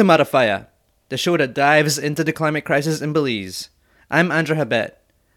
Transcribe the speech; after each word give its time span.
To 0.00 0.06
Marafaya, 0.06 0.68
the 1.10 1.18
show 1.18 1.36
that 1.36 1.52
dives 1.52 1.98
into 1.98 2.24
the 2.24 2.32
climate 2.32 2.64
crisis 2.64 3.02
in 3.02 3.12
Belize. 3.12 3.68
I'm 4.10 4.32
Andra 4.32 4.56
Habet. 4.56 4.92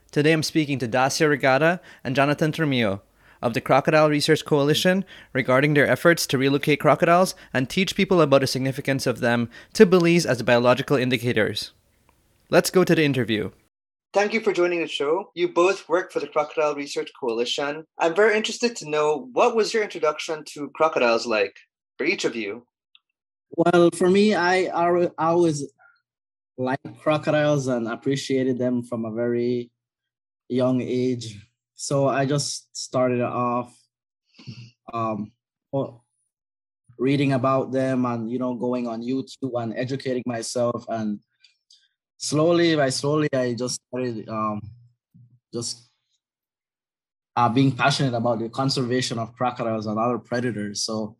Today 0.10 0.32
I'm 0.32 0.42
speaking 0.42 0.80
to 0.80 0.88
Dacia 0.88 1.28
Regata 1.28 1.82
and 2.02 2.16
Jonathan 2.16 2.54
Tremillo 2.54 3.02
of 3.42 3.54
the 3.54 3.60
Crocodile 3.60 4.10
Research 4.10 4.46
Coalition 4.46 5.04
regarding 5.34 5.74
their 5.74 5.86
efforts 5.86 6.26
to 6.28 6.38
relocate 6.38 6.80
crocodiles 6.80 7.36
and 7.54 7.70
teach 7.70 7.98
people 7.98 8.22
about 8.22 8.40
the 8.40 8.48
significance 8.48 9.06
of 9.06 9.20
them 9.20 9.50
to 9.74 9.86
Belize 9.86 10.26
as 10.26 10.42
biological 10.44 10.96
indicators. 10.96 11.74
Let's 12.50 12.70
go 12.70 12.86
to 12.86 12.96
the 12.96 13.04
interview. 13.04 13.52
Thank 14.14 14.32
you 14.32 14.40
for 14.40 14.54
joining 14.54 14.80
the 14.80 14.88
show. 14.88 15.32
You 15.36 15.50
both 15.50 15.90
work 15.90 16.14
for 16.14 16.22
the 16.22 16.28
Crocodile 16.28 16.76
Research 16.76 17.12
Coalition. 17.20 17.84
I'm 18.00 18.16
very 18.16 18.38
interested 18.38 18.78
to 18.78 18.90
know 18.90 19.28
what 19.34 19.58
was 19.58 19.74
your 19.74 19.84
introduction 19.84 20.46
to 20.54 20.70
crocodiles 20.74 21.26
like 21.26 21.58
for 21.98 22.06
each 22.06 22.24
of 22.24 22.38
you? 22.38 22.66
Well, 23.56 23.92
for 23.94 24.10
me, 24.10 24.34
I, 24.34 24.66
I 24.66 25.10
always 25.20 25.72
liked 26.58 27.00
crocodiles 27.00 27.68
and 27.68 27.88
appreciated 27.88 28.58
them 28.58 28.84
from 28.84 29.06
a 29.06 29.12
very 29.12 29.70
young 30.50 30.82
age. 30.82 31.40
So 31.76 32.08
I 32.08 32.26
just 32.26 32.76
started 32.76 33.22
off 33.22 33.78
um, 34.92 35.32
reading 36.98 37.34
about 37.34 37.72
them 37.72 38.06
and 38.06 38.32
you 38.32 38.40
know 38.40 38.56
going 38.56 38.88
on 38.88 39.04
YouTube 39.04 39.62
and 39.62 39.74
educating 39.76 40.24
myself 40.26 40.86
and 40.90 41.20
slowly 42.18 42.76
by 42.76 42.90
slowly 42.90 43.30
I 43.34 43.54
just 43.54 43.80
started 43.88 44.30
um, 44.30 44.62
just 45.54 45.90
uh, 47.36 47.50
being 47.50 47.72
passionate 47.72 48.16
about 48.16 48.40
the 48.40 48.50
conservation 48.50 49.20
of 49.20 49.36
crocodiles 49.36 49.86
and 49.86 50.00
other 50.00 50.18
predators. 50.18 50.84
So 50.84 51.18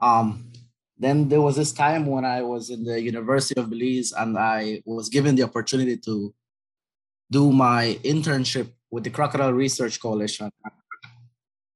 um, 0.00 0.51
then 0.98 1.28
there 1.28 1.40
was 1.40 1.56
this 1.56 1.72
time 1.72 2.06
when 2.06 2.24
I 2.24 2.42
was 2.42 2.70
in 2.70 2.84
the 2.84 3.00
University 3.00 3.60
of 3.60 3.70
Belize 3.70 4.12
and 4.12 4.38
I 4.38 4.82
was 4.84 5.08
given 5.08 5.34
the 5.34 5.42
opportunity 5.42 5.96
to 5.98 6.34
do 7.30 7.50
my 7.50 7.98
internship 8.04 8.70
with 8.90 9.04
the 9.04 9.10
Crocodile 9.10 9.52
Research 9.52 10.00
Coalition. 10.00 10.50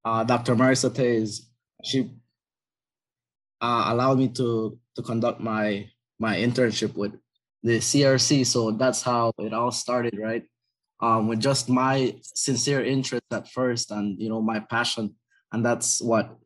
Uh, 0.04 0.22
Dr. 0.22 0.54
Marisa 0.54 0.94
Tellez, 0.94 1.48
she 1.82 2.10
uh, 3.60 3.84
allowed 3.88 4.18
me 4.18 4.28
to 4.28 4.78
to 4.94 5.02
conduct 5.02 5.40
my 5.40 5.88
my 6.18 6.36
internship 6.36 6.94
with 6.96 7.12
the 7.62 7.78
CRC. 7.78 8.46
So 8.46 8.70
that's 8.70 9.02
how 9.02 9.32
it 9.38 9.52
all 9.52 9.72
started, 9.72 10.18
right? 10.18 10.44
Um, 11.00 11.28
with 11.28 11.40
just 11.40 11.68
my 11.68 12.14
sincere 12.22 12.84
interest 12.84 13.24
at 13.32 13.48
first, 13.48 13.90
and 13.90 14.20
you 14.20 14.28
know 14.28 14.40
my 14.40 14.60
passion, 14.60 15.16
and 15.52 15.64
that's 15.64 16.00
what 16.00 16.36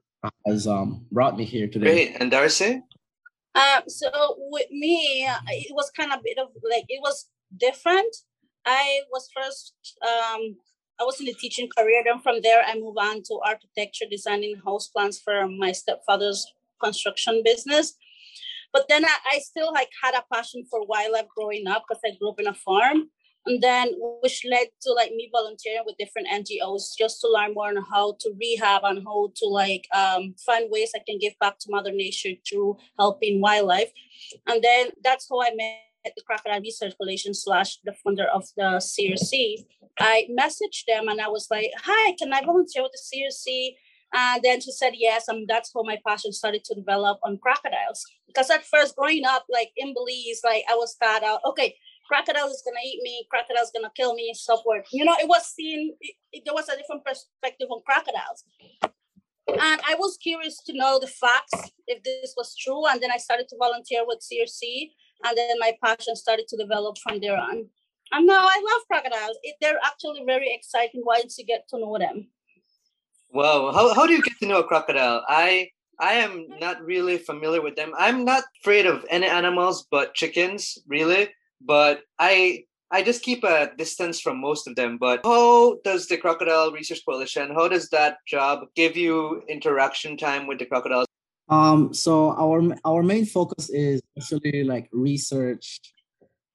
has 0.47 0.67
um, 0.67 1.07
brought 1.11 1.37
me 1.37 1.45
here 1.45 1.67
today. 1.67 2.07
Great. 2.07 2.17
And 2.21 2.31
Darcy? 2.31 2.83
Um, 3.55 3.83
so 3.89 4.37
with 4.51 4.71
me, 4.71 5.27
it 5.49 5.75
was 5.75 5.91
kind 5.91 6.12
of 6.12 6.21
a 6.21 6.23
bit 6.23 6.39
of 6.39 6.49
like, 6.69 6.85
it 6.89 7.01
was 7.01 7.29
different. 7.57 8.15
I 8.67 9.01
was 9.11 9.29
first, 9.35 9.75
um, 10.03 10.57
I 11.01 11.05
was 11.05 11.19
in 11.19 11.27
the 11.27 11.35
teaching 11.35 11.69
career. 11.77 12.03
Then 12.05 12.21
from 12.21 12.43
there, 12.43 12.62
I 12.65 12.75
moved 12.75 12.99
on 13.01 13.23
to 13.25 13.41
architecture, 13.45 14.05
designing 14.11 14.61
house 14.65 14.89
plans 14.89 15.19
for 15.19 15.49
my 15.49 15.73
stepfather's 15.73 16.47
construction 16.83 17.43
business. 17.45 17.95
But 18.73 18.87
then 18.89 19.05
I, 19.05 19.17
I 19.33 19.39
still 19.39 19.73
like 19.73 19.89
had 20.03 20.15
a 20.15 20.25
passion 20.33 20.65
for 20.71 20.87
wildlife 20.87 21.27
growing 21.34 21.67
up 21.67 21.84
because 21.89 22.03
I 22.05 22.17
grew 22.19 22.31
up 22.31 22.41
in 22.41 22.47
a 22.47 22.55
farm 22.55 23.09
and 23.47 23.63
then 23.63 23.93
which 24.23 24.43
led 24.49 24.69
to 24.83 24.93
like 24.93 25.12
me 25.12 25.31
volunteering 25.33 25.83
with 25.87 25.97
different 25.99 26.28
ngos 26.28 26.97
just 26.99 27.21
to 27.21 27.28
learn 27.28 27.55
more 27.55 27.69
on 27.69 27.84
how 27.91 28.15
to 28.21 28.33
rehab 28.39 28.83
and 28.84 29.03
how 29.05 29.31
to 29.34 29.47
like 29.47 29.87
um, 29.95 30.34
find 30.45 30.71
ways 30.71 30.93
i 30.95 31.01
can 31.06 31.19
give 31.19 31.33
back 31.41 31.59
to 31.59 31.71
mother 31.71 31.93
nature 31.93 32.31
through 32.49 32.77
helping 32.99 33.41
wildlife. 33.41 33.91
And 34.47 34.62
then 34.62 34.91
that's 35.03 35.27
how 35.29 35.43
i 35.43 35.50
met 35.55 36.15
the 36.17 36.23
crocodile 36.27 36.61
research 36.61 36.95
coalition 36.99 37.34
slash 37.34 37.79
the 37.84 37.93
founder 37.93 38.27
of 38.27 38.45
the 38.56 38.81
crc 38.81 39.67
i 39.99 40.27
messaged 40.31 40.87
them 40.87 41.09
and 41.09 41.21
i 41.21 41.29
was 41.29 41.49
like 41.50 41.71
hi 41.77 42.15
can 42.19 42.33
i 42.33 42.41
volunteer 42.41 42.83
with 42.83 42.93
the 42.93 43.19
crc 43.19 43.75
and 44.12 44.43
then 44.43 44.61
she 44.61 44.73
said 44.73 44.93
yes 44.95 45.29
and 45.29 45.47
that's 45.47 45.73
how 45.75 45.83
my 45.83 45.99
passion 46.06 46.33
started 46.33 46.65
to 46.65 46.75
develop 46.75 47.21
on 47.23 47.39
crocodiles. 47.39 48.05
Because 48.27 48.50
at 48.50 48.65
first 48.65 48.97
growing 48.97 49.25
up 49.25 49.45
like 49.53 49.71
in 49.77 49.95
belize 49.95 50.41
like 50.45 50.65
i 50.71 50.75
was 50.75 50.97
thought 51.00 51.23
out 51.23 51.41
okay 51.45 51.77
crocodile 52.10 52.50
is 52.50 52.62
gonna 52.66 52.84
eat 52.84 53.00
me, 53.03 53.25
crocodile 53.31 53.62
is 53.62 53.71
gonna 53.72 53.93
kill 53.97 54.15
me, 54.15 54.34
so 54.34 54.56
forth. 54.65 54.87
You 54.91 55.04
know, 55.04 55.16
it 55.21 55.28
was 55.28 55.47
seen. 55.47 55.94
It, 56.00 56.15
it, 56.32 56.43
there 56.44 56.54
was 56.54 56.69
a 56.69 56.76
different 56.76 57.04
perspective 57.04 57.69
on 57.71 57.81
crocodiles, 57.87 58.44
and 59.47 59.81
I 59.91 59.94
was 59.97 60.19
curious 60.20 60.56
to 60.66 60.72
know 60.72 60.99
the 60.99 61.06
facts 61.06 61.70
if 61.87 62.03
this 62.03 62.34
was 62.37 62.56
true. 62.56 62.82
And 62.88 63.00
then 63.00 63.12
I 63.12 63.19
started 63.19 63.49
to 63.50 63.56
volunteer 63.56 64.03
with 64.04 64.26
CRC, 64.26 64.91
and 65.25 65.38
then 65.38 65.56
my 65.60 65.72
passion 65.84 66.16
started 66.16 66.47
to 66.49 66.56
develop 66.56 66.99
from 66.99 67.20
there 67.20 67.38
on. 67.38 67.66
And 68.12 68.26
now 68.26 68.43
I 68.43 68.59
love 68.70 68.82
crocodiles. 68.91 69.38
It, 69.44 69.54
they're 69.60 69.78
actually 69.84 70.25
very 70.26 70.53
exciting 70.53 71.03
once 71.04 71.38
you 71.38 71.47
get 71.47 71.69
to 71.69 71.78
know 71.78 71.97
them. 71.97 72.26
Well, 73.32 73.72
how, 73.72 73.94
how 73.94 74.06
do 74.09 74.12
you 74.12 74.22
get 74.22 74.37
to 74.41 74.47
know 74.47 74.59
a 74.59 74.65
crocodile? 74.65 75.22
I 75.28 75.70
I 76.00 76.15
am 76.15 76.49
not 76.59 76.82
really 76.82 77.19
familiar 77.19 77.62
with 77.62 77.76
them. 77.76 77.93
I'm 77.97 78.25
not 78.25 78.44
afraid 78.60 78.87
of 78.87 79.04
any 79.10 79.26
animals 79.26 79.87
but 79.91 80.15
chickens, 80.15 80.78
really 80.88 81.28
but 81.60 82.03
I 82.19 82.65
I 82.93 83.03
just 83.03 83.22
keep 83.22 83.44
a 83.44 83.71
distance 83.78 84.21
from 84.21 84.41
most 84.41 84.66
of 84.66 84.75
them. 84.75 84.98
But 84.98 85.21
how 85.25 85.78
does 85.84 86.09
the 86.09 86.16
Crocodile 86.16 86.72
Research 86.72 87.03
Coalition? 87.06 87.54
How 87.54 87.69
does 87.69 87.88
that 87.91 88.19
job 88.26 88.66
give 88.75 88.97
you 88.97 89.43
interaction 89.48 90.16
time 90.16 90.49
with 90.49 90.59
the 90.59 90.66
crocodiles? 90.66 91.06
Um, 91.49 91.94
so 91.94 92.31
our 92.32 92.62
our 92.84 93.03
main 93.03 93.26
focus 93.26 93.70
is 93.70 94.00
actually 94.19 94.65
like 94.65 94.88
research 94.93 95.81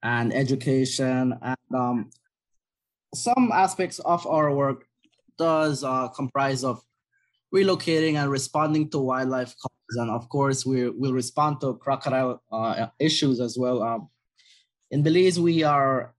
and 0.03 0.33
education, 0.33 1.37
and 1.41 1.67
um, 1.73 2.09
some 3.13 3.51
aspects 3.53 3.99
of 3.99 4.25
our 4.27 4.53
work 4.53 4.87
does 5.37 5.83
uh, 5.83 6.07
comprise 6.09 6.63
of 6.63 6.81
relocating 7.53 8.15
and 8.15 8.29
responding 8.29 8.89
to 8.89 8.99
wildlife 8.99 9.55
calls, 9.59 9.95
and 9.97 10.11
of 10.11 10.27
course 10.29 10.65
we 10.65 10.89
will 10.89 11.13
respond 11.13 11.59
to 11.61 11.75
crocodile 11.75 12.41
uh, 12.51 12.87
issues 12.99 13.39
as 13.39 13.57
well. 13.57 13.83
Um, 13.83 14.09
in 14.91 15.03
Belize, 15.03 15.39
we 15.39 15.63
are 15.63 16.13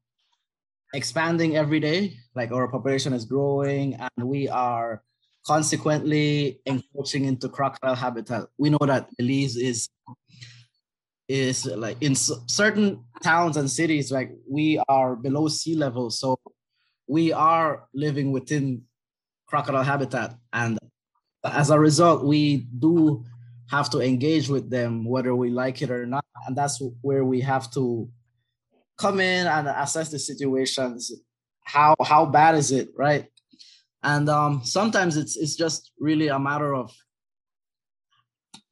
expanding 0.95 1.57
every 1.57 1.81
day. 1.81 2.19
Like 2.35 2.53
our 2.53 2.69
population 2.69 3.13
is 3.13 3.25
growing, 3.25 3.95
and 3.95 4.29
we 4.29 4.49
are 4.49 5.03
consequently 5.47 6.61
encroaching 6.67 7.25
into 7.25 7.49
crocodile 7.49 7.95
habitat. 7.95 8.45
We 8.59 8.71
know 8.71 8.85
that 8.87 9.09
Belize 9.17 9.57
is 9.57 9.89
is 11.29 11.67
like 11.67 11.97
in 12.01 12.15
certain 12.15 13.05
towns 13.23 13.57
and 13.57 13.71
cities, 13.71 14.13
like 14.13 14.31
we 14.49 14.81
are 14.89 15.17
below 15.17 15.49
sea 15.49 15.75
level, 15.75 16.11
so 16.11 16.39
we 17.09 17.33
are 17.33 17.89
living 17.95 18.31
within 18.33 18.83
crocodile 19.47 19.83
habitat, 19.83 20.35
and 20.53 20.79
as 21.45 21.71
a 21.71 21.79
result, 21.79 22.25
we 22.25 22.67
do 22.79 23.25
have 23.71 23.91
to 23.91 24.01
engage 24.01 24.49
with 24.49 24.71
them 24.71 25.05
whether 25.05 25.35
we 25.35 25.51
like 25.51 25.83
it 25.83 25.91
or 25.91 26.07
not, 26.07 26.25
and 26.47 26.57
that's 26.57 26.81
where 27.03 27.25
we 27.25 27.41
have 27.41 27.71
to 27.73 28.09
come 28.99 29.21
in 29.21 29.47
and 29.47 29.69
assess 29.69 30.11
the 30.11 30.19
situations. 30.19 31.13
How 31.65 31.95
how 32.05 32.27
bad 32.27 32.55
is 32.55 32.71
it, 32.71 32.91
right? 32.97 33.27
And 34.03 34.29
um, 34.29 34.63
sometimes 34.65 35.17
it's 35.17 35.37
it's 35.37 35.57
just 35.57 35.93
really 35.99 36.29
a 36.29 36.39
matter 36.39 36.75
of 36.75 36.95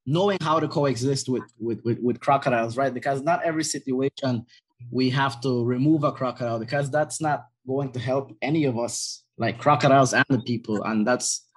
knowing 0.06 0.38
how 0.40 0.60
to 0.60 0.68
coexist 0.68 1.28
with, 1.28 1.44
with 1.58 1.80
with 1.84 1.98
with 2.00 2.20
crocodiles, 2.20 2.76
right? 2.76 2.94
Because 2.94 3.22
not 3.22 3.42
every 3.42 3.64
situation 3.64 4.46
we 4.90 5.10
have 5.10 5.40
to 5.40 5.64
remove 5.64 6.04
a 6.04 6.12
crocodile 6.12 6.58
because 6.58 6.90
that's 6.90 7.20
not 7.20 7.46
going 7.66 7.90
to 7.92 7.98
help 7.98 8.32
any 8.42 8.64
of 8.64 8.78
us, 8.78 9.24
like 9.38 9.58
crocodiles 9.58 10.12
and 10.12 10.24
the 10.28 10.40
people, 10.40 10.82
and 10.84 11.06
that's 11.06 11.48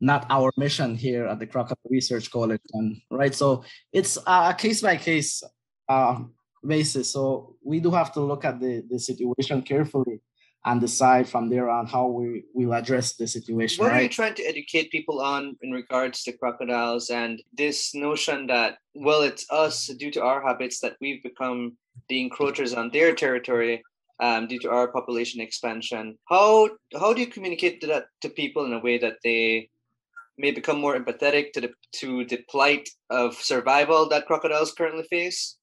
not 0.00 0.26
our 0.28 0.52
mission 0.56 0.94
here 0.94 1.26
at 1.26 1.38
the 1.38 1.46
Crocodile 1.46 1.90
Research 1.90 2.30
Coalition, 2.30 3.00
right? 3.10 3.34
So 3.34 3.64
it's 3.92 4.18
a 4.26 4.54
case 4.56 4.82
by 4.82 4.96
case 4.96 5.42
basis. 6.64 7.12
So 7.12 7.56
we 7.62 7.80
do 7.80 7.90
have 7.90 8.12
to 8.12 8.20
look 8.20 8.44
at 8.44 8.60
the, 8.60 8.84
the 8.88 8.98
situation 8.98 9.62
carefully 9.62 10.20
and 10.64 10.80
decide 10.80 11.28
from 11.28 11.48
there 11.48 11.70
on 11.70 11.86
how 11.86 12.08
we 12.08 12.44
will 12.52 12.74
address 12.74 13.14
the 13.14 13.26
situation. 13.26 13.84
What 13.84 13.92
right? 13.92 14.00
are 14.00 14.02
you 14.02 14.08
trying 14.08 14.34
to 14.34 14.42
educate 14.42 14.90
people 14.90 15.20
on 15.20 15.56
in 15.62 15.70
regards 15.70 16.24
to 16.24 16.32
crocodiles 16.32 17.08
and 17.08 17.40
this 17.56 17.94
notion 17.94 18.48
that 18.48 18.78
well, 18.94 19.22
it's 19.22 19.46
us 19.50 19.86
due 19.86 20.10
to 20.10 20.22
our 20.22 20.42
habits 20.42 20.80
that 20.80 20.96
we've 21.00 21.22
become 21.22 21.76
the 22.08 22.28
encroachers 22.28 22.76
on 22.76 22.90
their 22.90 23.14
territory 23.14 23.82
um, 24.18 24.48
due 24.48 24.58
to 24.60 24.70
our 24.70 24.88
population 24.88 25.40
expansion. 25.40 26.18
How 26.28 26.70
how 26.98 27.12
do 27.12 27.20
you 27.20 27.28
communicate 27.28 27.80
that 27.82 28.06
to 28.22 28.28
people 28.28 28.64
in 28.64 28.72
a 28.72 28.80
way 28.80 28.98
that 28.98 29.18
they 29.22 29.68
may 30.38 30.50
become 30.50 30.80
more 30.80 30.98
empathetic 30.98 31.52
to 31.52 31.60
the 31.60 31.72
to 32.00 32.24
the 32.24 32.38
plight 32.48 32.88
of 33.08 33.34
survival 33.34 34.08
that 34.08 34.26
crocodiles 34.26 34.72
currently 34.72 35.04
face? 35.04 35.56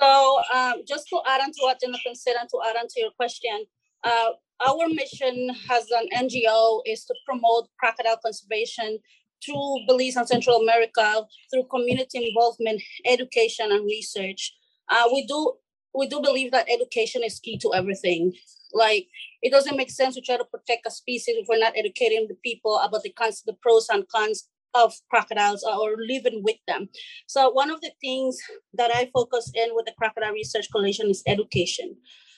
So 0.00 0.40
um, 0.52 0.74
just 0.86 1.08
to 1.08 1.20
add 1.26 1.40
on 1.40 1.52
to 1.52 1.58
what 1.60 1.80
Jonathan 1.80 2.14
said 2.14 2.36
and 2.40 2.48
to 2.48 2.58
add 2.68 2.76
on 2.76 2.88
to 2.88 3.00
your 3.00 3.10
question, 3.12 3.66
uh, 4.04 4.30
our 4.66 4.88
mission 4.88 5.50
as 5.70 5.90
an 5.90 6.08
NGO 6.14 6.80
is 6.86 7.04
to 7.04 7.14
promote 7.26 7.68
crocodile 7.78 8.18
conservation 8.22 8.98
through 9.44 9.78
Belize 9.88 10.16
and 10.16 10.28
Central 10.28 10.60
America 10.60 11.24
through 11.52 11.64
community 11.70 12.28
involvement, 12.28 12.80
education, 13.04 13.72
and 13.72 13.84
research. 13.84 14.54
Uh, 14.88 15.08
we 15.12 15.26
do 15.26 15.54
we 15.94 16.06
do 16.08 16.20
believe 16.22 16.52
that 16.52 16.68
education 16.70 17.22
is 17.24 17.38
key 17.38 17.58
to 17.58 17.74
everything. 17.74 18.32
Like 18.72 19.08
it 19.42 19.50
doesn't 19.50 19.76
make 19.76 19.90
sense 19.90 20.14
to 20.14 20.20
try 20.20 20.36
to 20.36 20.44
protect 20.44 20.86
a 20.86 20.90
species 20.90 21.36
if 21.38 21.46
we're 21.48 21.58
not 21.58 21.74
educating 21.76 22.26
the 22.28 22.36
people 22.42 22.78
about 22.78 23.02
the 23.02 23.10
cons, 23.10 23.42
the 23.44 23.52
pros 23.52 23.88
and 23.90 24.08
cons 24.08 24.48
of 24.74 24.94
crocodiles 25.10 25.64
or 25.64 25.96
living 26.08 26.42
with 26.42 26.56
them. 26.66 26.88
So 27.26 27.50
one 27.50 27.70
of 27.70 27.80
the 27.80 27.92
things 28.00 28.38
that 28.74 28.90
I 28.94 29.10
focus 29.12 29.50
in 29.54 29.70
with 29.72 29.86
the 29.86 29.94
Crocodile 29.98 30.32
Research 30.32 30.68
Coalition 30.72 31.10
is 31.10 31.22
education. 31.26 31.96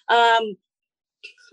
Um, 0.08 0.56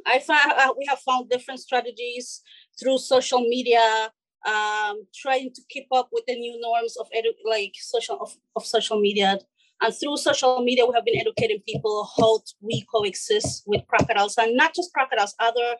I 0.05 0.19
found 0.19 0.53
uh, 0.53 0.73
we 0.77 0.85
have 0.87 0.99
found 0.99 1.29
different 1.29 1.59
strategies 1.59 2.41
through 2.79 2.97
social 2.97 3.41
media, 3.41 4.11
um, 4.45 5.05
trying 5.15 5.51
to 5.53 5.61
keep 5.69 5.87
up 5.91 6.09
with 6.11 6.25
the 6.27 6.35
new 6.35 6.59
norms 6.59 6.97
of 6.97 7.07
edu- 7.15 7.49
like 7.49 7.73
social 7.79 8.17
of, 8.19 8.31
of 8.55 8.65
social 8.65 8.99
media. 8.99 9.39
And 9.83 9.93
through 9.95 10.17
social 10.17 10.61
media, 10.63 10.85
we 10.85 10.93
have 10.93 11.05
been 11.05 11.19
educating 11.19 11.61
people 11.67 12.07
how 12.17 12.41
we 12.61 12.85
coexist 12.93 13.63
with 13.65 13.81
crocodiles, 13.87 14.37
and 14.37 14.55
not 14.55 14.75
just 14.75 14.93
crocodiles, 14.93 15.35
other 15.39 15.75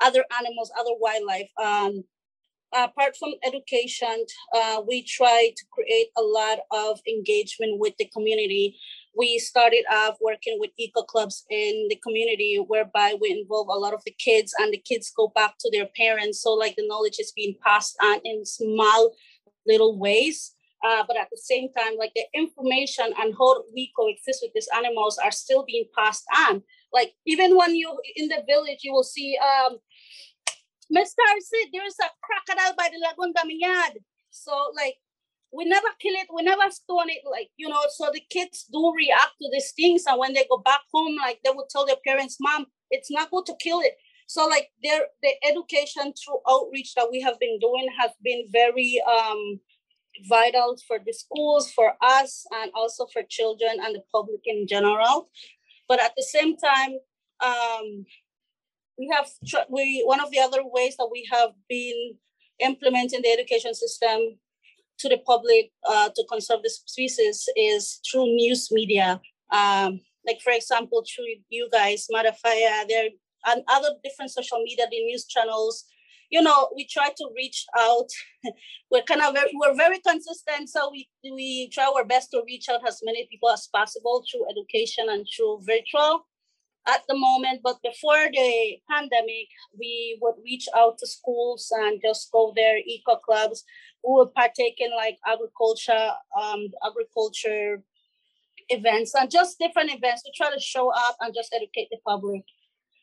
other 0.00 0.24
animals, 0.38 0.72
other 0.78 0.90
wildlife. 0.98 1.50
Um, 1.62 2.04
apart 2.74 3.16
from 3.16 3.34
education, 3.46 4.24
uh, 4.54 4.82
we 4.86 5.02
try 5.04 5.50
to 5.56 5.64
create 5.72 6.08
a 6.16 6.22
lot 6.22 6.58
of 6.72 7.00
engagement 7.08 7.78
with 7.78 7.94
the 7.98 8.06
community. 8.06 8.76
We 9.16 9.38
started 9.38 9.84
off 9.90 10.16
working 10.20 10.58
with 10.58 10.70
eco 10.78 11.02
clubs 11.02 11.44
in 11.50 11.86
the 11.88 11.98
community 12.02 12.62
whereby 12.66 13.14
we 13.20 13.30
involve 13.30 13.68
a 13.68 13.78
lot 13.78 13.94
of 13.94 14.02
the 14.04 14.14
kids 14.18 14.52
and 14.58 14.72
the 14.72 14.78
kids 14.78 15.12
go 15.16 15.32
back 15.34 15.54
to 15.60 15.70
their 15.72 15.88
parents. 15.96 16.42
So 16.42 16.52
like 16.52 16.76
the 16.76 16.86
knowledge 16.86 17.16
is 17.18 17.32
being 17.34 17.54
passed 17.64 17.96
on 18.02 18.20
in 18.24 18.44
small 18.44 19.12
little 19.66 19.98
ways. 19.98 20.54
Uh, 20.84 21.02
but 21.08 21.16
at 21.16 21.28
the 21.30 21.40
same 21.42 21.68
time 21.72 21.96
like 21.98 22.12
the 22.14 22.24
information 22.34 23.06
and 23.18 23.34
how 23.38 23.62
we 23.74 23.90
coexist 23.96 24.40
with 24.42 24.52
these 24.54 24.68
animals 24.76 25.16
are 25.16 25.30
still 25.30 25.64
being 25.66 25.86
passed 25.96 26.24
on. 26.46 26.62
Like 26.92 27.12
even 27.26 27.56
when 27.56 27.74
you 27.74 27.96
in 28.16 28.28
the 28.28 28.42
village 28.46 28.80
you 28.82 28.92
will 28.92 29.04
see 29.04 29.38
um 29.38 29.78
Mr. 30.92 31.24
said 31.40 31.68
there's 31.72 31.96
a 32.00 32.10
crocodile 32.22 32.74
by 32.76 32.88
the 32.92 32.98
Lagoon 33.00 33.32
Damiad. 33.32 33.98
So 34.30 34.52
like 34.76 34.96
we 35.52 35.64
never 35.64 35.88
kill 36.00 36.14
it, 36.14 36.26
we 36.34 36.42
never 36.42 36.70
stone 36.70 37.08
it, 37.08 37.22
like 37.30 37.48
you 37.56 37.68
know. 37.68 37.80
So 37.90 38.10
the 38.12 38.22
kids 38.30 38.66
do 38.72 38.92
react 38.96 39.34
to 39.40 39.48
these 39.52 39.72
things, 39.72 40.04
and 40.06 40.18
when 40.18 40.32
they 40.34 40.46
go 40.50 40.58
back 40.58 40.80
home, 40.92 41.16
like 41.16 41.40
they 41.44 41.50
would 41.54 41.68
tell 41.70 41.86
their 41.86 42.02
parents, 42.06 42.38
"Mom, 42.40 42.66
it's 42.90 43.10
not 43.10 43.30
good 43.30 43.46
to 43.46 43.54
kill 43.60 43.80
it." 43.80 43.96
So 44.26 44.46
like 44.46 44.70
their 44.82 45.06
the 45.22 45.32
education 45.44 46.12
through 46.12 46.40
outreach 46.48 46.94
that 46.94 47.08
we 47.10 47.20
have 47.20 47.38
been 47.38 47.58
doing 47.60 47.88
has 47.98 48.10
been 48.22 48.46
very 48.50 49.00
um, 49.02 49.60
vital 50.28 50.76
for 50.86 50.98
the 51.04 51.12
schools, 51.12 51.70
for 51.70 51.94
us, 52.02 52.44
and 52.62 52.70
also 52.74 53.06
for 53.06 53.22
children 53.28 53.78
and 53.82 53.94
the 53.94 54.02
public 54.12 54.40
in 54.46 54.66
general. 54.66 55.28
But 55.88 56.02
at 56.02 56.14
the 56.16 56.22
same 56.22 56.56
time, 56.56 56.98
um, 57.40 58.06
we 58.98 59.10
have 59.14 59.28
we 59.68 60.02
one 60.06 60.20
of 60.20 60.30
the 60.30 60.40
other 60.40 60.62
ways 60.64 60.96
that 60.96 61.08
we 61.10 61.28
have 61.32 61.50
been 61.68 62.14
implementing 62.60 63.22
the 63.22 63.30
education 63.30 63.74
system 63.74 64.38
to 64.98 65.08
the 65.08 65.18
public 65.26 65.72
uh, 65.88 66.08
to 66.14 66.24
conserve 66.30 66.62
the 66.62 66.70
species 66.70 67.48
is 67.56 68.00
through 68.08 68.26
news 68.26 68.68
media. 68.70 69.20
Um, 69.50 70.00
like 70.26 70.40
for 70.42 70.52
example, 70.52 71.02
through 71.02 71.26
you 71.50 71.68
guys, 71.72 72.06
Madafaya, 72.14 72.88
there 72.88 73.08
and 73.46 73.62
other 73.68 73.90
different 74.02 74.30
social 74.30 74.62
media, 74.62 74.86
the 74.90 75.04
news 75.04 75.26
channels. 75.26 75.84
You 76.30 76.42
know, 76.42 76.70
we 76.74 76.86
try 76.86 77.10
to 77.10 77.28
reach 77.36 77.66
out. 77.78 78.08
we're 78.90 79.02
kind 79.02 79.20
of 79.20 79.34
very, 79.34 79.50
we're 79.54 79.76
very 79.76 80.00
consistent, 80.00 80.68
so 80.68 80.90
we 80.90 81.08
we 81.22 81.68
try 81.72 81.84
our 81.84 82.04
best 82.04 82.30
to 82.30 82.42
reach 82.46 82.68
out 82.70 82.80
as 82.88 83.00
many 83.04 83.26
people 83.30 83.50
as 83.50 83.68
possible 83.72 84.24
through 84.30 84.46
education 84.50 85.06
and 85.10 85.26
through 85.36 85.60
virtual 85.66 86.26
at 86.86 87.02
the 87.08 87.16
moment, 87.16 87.60
but 87.62 87.80
before 87.82 88.28
the 88.30 88.76
pandemic, 88.90 89.48
we 89.78 90.18
would 90.20 90.34
reach 90.44 90.68
out 90.76 90.98
to 90.98 91.06
schools 91.06 91.72
and 91.74 92.00
just 92.04 92.30
go 92.30 92.52
there, 92.54 92.78
eco 92.78 93.16
clubs. 93.16 93.64
We 94.06 94.12
would 94.12 94.34
partake 94.34 94.76
in 94.78 94.90
like 94.94 95.18
agriculture, 95.26 96.10
um, 96.38 96.68
agriculture 96.86 97.82
events 98.68 99.14
and 99.14 99.30
just 99.30 99.58
different 99.58 99.92
events 99.92 100.22
to 100.22 100.32
try 100.34 100.52
to 100.52 100.60
show 100.60 100.90
up 100.90 101.16
and 101.20 101.34
just 101.34 101.54
educate 101.54 101.88
the 101.90 101.98
public. 102.06 102.42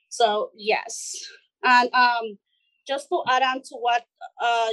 So 0.10 0.51
yes, 0.56 1.16
and 1.63 1.89
um, 1.94 2.38
just 2.88 3.10
to 3.10 3.24
add 3.30 3.44
on 3.44 3.62
to 3.62 3.75
what 3.75 4.04
uh, 4.42 4.69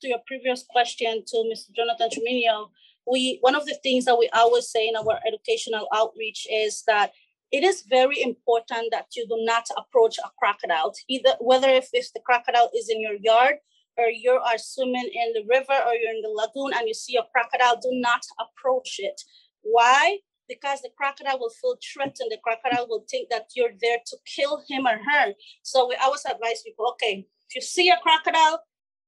to 0.00 0.08
your 0.08 0.20
previous 0.26 0.64
question 0.68 1.22
to 1.26 1.36
Mr. 1.52 1.74
Jonathan 1.74 2.10
Tremino, 2.10 2.70
we 3.10 3.38
one 3.40 3.54
of 3.54 3.66
the 3.66 3.78
things 3.82 4.04
that 4.06 4.18
we 4.18 4.28
always 4.34 4.68
say 4.68 4.88
in 4.88 4.96
our 4.96 5.20
educational 5.26 5.86
outreach 5.94 6.46
is 6.50 6.82
that 6.86 7.12
it 7.52 7.64
is 7.64 7.82
very 7.88 8.22
important 8.22 8.88
that 8.92 9.06
you 9.16 9.26
do 9.26 9.36
not 9.40 9.66
approach 9.76 10.18
a 10.18 10.30
crocodile, 10.38 10.94
either 11.08 11.34
whether 11.40 11.68
if, 11.68 11.88
if 11.92 12.12
the 12.12 12.20
crocodile 12.20 12.70
is 12.76 12.88
in 12.88 13.00
your 13.00 13.16
yard 13.20 13.56
or 13.96 14.06
you 14.08 14.30
are 14.32 14.58
swimming 14.58 15.10
in 15.12 15.32
the 15.32 15.44
river 15.48 15.78
or 15.86 15.94
you're 15.94 16.14
in 16.14 16.22
the 16.22 16.28
lagoon 16.28 16.72
and 16.76 16.86
you 16.86 16.94
see 16.94 17.16
a 17.16 17.26
crocodile, 17.32 17.76
do 17.80 17.90
not 17.92 18.22
approach 18.38 18.96
it. 18.98 19.20
Why? 19.62 20.18
Because 20.48 20.80
the 20.80 20.90
crocodile 20.96 21.38
will 21.38 21.50
feel 21.60 21.76
threatened. 21.82 22.30
The 22.30 22.38
crocodile 22.42 22.86
will 22.88 23.04
think 23.10 23.28
that 23.30 23.48
you're 23.54 23.74
there 23.80 23.98
to 24.06 24.16
kill 24.26 24.62
him 24.68 24.86
or 24.86 24.98
her. 24.98 25.32
So 25.62 25.88
we 25.88 25.96
always 25.96 26.24
advise 26.24 26.62
people, 26.62 26.88
okay, 26.92 27.26
if 27.48 27.54
you 27.56 27.60
see 27.60 27.90
a 27.90 27.98
crocodile, 28.02 28.60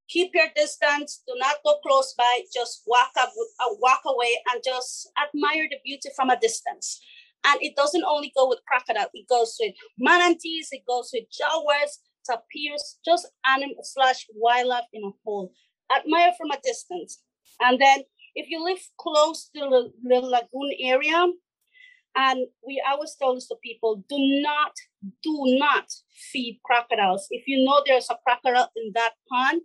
keep 0.08 0.32
your 0.34 0.48
distance. 0.54 1.22
Do 1.26 1.34
not 1.38 1.56
go 1.64 1.74
close 1.86 2.14
by. 2.18 2.40
Just 2.52 2.82
walk 2.86 3.10
up, 3.18 3.30
uh, 3.60 3.74
walk 3.80 4.02
away, 4.04 4.36
and 4.52 4.62
just 4.64 5.10
admire 5.16 5.68
the 5.70 5.78
beauty 5.84 6.10
from 6.14 6.30
a 6.30 6.38
distance. 6.38 7.00
And 7.44 7.58
it 7.60 7.74
doesn't 7.76 8.04
only 8.04 8.32
go 8.36 8.48
with 8.48 8.60
crocodile, 8.66 9.10
it 9.12 9.28
goes 9.28 9.56
with 9.60 9.74
manatees, 9.98 10.68
it 10.70 10.82
goes 10.86 11.10
with 11.12 11.24
jaguars, 11.30 11.98
tapirs, 12.28 12.98
just 13.04 13.28
animal 13.46 13.82
slash 13.82 14.26
wildlife 14.34 14.84
in 14.92 15.02
a 15.04 15.10
whole. 15.24 15.52
Admire 15.94 16.32
from 16.38 16.50
a 16.50 16.60
distance. 16.62 17.20
And 17.60 17.80
then 17.80 18.02
if 18.34 18.48
you 18.48 18.64
live 18.64 18.78
close 18.98 19.50
to 19.54 19.60
the, 19.60 19.92
the 20.04 20.20
lagoon 20.20 20.72
area, 20.80 21.26
and 22.14 22.46
we 22.66 22.82
always 22.86 23.16
tell 23.18 23.34
this 23.34 23.48
to 23.48 23.56
people, 23.62 24.04
do 24.08 24.16
not, 24.42 24.72
do 25.22 25.34
not 25.58 25.86
feed 26.30 26.60
crocodiles. 26.64 27.26
If 27.30 27.44
you 27.46 27.64
know 27.64 27.82
there's 27.86 28.10
a 28.10 28.18
crocodile 28.26 28.70
in 28.76 28.92
that 28.94 29.12
pond 29.30 29.62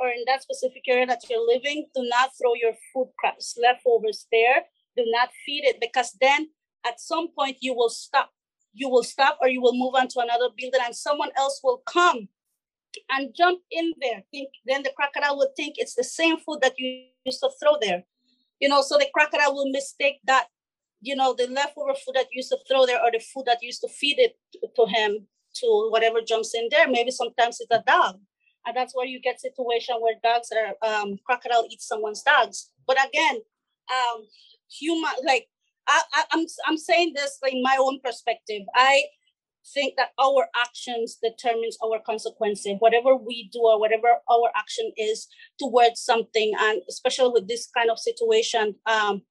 or 0.00 0.08
in 0.08 0.24
that 0.26 0.42
specific 0.42 0.82
area 0.88 1.06
that 1.06 1.20
you're 1.28 1.46
living, 1.46 1.86
do 1.94 2.02
not 2.08 2.30
throw 2.40 2.54
your 2.54 2.72
food 2.92 3.12
crops 3.18 3.58
leftovers 3.62 4.26
there. 4.32 4.64
Do 4.96 5.04
not 5.06 5.28
feed 5.44 5.64
it 5.64 5.76
because 5.80 6.16
then 6.20 6.48
at 6.86 7.00
some 7.00 7.28
point 7.28 7.58
you 7.60 7.74
will 7.74 7.88
stop. 7.88 8.30
You 8.72 8.88
will 8.88 9.02
stop 9.02 9.38
or 9.40 9.48
you 9.48 9.60
will 9.60 9.74
move 9.74 9.94
on 9.94 10.08
to 10.08 10.20
another 10.20 10.48
building 10.56 10.80
and 10.84 10.94
someone 10.94 11.30
else 11.36 11.60
will 11.64 11.82
come 11.86 12.28
and 13.10 13.34
jump 13.34 13.60
in 13.70 13.94
there. 14.00 14.22
Think 14.30 14.50
then 14.66 14.82
the 14.82 14.92
crocodile 14.96 15.36
will 15.36 15.52
think 15.56 15.74
it's 15.76 15.94
the 15.94 16.04
same 16.04 16.38
food 16.38 16.58
that 16.62 16.74
you 16.78 17.04
used 17.24 17.40
to 17.40 17.50
throw 17.60 17.76
there. 17.80 18.04
You 18.60 18.68
know 18.68 18.82
so 18.82 18.96
the 18.98 19.08
crocodile 19.12 19.54
will 19.54 19.70
mistake 19.70 20.20
that 20.24 20.46
you 21.00 21.16
know 21.16 21.34
the 21.34 21.46
leftover 21.48 21.94
food 21.94 22.14
that 22.14 22.26
you 22.32 22.38
used 22.38 22.50
to 22.50 22.58
throw 22.68 22.86
there 22.86 23.00
or 23.02 23.10
the 23.12 23.20
food 23.20 23.44
that 23.46 23.62
used 23.62 23.80
to 23.82 23.88
feed 23.88 24.18
it 24.18 24.36
to 24.74 24.86
him 24.86 25.26
to 25.54 25.88
whatever 25.90 26.20
jumps 26.20 26.54
in 26.54 26.68
there. 26.70 26.88
Maybe 26.88 27.10
sometimes 27.10 27.58
it's 27.60 27.70
a 27.70 27.82
dog. 27.86 28.18
And 28.66 28.76
that's 28.76 28.94
where 28.96 29.06
you 29.06 29.20
get 29.20 29.40
situation 29.40 29.96
where 30.00 30.14
dogs 30.22 30.50
are 30.52 30.74
um 30.86 31.18
crocodile 31.24 31.66
eats 31.70 31.86
someone's 31.86 32.22
dogs. 32.22 32.70
But 32.86 32.98
again 33.06 33.40
um 33.90 34.26
human 34.70 35.12
like 35.24 35.48
I, 35.88 36.24
I'm 36.32 36.46
I'm 36.66 36.76
saying 36.76 37.12
this 37.14 37.38
in 37.50 37.62
my 37.62 37.76
own 37.78 38.00
perspective. 38.04 38.62
I 38.74 39.04
think 39.74 39.94
that 39.96 40.10
our 40.20 40.48
actions 40.64 41.18
determines 41.22 41.76
our 41.84 42.00
consequences. 42.04 42.76
Whatever 42.78 43.16
we 43.16 43.48
do 43.52 43.60
or 43.60 43.80
whatever 43.80 44.08
our 44.30 44.50
action 44.54 44.92
is 44.96 45.26
towards 45.58 46.00
something 46.00 46.52
and 46.58 46.82
especially 46.88 47.30
with 47.32 47.48
this 47.48 47.68
kind 47.76 47.90
of 47.90 47.98
situation 47.98 48.74
um 48.86 49.22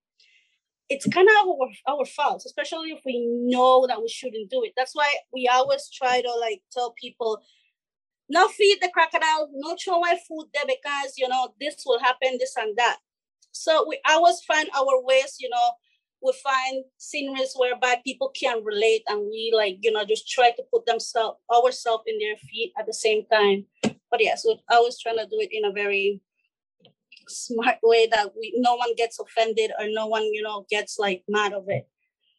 it's 0.88 1.07
kind 1.07 1.27
of 1.27 1.47
our, 1.47 1.95
our 1.95 2.05
fault 2.05 2.43
especially 2.45 2.89
if 2.89 3.00
we 3.05 3.25
know 3.27 3.88
that 3.88 4.01
we 4.01 4.07
shouldn't 4.09 4.51
do 4.51 4.63
it. 4.63 4.74
That's 4.77 4.93
why 4.93 5.15
we 5.33 5.50
always 5.51 5.89
try 5.89 6.21
to 6.21 6.31
like 6.39 6.62
tell 6.71 6.93
people 7.01 7.41
not 8.29 8.51
feed 8.51 8.77
the 8.81 8.89
crocodile 8.93 9.50
not 9.53 9.79
throw 9.83 10.00
my 10.00 10.17
food 10.27 10.47
there 10.53 10.65
because 10.67 11.13
you 11.17 11.27
know 11.27 11.53
this 11.59 11.83
will 11.85 12.00
happen 12.00 12.38
this 12.39 12.55
and 12.57 12.77
that. 12.77 12.97
So 13.51 13.85
we 13.88 14.00
always 14.07 14.41
find 14.41 14.69
our 14.75 15.01
ways 15.01 15.38
you 15.39 15.50
know 15.50 15.71
we 16.22 16.34
find 16.43 16.84
sceneries 16.98 17.53
whereby 17.55 18.01
people 18.03 18.29
can 18.29 18.63
relate 18.63 19.03
and 19.07 19.22
we 19.22 19.51
like 19.55 19.77
you 19.81 19.91
know 19.91 20.05
just 20.05 20.29
try 20.29 20.51
to 20.51 20.63
put 20.74 20.86
themselves 20.86 21.38
ourselves 21.53 22.03
in 22.07 22.17
their 22.19 22.36
feet 22.38 22.74
at 22.77 22.86
the 22.86 22.93
same 22.93 23.25
time. 23.31 23.65
But 24.12 24.22
yes 24.22 24.43
we're 24.45 24.55
always 24.69 25.00
trying 25.00 25.17
to 25.17 25.25
do 25.25 25.39
it 25.39 25.50
in 25.51 25.65
a 25.65 25.72
very 25.72 26.22
smart 27.27 27.77
way 27.84 28.07
that 28.12 28.31
we 28.38 28.53
no 28.57 28.75
one 28.75 28.93
gets 28.95 29.19
offended 29.19 29.72
or 29.79 29.88
no 29.89 30.07
one 30.07 30.24
you 30.34 30.41
know 30.41 30.65
gets 30.69 30.98
like 31.00 31.24
mad 31.27 31.53
of 31.53 31.65
it. 31.67 31.88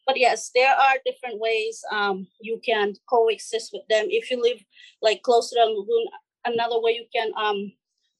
But 0.05 0.17
yes 0.17 0.51
there 0.53 0.73
are 0.73 0.95
different 1.05 1.39
ways 1.39 1.83
um 1.91 2.27
you 2.41 2.59
can 2.65 2.93
coexist 3.09 3.71
with 3.73 3.83
them. 3.89 4.07
If 4.09 4.31
you 4.31 4.41
live 4.41 4.63
like 5.01 5.21
close 5.21 5.49
to 5.49 5.55
the 5.55 5.65
lagoon 5.65 6.05
another 6.45 6.79
way 6.79 6.91
you 6.91 7.05
can 7.13 7.31
um 7.37 7.71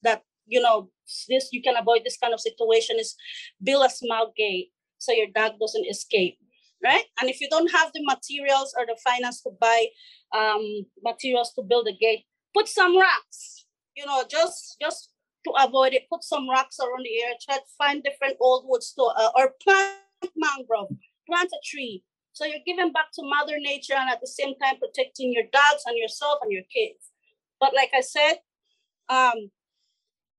that 0.02 0.22
you 0.46 0.60
know 0.60 0.90
this 1.28 1.48
you 1.52 1.62
can 1.62 1.76
avoid 1.76 2.02
this 2.04 2.16
kind 2.16 2.34
of 2.34 2.40
situation 2.40 2.96
is 2.98 3.14
build 3.62 3.84
a 3.84 3.90
small 3.90 4.32
gate 4.36 4.70
so 4.98 5.12
your 5.12 5.28
dog 5.34 5.52
doesn't 5.60 5.86
escape 5.86 6.38
right? 6.84 7.02
And 7.20 7.28
if 7.28 7.40
you 7.40 7.48
don't 7.50 7.70
have 7.72 7.90
the 7.92 8.04
materials 8.04 8.72
or 8.78 8.86
the 8.86 8.96
finance 9.02 9.42
to 9.42 9.50
buy 9.60 9.86
um, 10.32 10.62
materials 11.02 11.52
to 11.54 11.62
build 11.62 11.88
a 11.88 11.92
gate 11.92 12.24
put 12.54 12.68
some 12.68 12.96
rocks 12.96 13.66
you 13.96 14.06
know 14.06 14.24
just 14.28 14.76
just 14.80 15.10
to 15.44 15.52
avoid 15.58 15.92
it 15.92 16.08
put 16.10 16.22
some 16.22 16.48
rocks 16.48 16.78
around 16.80 17.04
the 17.04 17.22
area 17.22 17.34
try 17.44 17.56
to 17.56 17.70
find 17.76 18.02
different 18.02 18.36
old 18.40 18.64
woods 18.66 18.92
to 18.92 19.02
uh, 19.02 19.30
or 19.36 19.54
plant 19.62 19.98
mangrove 20.36 20.88
plant 21.28 21.50
a 21.52 21.60
tree. 21.64 22.02
So 22.32 22.44
you're 22.44 22.66
giving 22.66 22.92
back 22.92 23.10
to 23.14 23.22
mother 23.22 23.58
nature 23.58 23.94
and 23.94 24.08
at 24.08 24.20
the 24.20 24.26
same 24.26 24.54
time 24.62 24.76
protecting 24.78 25.32
your 25.32 25.44
dogs 25.52 25.82
and 25.86 25.96
yourself 25.96 26.38
and 26.42 26.52
your 26.52 26.62
kids. 26.72 27.10
But 27.60 27.74
like 27.74 27.90
i 27.94 28.00
said 28.00 28.34
um 29.08 29.50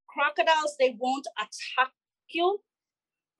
crocodiles 0.07 0.75
they 0.79 0.95
won't 0.97 1.27
attack 1.37 1.91
you 2.29 2.59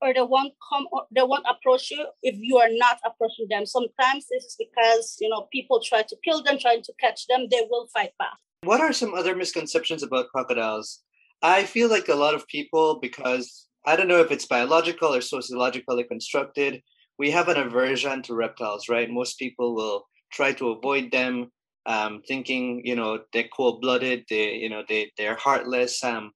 or 0.02 0.14
they 0.14 0.22
won't 0.22 0.54
come 0.70 0.88
they 1.12 1.22
won't 1.22 1.46
approach 1.50 1.92
you 1.92 2.06
if 2.24 2.36
you 2.38 2.58
are 2.58 2.70
not 2.72 3.00
approaching 3.06 3.48
them. 3.50 3.66
Sometimes 3.66 4.26
this 4.30 4.44
is 4.44 4.56
because 4.58 5.18
you 5.20 5.30
know 5.30 5.48
people 5.52 5.82
try 5.82 6.04
to 6.04 6.16
kill 6.24 6.44
them 6.44 6.58
trying 6.60 6.84
to 6.84 6.94
catch 7.00 7.28
them 7.28 7.48
they 7.52 7.66
will 7.70 7.88
fight 7.94 8.12
back. 8.18 8.38
What 8.64 8.82
are 8.82 8.94
some 8.94 9.14
other 9.14 9.36
misconceptions 9.36 10.04
about 10.04 10.30
crocodiles? 10.30 11.00
I 11.42 11.64
feel 11.64 11.90
like 11.90 12.10
a 12.10 12.16
lot 12.16 12.36
of 12.36 12.48
people 12.48 13.00
because 13.00 13.68
i 13.86 13.96
don't 13.96 14.10
know 14.10 14.20
if 14.20 14.30
it's 14.30 14.46
biological 14.46 15.16
or 15.16 15.22
sociologically 15.22 16.04
constructed 16.04 16.82
we 17.18 17.32
have 17.32 17.48
an 17.48 17.58
aversion 17.58 18.22
to 18.24 18.34
reptiles 18.34 18.90
right? 18.90 19.10
Most 19.12 19.38
people 19.38 19.76
will 19.76 20.08
try 20.32 20.54
to 20.54 20.70
avoid 20.70 21.12
them 21.12 21.52
um, 21.86 22.22
thinking 22.28 22.82
you 22.86 22.96
know 22.96 23.20
they're 23.34 23.50
cold-blooded 23.56 24.26
they 24.30 24.56
you 24.56 24.70
know 24.70 24.84
they 24.88 25.12
they're 25.18 25.36
heartless 25.36 26.04
um, 26.04 26.32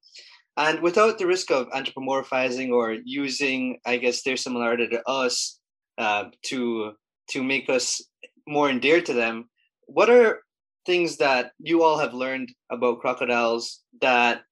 and 0.57 0.81
without 0.81 1.17
the 1.17 1.27
risk 1.27 1.51
of 1.51 1.69
anthropomorphizing 1.69 2.71
or 2.71 2.97
using 3.05 3.79
i 3.85 3.97
guess 3.97 4.23
their 4.23 4.37
similarity 4.37 4.87
to 4.87 5.01
us 5.07 5.59
uh, 5.97 6.25
to 6.43 6.93
to 7.29 7.43
make 7.43 7.69
us 7.69 8.01
more 8.47 8.69
endeared 8.69 9.05
to 9.05 9.13
them 9.13 9.49
what 9.87 10.09
are 10.09 10.41
things 10.85 11.17
that 11.17 11.51
you 11.59 11.83
all 11.83 11.97
have 11.97 12.13
learned 12.13 12.51
about 12.69 12.99
crocodiles 12.99 13.81
that 14.01 14.43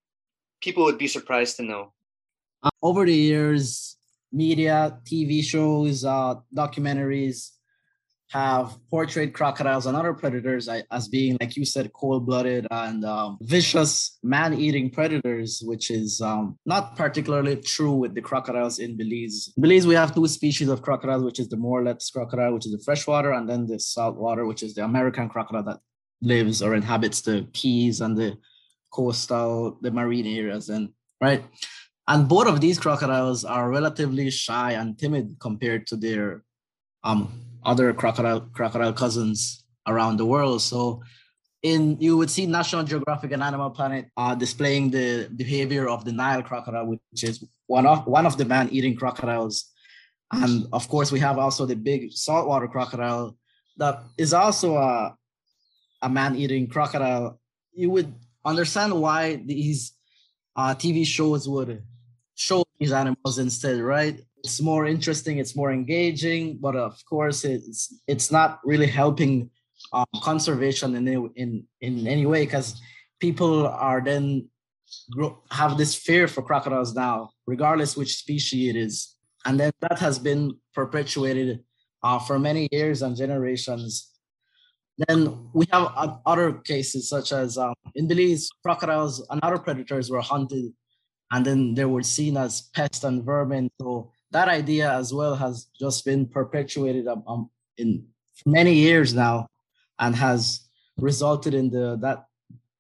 people 0.62 0.84
would 0.84 0.98
be 0.98 1.08
surprised 1.08 1.58
to 1.58 1.64
know? 1.64 1.94
Uh, 2.64 2.70
over 2.82 3.06
the 3.06 3.14
years 3.14 3.98
media 4.32 4.98
tv 5.04 5.44
shows 5.44 6.06
uh, 6.06 6.36
documentaries 6.56 7.52
have 8.32 8.78
portrayed 8.90 9.34
crocodiles 9.34 9.86
and 9.86 9.98
other 9.98 10.14
predators 10.14 10.70
as 10.70 11.08
being, 11.10 11.38
like 11.42 11.58
you 11.58 11.66
said, 11.66 11.92
cold-blooded 11.92 12.66
and 12.72 13.04
um, 13.04 13.38
vicious 13.42 14.18
man-eating 14.24 14.90
predators, 14.90 15.62
which 15.66 15.92
is 15.92 16.22
um, 16.22 16.58
not 16.66 16.96
particularly 16.96 17.58
true 17.58 17.92
with 17.92 18.16
the 18.16 18.22
crocodiles 18.22 18.80
in 18.80 18.96
Belize. 18.96 19.52
In 19.58 19.62
Belize, 19.62 19.86
we 19.86 19.96
have 19.96 20.16
two 20.16 20.28
species 20.28 20.70
of 20.70 20.82
crocodiles, 20.82 21.24
which 21.24 21.40
is 21.40 21.50
the 21.50 21.58
Morelet's 21.58 22.10
crocodile, 22.10 22.54
which 22.54 22.66
is 22.66 22.72
the 22.72 22.82
freshwater, 22.86 23.34
and 23.34 23.50
then 23.50 23.68
the 23.68 23.80
saltwater, 23.80 24.46
which 24.46 24.64
is 24.64 24.76
the 24.76 24.84
American 24.86 25.28
crocodile 25.28 25.64
that 25.64 25.80
lives 26.22 26.62
or 26.62 26.74
inhabits 26.74 27.22
the 27.22 27.46
keys 27.52 28.00
and 28.00 28.18
the 28.18 28.38
coastal, 28.94 29.78
the 29.82 29.92
marine 29.92 30.28
areas, 30.28 30.70
and 30.70 30.90
right. 31.20 31.44
And 32.08 32.30
both 32.30 32.48
of 32.48 32.62
these 32.62 32.80
crocodiles 32.80 33.44
are 33.44 33.70
relatively 33.70 34.30
shy 34.30 34.72
and 34.72 34.98
timid 34.98 35.36
compared 35.40 35.86
to 35.88 35.98
their 35.98 36.44
um, 37.04 37.32
other 37.64 37.94
crocodile 37.94 38.42
crocodile 38.54 38.94
cousins 38.94 39.64
around 39.88 40.18
the 40.18 40.26
world. 40.26 40.62
So 40.62 41.02
in 41.64 41.98
you 42.00 42.18
would 42.18 42.30
see 42.30 42.46
National 42.46 42.84
Geographic 42.84 43.32
and 43.32 43.44
Animal 43.44 43.70
Planet 43.70 44.08
uh, 44.18 44.36
displaying 44.36 44.92
the 44.92 45.30
behavior 45.36 45.88
of 45.88 46.06
the 46.06 46.12
Nile 46.12 46.42
crocodile, 46.44 46.88
which 46.88 47.24
is 47.24 47.44
one 47.68 47.86
of 47.86 48.06
one 48.08 48.26
of 48.26 48.38
the 48.38 48.46
man-eating 48.46 48.96
crocodiles. 48.96 49.66
And 50.32 50.66
of 50.72 50.88
course, 50.88 51.12
we 51.12 51.20
have 51.20 51.38
also 51.38 51.66
the 51.66 51.76
big 51.76 52.14
saltwater 52.14 52.68
crocodile 52.68 53.36
that 53.78 54.04
is 54.18 54.34
also 54.34 54.78
a, 54.78 55.16
a 56.02 56.10
man-eating 56.10 56.68
crocodile. 56.68 57.40
You 57.74 57.90
would 57.90 58.14
understand 58.46 59.00
why 59.00 59.36
these 59.36 59.92
uh, 60.56 60.74
TV 60.76 61.06
shows 61.06 61.48
would 61.50 61.84
show 62.36 62.64
these 62.80 62.92
animals 62.92 63.38
instead, 63.40 63.80
right? 63.82 64.20
It's 64.44 64.62
more 64.62 64.86
interesting 64.86 65.38
it's 65.38 65.56
more 65.56 65.72
engaging 65.72 66.58
but 66.60 66.76
of 66.76 66.98
course 67.06 67.44
it's 67.44 67.94
it's 68.08 68.32
not 68.32 68.60
really 68.64 68.88
helping 68.88 69.50
um, 69.94 70.06
conservation 70.22 70.96
in 70.96 71.32
in 71.36 71.64
in 71.82 72.08
any 72.08 72.26
way 72.26 72.46
because 72.46 72.82
people 73.20 73.68
are 73.68 74.02
then 74.02 74.48
have 75.52 75.78
this 75.78 75.96
fear 75.96 76.28
for 76.28 76.42
crocodiles 76.42 76.94
now 76.94 77.30
regardless 77.48 77.96
which 77.96 78.18
species 78.18 78.70
it 78.70 78.76
is 78.76 79.16
and 79.46 79.60
then 79.60 79.72
that 79.82 80.00
has 80.00 80.20
been 80.20 80.52
perpetuated 80.74 81.64
uh, 82.04 82.20
for 82.20 82.40
many 82.40 82.68
years 82.72 83.02
and 83.02 83.16
generations 83.16 84.12
then 85.08 85.50
we 85.54 85.66
have 85.72 86.20
other 86.26 86.54
cases 86.54 87.10
such 87.10 87.32
as 87.32 87.58
um, 87.58 87.74
in 87.96 88.08
Belize, 88.08 88.50
crocodiles 88.62 89.26
and 89.30 89.40
other 89.44 89.58
predators 89.58 90.12
were 90.12 90.22
hunted 90.22 90.74
and 91.32 91.46
then 91.46 91.74
they 91.74 91.86
were 91.86 92.04
seen 92.04 92.38
as 92.38 92.70
pests 92.76 93.04
and 93.04 93.24
vermin. 93.24 93.72
So 93.80 94.12
that 94.32 94.48
idea 94.48 94.92
as 94.92 95.14
well 95.14 95.36
has 95.36 95.68
just 95.80 96.06
been 96.06 96.26
perpetuated 96.26 97.08
um, 97.08 97.24
um, 97.28 97.50
in 97.78 98.06
many 98.46 98.74
years 98.74 99.14
now 99.14 99.48
and 100.00 100.16
has 100.16 100.68
resulted 100.98 101.54
in 101.54 101.70
the 101.70 101.98
that 102.02 102.26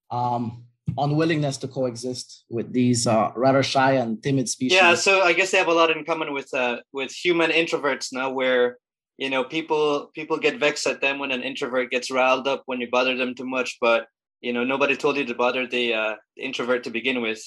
um, 0.10 0.65
unwillingness 0.98 1.58
to 1.58 1.67
coexist 1.67 2.46
with 2.50 2.74
these 2.74 3.08
uh, 3.08 3.31
rather 3.36 3.63
shy 3.63 3.93
and 3.93 4.22
timid 4.24 4.50
species. 4.50 4.77
Yeah, 4.77 4.96
so 4.96 5.22
I 5.22 5.34
guess 5.34 5.51
they 5.51 5.58
have 5.58 5.67
a 5.67 5.74
lot 5.74 5.89
in 5.96 6.03
common 6.05 6.34
with 6.34 6.53
uh, 6.53 6.77
with 6.91 7.12
human 7.12 7.51
introverts 7.51 8.12
now, 8.12 8.31
where 8.31 8.77
you 9.17 9.29
know 9.29 9.43
people 9.43 10.10
people 10.13 10.38
get 10.38 10.60
vexed 10.60 10.88
at 10.88 11.01
them 11.01 11.20
when 11.20 11.31
an 11.31 11.43
introvert 11.43 11.91
gets 11.91 12.12
riled 12.12 12.48
up 12.48 12.63
when 12.65 12.81
you 12.81 12.89
bother 12.89 13.15
them 13.15 13.36
too 13.36 13.46
much, 13.46 13.77
but 13.79 14.08
you 14.41 14.53
know 14.53 14.63
nobody 14.63 14.96
told 14.96 15.17
you 15.17 15.25
to 15.25 15.36
bother 15.36 15.67
the 15.67 15.93
uh, 15.93 16.15
introvert 16.38 16.84
to 16.84 16.89
begin 16.89 17.22
with 17.22 17.41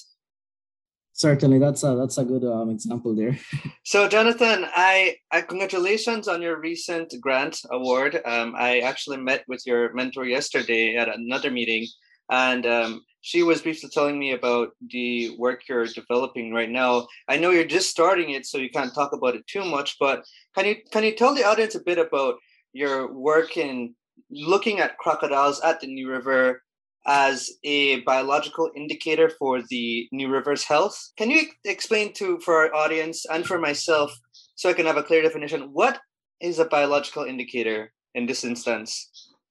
certainly 1.14 1.59
that's 1.59 1.85
a 1.85 1.94
that's 1.94 2.18
a 2.18 2.25
good 2.25 2.44
um, 2.44 2.71
example 2.71 3.14
there. 3.14 3.38
So 3.85 4.09
jonathan 4.09 4.66
I, 4.75 5.16
I 5.30 5.42
congratulations 5.42 6.28
on 6.28 6.42
your 6.42 6.61
recent 6.61 7.14
grant 7.21 7.61
award. 7.71 8.21
Um, 8.25 8.54
i 8.56 8.80
actually 8.80 9.18
met 9.18 9.44
with 9.49 9.62
your 9.64 9.92
mentor 9.94 10.25
yesterday 10.25 10.97
at 10.97 11.09
another 11.09 11.50
meeting 11.50 11.87
and 12.30 12.66
um, 12.66 13.02
she 13.21 13.42
was 13.42 13.62
briefly 13.62 13.90
telling 13.92 14.18
me 14.18 14.33
about 14.33 14.71
the 14.90 15.37
work 15.38 15.68
you're 15.68 15.87
developing 15.87 16.52
right 16.52 16.71
now. 16.71 17.06
I 17.28 17.37
know 17.37 17.50
you're 17.50 17.64
just 17.64 17.90
starting 17.90 18.30
it 18.30 18.47
so 18.47 18.59
you 18.59 18.71
can't 18.71 18.94
talk 18.94 19.12
about 19.12 19.37
it 19.37 19.47
too 19.47 19.64
much 19.64 19.97
but 20.00 20.25
can 20.54 20.66
you 20.66 20.76
can 20.90 21.04
you 21.04 21.14
tell 21.14 21.35
the 21.35 21.44
audience 21.44 21.75
a 21.75 21.83
bit 21.83 21.99
about 21.99 22.37
your 22.73 23.12
work 23.12 23.56
in 23.56 23.94
looking 24.30 24.80
at 24.80 24.99
crocodiles 24.99 25.61
at 25.61 25.80
the 25.80 25.87
new 25.87 26.11
river 26.11 26.62
as 27.06 27.50
a 27.64 28.00
biological 28.00 28.70
indicator 28.75 29.30
for 29.38 29.62
the 29.68 30.08
New 30.12 30.28
River's 30.28 30.64
health. 30.64 30.96
Can 31.16 31.30
you 31.30 31.46
explain 31.64 32.12
to 32.14 32.38
for 32.40 32.54
our 32.54 32.75
audience 32.75 33.26
and 33.26 33.44
for 33.46 33.58
myself, 33.58 34.16
so 34.54 34.70
I 34.70 34.73
can 34.73 34.87
have 34.87 34.96
a 34.96 35.02
clear 35.02 35.23
definition, 35.23 35.70
what 35.73 36.00
is 36.40 36.58
a 36.58 36.64
biological 36.64 37.25
indicator 37.25 37.92
in 38.14 38.26
this 38.26 38.44
instance? 38.44 39.11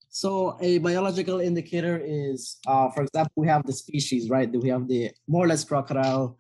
So 0.10 0.58
a 0.62 0.78
biological 0.78 1.40
indicator 1.40 2.00
is, 2.04 2.58
uh, 2.68 2.90
for 2.92 3.02
example, 3.02 3.34
we 3.36 3.48
have 3.48 3.66
the 3.66 3.74
species, 3.74 4.30
right? 4.30 4.50
We 4.52 4.70
have 4.70 4.88
the 4.88 5.10
Morelet's 5.28 5.64
crocodile, 5.64 6.38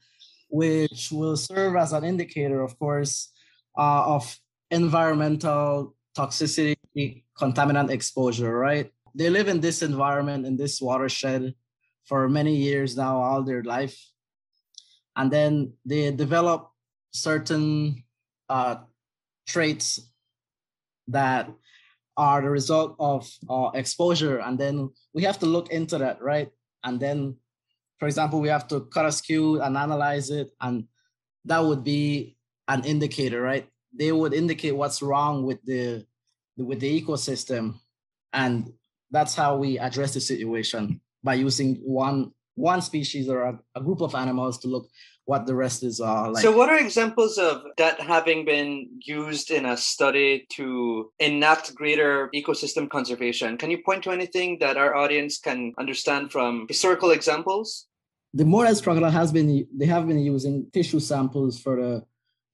which 0.50 1.10
will 1.12 1.36
serve 1.36 1.75
as 1.75 1.91
an 1.91 2.03
indicator, 2.03 2.62
of 2.62 2.77
course, 2.77 3.34
uh, 3.75 4.05
of 4.05 4.38
environmental 4.70 5.96
toxicity, 6.15 7.24
contaminant 7.36 7.89
exposure, 7.89 8.55
right? 8.55 8.93
They 9.15 9.29
live 9.29 9.48
in 9.48 9.60
this 9.62 9.82
environment 9.82 10.46
in 10.46 10.58
this 10.58 10.82
watershed 10.82 11.53
for 12.05 12.27
many 12.27 12.55
years 12.55 12.98
now 12.98 13.22
all 13.22 13.43
their 13.43 13.63
life. 13.63 13.98
And 15.15 15.32
then 15.32 15.74
they 15.86 16.12
develop 16.12 16.72
certain 17.12 18.03
uh, 18.50 18.77
traits 19.48 20.01
that 21.08 21.50
are 22.17 22.41
the 22.41 22.50
result 22.50 22.96
of 23.00 23.29
uh, 23.50 23.70
exposure. 23.74 24.39
And 24.39 24.58
then 24.58 24.89
we 25.13 25.24
have 25.24 25.39
to 25.39 25.46
look 25.46 25.70
into 25.72 25.98
that 26.00 26.22
right? 26.22 26.50
And 26.84 27.00
then 27.00 27.38
for 28.00 28.08
example 28.08 28.41
we 28.41 28.50
have 28.50 28.67
to 28.70 28.82
cut 28.82 29.05
a 29.05 29.10
scute 29.10 29.65
and 29.65 29.77
analyze 29.77 30.29
it 30.29 30.51
and 30.60 30.86
that 31.46 31.60
would 31.60 31.84
be 31.84 32.36
an 32.67 32.84
indicator 32.84 33.41
right? 33.41 33.67
They 33.93 34.12
would 34.12 34.34
indicate 34.34 34.75
what's 34.75 35.01
wrong 35.01 35.43
with 35.43 35.63
the 35.65 36.05
with 36.58 36.79
the 36.79 37.01
ecosystem. 37.01 37.75
And 38.32 38.74
that's 39.13 39.36
how 39.36 39.55
we 39.55 39.79
address 39.79 40.13
the 40.13 40.22
situation 40.22 41.00
by 41.24 41.36
using 41.36 41.75
one 41.86 42.34
one 42.55 42.82
species 42.82 43.29
or 43.29 43.41
a, 43.43 43.60
a 43.75 43.82
group 43.82 44.01
of 44.01 44.13
animals 44.13 44.60
to 44.60 44.67
look 44.67 44.88
what 45.25 45.48
the 45.48 45.55
rest 45.55 45.84
is 45.84 46.01
uh, 46.01 46.29
like. 46.29 46.43
So, 46.43 46.55
what 46.55 46.70
are 46.70 46.77
examples 46.77 47.38
of 47.38 47.63
that 47.77 48.00
having 48.01 48.43
been 48.43 48.89
used 49.00 49.50
in 49.50 49.65
a 49.65 49.77
study 49.77 50.46
to 50.58 51.12
enact 51.20 51.74
greater 51.74 52.29
ecosystem 52.36 52.89
conservation? 52.89 53.58
Can 53.58 53.72
you 53.72 53.79
point 53.84 54.03
to 54.03 54.12
anything 54.12 54.60
that 54.60 54.75
our 54.75 54.93
audience 54.96 55.39
can 55.39 55.74
understand 55.79 56.32
from 56.32 56.65
historical 56.67 57.12
examples? 57.12 57.88
the 58.34 58.46
Morelet's 58.46 58.82
crocodile 58.82 59.12
has 59.12 59.32
been 59.32 59.67
they 59.75 59.86
have 59.86 60.08
been 60.08 60.20
using 60.20 60.67
tissue 60.74 61.00
samples 61.00 61.60
for 61.60 61.75
the 61.82 62.03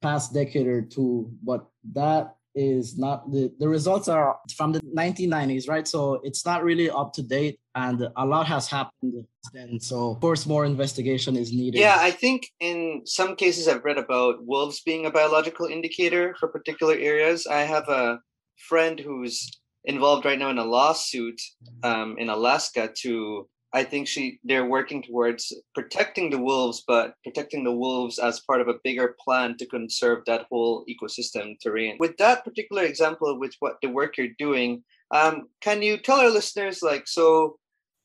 past 0.01 0.33
decade 0.33 0.67
or 0.67 0.81
two, 0.81 1.31
but 1.43 1.67
that 1.93 2.35
is 2.55 2.97
not 2.97 3.31
the 3.31 3.51
the 3.59 3.67
results 3.67 4.07
are 4.07 4.37
from 4.55 4.71
the 4.71 4.81
1990s, 4.81 5.69
right? 5.69 5.87
So 5.87 6.19
it's 6.23 6.45
not 6.45 6.63
really 6.63 6.89
up 6.89 7.13
to 7.13 7.23
date, 7.23 7.59
and 7.75 8.07
a 8.15 8.25
lot 8.25 8.47
has 8.47 8.67
happened 8.67 9.25
then. 9.53 9.79
So 9.79 10.11
of 10.11 10.19
course, 10.19 10.45
more 10.45 10.65
investigation 10.65 11.35
is 11.35 11.51
needed. 11.51 11.79
Yeah, 11.79 11.97
I 11.99 12.11
think 12.11 12.47
in 12.59 13.01
some 13.05 13.35
cases 13.35 13.67
I've 13.67 13.85
read 13.85 13.97
about 13.97 14.45
wolves 14.45 14.81
being 14.81 15.05
a 15.05 15.11
biological 15.11 15.67
indicator 15.67 16.35
for 16.39 16.47
particular 16.47 16.95
areas. 16.95 17.47
I 17.47 17.61
have 17.61 17.87
a 17.89 18.19
friend 18.57 18.99
who's 18.99 19.49
involved 19.85 20.25
right 20.25 20.37
now 20.37 20.49
in 20.49 20.57
a 20.57 20.65
lawsuit 20.65 21.39
um, 21.83 22.17
in 22.17 22.29
Alaska 22.29 22.91
to 23.01 23.47
I 23.73 23.83
think 23.83 24.07
she 24.07 24.39
they're 24.43 24.65
working 24.65 25.03
towards 25.03 25.53
protecting 25.75 26.31
the 26.31 26.39
wolves, 26.39 26.83
but 26.87 27.13
protecting 27.23 27.63
the 27.63 27.75
wolves 27.75 28.17
as 28.17 28.39
part 28.39 28.61
of 28.61 28.67
a 28.67 28.79
bigger 28.83 29.15
plan 29.23 29.57
to 29.57 29.65
conserve 29.67 30.25
that 30.25 30.47
whole 30.49 30.85
ecosystem 30.89 31.55
terrain. 31.61 31.97
With 31.99 32.17
that 32.17 32.43
particular 32.43 32.83
example, 32.83 33.39
with 33.39 33.53
what 33.59 33.77
the 33.81 33.89
work 33.89 34.17
you're 34.17 34.35
doing, 34.39 34.83
um, 35.11 35.49
can 35.61 35.81
you 35.81 35.97
tell 35.97 36.19
our 36.19 36.31
listeners 36.31 36.81
like 36.81 37.07
so, 37.07 37.57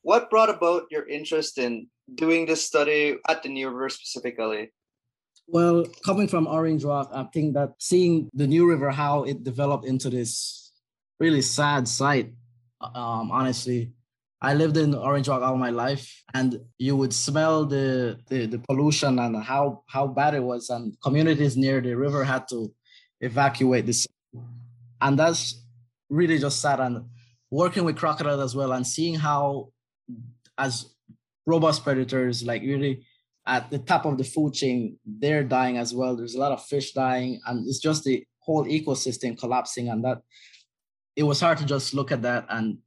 what 0.03 0.29
brought 0.29 0.49
about 0.49 0.83
your 0.91 1.07
interest 1.07 1.57
in 1.57 1.87
doing 2.13 2.45
this 2.45 2.63
study 2.63 3.17
at 3.27 3.41
the 3.41 3.49
New 3.49 3.69
River 3.69 3.89
specifically? 3.89 4.71
Well, 5.47 5.85
coming 6.03 6.27
from 6.27 6.47
Orange 6.47 6.85
Walk, 6.85 7.09
I 7.13 7.23
think 7.33 7.53
that 7.53 7.73
seeing 7.79 8.29
the 8.33 8.47
New 8.47 8.69
River, 8.69 8.89
how 8.89 9.23
it 9.23 9.43
developed 9.43 9.85
into 9.85 10.09
this 10.09 10.71
really 11.19 11.41
sad 11.41 11.87
sight, 11.87 12.33
um, 12.81 13.31
honestly, 13.31 13.91
I 14.45 14.53
lived 14.53 14.77
in 14.77 14.93
Orange 14.93 15.27
Walk 15.27 15.41
all 15.41 15.57
my 15.57 15.71
life, 15.71 16.05
and 16.35 16.59
you 16.77 16.95
would 16.95 17.13
smell 17.13 17.65
the, 17.65 18.19
the, 18.29 18.45
the 18.45 18.59
pollution 18.59 19.17
and 19.17 19.43
how 19.43 19.83
how 19.87 20.05
bad 20.05 20.35
it 20.35 20.43
was. 20.43 20.69
And 20.69 20.95
communities 21.01 21.57
near 21.57 21.81
the 21.81 21.95
river 21.95 22.23
had 22.23 22.47
to 22.49 22.71
evacuate 23.21 23.87
this, 23.87 24.05
and 25.01 25.17
that's 25.17 25.65
really 26.09 26.37
just 26.37 26.61
sad. 26.61 26.79
And 26.79 27.05
working 27.49 27.85
with 27.85 27.97
crocodiles 27.97 28.39
as 28.47 28.55
well, 28.55 28.71
and 28.73 28.85
seeing 28.85 29.15
how 29.15 29.69
as 30.59 30.93
robust 31.47 31.83
predators, 31.83 32.43
like 32.43 32.61
really 32.61 33.03
at 33.47 33.71
the 33.71 33.79
top 33.79 34.05
of 34.05 34.19
the 34.19 34.23
food 34.23 34.53
chain, 34.53 34.99
they're 35.21 35.43
dying 35.43 35.77
as 35.77 35.91
well. 35.91 36.15
There's 36.15 36.35
a 36.35 36.39
lot 36.45 36.51
of 36.51 36.63
fish 36.63 36.93
dying, 36.93 37.41
and 37.47 37.67
it's 37.67 37.79
just 37.79 38.03
the 38.03 38.23
whole 38.45 38.65
ecosystem 38.65 39.39
collapsing. 39.39 39.89
And 39.89 40.05
that 40.05 40.21
it 41.15 41.23
was 41.23 41.39
hard 41.39 41.57
to 41.57 41.65
just 41.65 41.95
look 41.95 42.11
at 42.11 42.21
that 42.21 42.45
and 42.49 42.77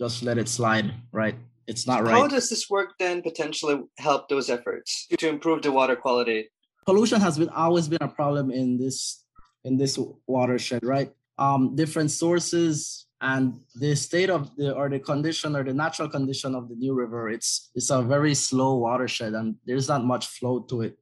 just 0.00 0.22
let 0.22 0.38
it 0.38 0.48
slide, 0.48 0.94
right? 1.12 1.36
It's 1.66 1.86
not 1.86 2.02
right. 2.02 2.12
How 2.12 2.26
does 2.26 2.48
this 2.48 2.70
work 2.70 2.94
then 2.98 3.22
potentially 3.22 3.82
help 3.98 4.28
those 4.28 4.48
efforts 4.48 5.06
to 5.06 5.28
improve 5.28 5.62
the 5.62 5.70
water 5.70 5.94
quality? 5.94 6.48
Pollution 6.86 7.20
has 7.20 7.38
been 7.38 7.50
always 7.50 7.86
been 7.86 8.02
a 8.02 8.08
problem 8.08 8.50
in 8.50 8.78
this 8.78 9.24
in 9.64 9.76
this 9.76 9.98
watershed, 10.26 10.82
right? 10.82 11.12
Um, 11.38 11.76
different 11.76 12.10
sources 12.10 13.06
and 13.20 13.60
the 13.74 13.94
state 13.94 14.30
of 14.30 14.56
the 14.56 14.74
or 14.74 14.88
the 14.88 14.98
condition 14.98 15.54
or 15.54 15.62
the 15.62 15.74
natural 15.74 16.08
condition 16.08 16.54
of 16.54 16.68
the 16.70 16.74
New 16.74 16.94
River. 16.94 17.28
It's 17.28 17.70
it's 17.74 17.90
a 17.90 18.02
very 18.02 18.34
slow 18.34 18.76
watershed, 18.76 19.34
and 19.34 19.56
there's 19.66 19.88
not 19.88 20.02
much 20.04 20.26
flow 20.26 20.60
to 20.70 20.80
it 20.82 20.96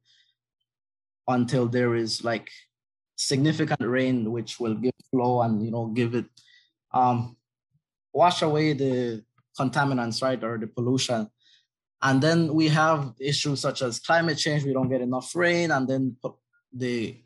until 1.27 1.67
there 1.67 1.95
is 1.95 2.23
like 2.23 2.51
significant 3.15 3.81
rain, 3.81 4.31
which 4.31 4.59
will 4.59 4.75
give 4.75 4.93
flow 5.09 5.41
and 5.41 5.63
you 5.63 5.71
know 5.71 5.87
give 5.87 6.13
it 6.13 6.25
um, 6.93 7.37
wash 8.13 8.41
away 8.41 8.73
the 8.73 9.23
contaminants, 9.59 10.21
right, 10.21 10.41
or 10.43 10.57
the 10.57 10.67
pollution. 10.67 11.29
And 12.01 12.21
then 12.21 12.53
we 12.53 12.69
have 12.69 13.13
issues 13.19 13.59
such 13.59 13.81
as 13.81 13.99
climate 13.99 14.37
change. 14.37 14.63
We 14.63 14.73
don't 14.73 14.89
get 14.89 15.01
enough 15.01 15.35
rain, 15.35 15.71
and 15.71 15.87
then 15.87 16.15
the 16.73 17.21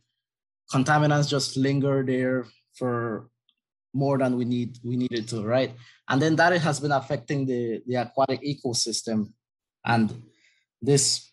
contaminants 0.71 1.29
just 1.29 1.57
linger 1.57 2.03
there 2.03 2.47
for 2.73 3.29
more 3.93 4.17
than 4.17 4.35
we 4.35 4.45
need 4.45 4.79
we 4.83 4.95
needed 4.95 5.27
to, 5.29 5.43
right? 5.43 5.71
And 6.09 6.19
then 6.21 6.35
that 6.37 6.59
has 6.59 6.79
been 6.79 6.91
affecting 6.91 7.45
the 7.45 7.83
the 7.85 7.95
aquatic 7.95 8.41
ecosystem, 8.41 9.33
and 9.85 10.23
this 10.81 11.31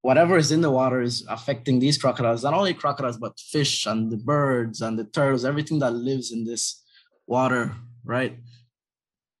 whatever 0.00 0.36
is 0.36 0.52
in 0.52 0.60
the 0.60 0.70
water 0.70 1.00
is 1.00 1.26
affecting 1.28 1.78
these 1.78 1.98
crocodiles. 1.98 2.44
Not 2.44 2.54
only 2.54 2.74
crocodiles, 2.74 3.18
but 3.18 3.38
fish 3.38 3.86
and 3.86 4.10
the 4.10 4.18
birds 4.18 4.82
and 4.82 4.98
the 4.98 5.04
turtles, 5.04 5.44
everything 5.44 5.78
that 5.80 5.92
lives 5.92 6.32
in 6.32 6.44
this 6.44 6.82
water, 7.26 7.74
right? 8.04 8.38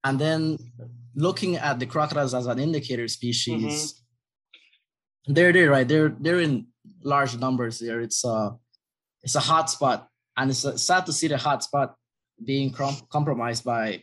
And 0.04 0.18
then 0.18 0.58
looking 1.16 1.56
at 1.56 1.78
the 1.78 1.86
crocodiles 1.86 2.34
as 2.34 2.46
an 2.46 2.58
indicator 2.58 3.08
species 3.08 3.94
mm-hmm. 3.94 5.32
they're 5.32 5.52
there 5.52 5.70
right? 5.70 5.88
They're 5.88 6.14
they're 6.20 6.40
in 6.40 6.66
large 7.02 7.36
numbers 7.38 7.78
there. 7.78 8.00
It's 8.00 8.24
a 8.24 8.56
it's 9.22 9.34
a 9.34 9.40
hot 9.40 9.70
spot. 9.70 10.08
And 10.36 10.50
it's 10.50 10.66
sad 10.82 11.06
to 11.06 11.12
see 11.12 11.28
the 11.28 11.38
hot 11.38 11.62
spot 11.62 11.94
being 12.44 12.70
com- 12.70 13.06
compromised 13.08 13.64
by 13.64 14.02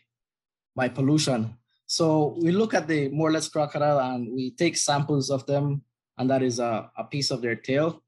by 0.75 0.87
pollution. 0.89 1.57
So 1.85 2.37
we 2.41 2.51
look 2.51 2.73
at 2.73 2.87
the 2.87 3.09
Morelet's 3.09 3.49
crocodile 3.49 3.99
and 3.99 4.33
we 4.33 4.51
take 4.51 4.77
samples 4.77 5.29
of 5.29 5.45
them. 5.45 5.83
And 6.17 6.29
that 6.29 6.41
is 6.41 6.59
a, 6.59 6.89
a 6.97 7.03
piece 7.03 7.31
of 7.31 7.41
their 7.41 7.55
tail. 7.55 8.01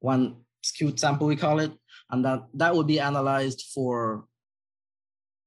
One 0.00 0.44
scute 0.64 0.98
sample 0.98 1.26
we 1.26 1.36
call 1.36 1.60
it. 1.60 1.72
And 2.10 2.24
that 2.24 2.48
that 2.54 2.74
would 2.74 2.86
be 2.86 2.98
analyzed 2.98 3.70
for 3.74 4.24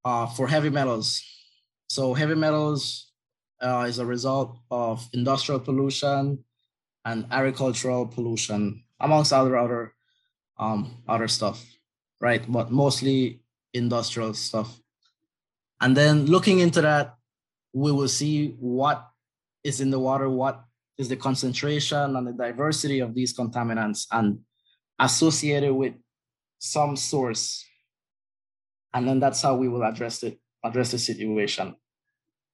uh, 0.06 0.28
for 0.28 0.48
heavy 0.48 0.70
metals 0.70 1.22
so 1.92 2.14
heavy 2.14 2.36
metals 2.36 3.12
uh, 3.62 3.84
is 3.86 4.00
a 4.00 4.06
result 4.06 4.58
of 4.72 5.06
industrial 5.12 5.60
pollution 5.60 6.40
and 7.04 7.26
agricultural 7.32 8.08
pollution, 8.08 8.82
amongst 9.02 9.34
other 9.34 9.58
other 9.58 9.94
um, 10.58 11.04
other 11.06 11.28
stuff, 11.28 11.60
right? 12.22 12.50
But 12.50 12.72
mostly 12.72 13.42
industrial 13.74 14.34
stuff. 14.36 14.80
And 15.82 15.98
then 15.98 16.28
looking 16.28 16.60
into 16.60 16.80
that, 16.80 17.16
we 17.74 17.92
will 17.92 18.08
see 18.08 18.56
what 18.58 19.06
is 19.62 19.82
in 19.82 19.92
the 19.92 20.00
water, 20.00 20.30
what 20.30 20.64
is 20.98 21.10
the 21.10 21.18
concentration 21.18 22.16
and 22.16 22.26
the 22.26 22.32
diversity 22.32 23.00
of 23.00 23.14
these 23.14 23.36
contaminants 23.36 24.08
and 24.14 24.40
associated 24.98 25.74
with 25.74 25.96
some 26.58 26.96
source. 26.96 27.66
And 28.94 29.06
then 29.06 29.20
that's 29.20 29.42
how 29.42 29.56
we 29.56 29.68
will 29.68 29.84
address 29.84 30.24
it, 30.24 30.40
address 30.64 30.92
the 30.92 31.00
situation 31.00 31.76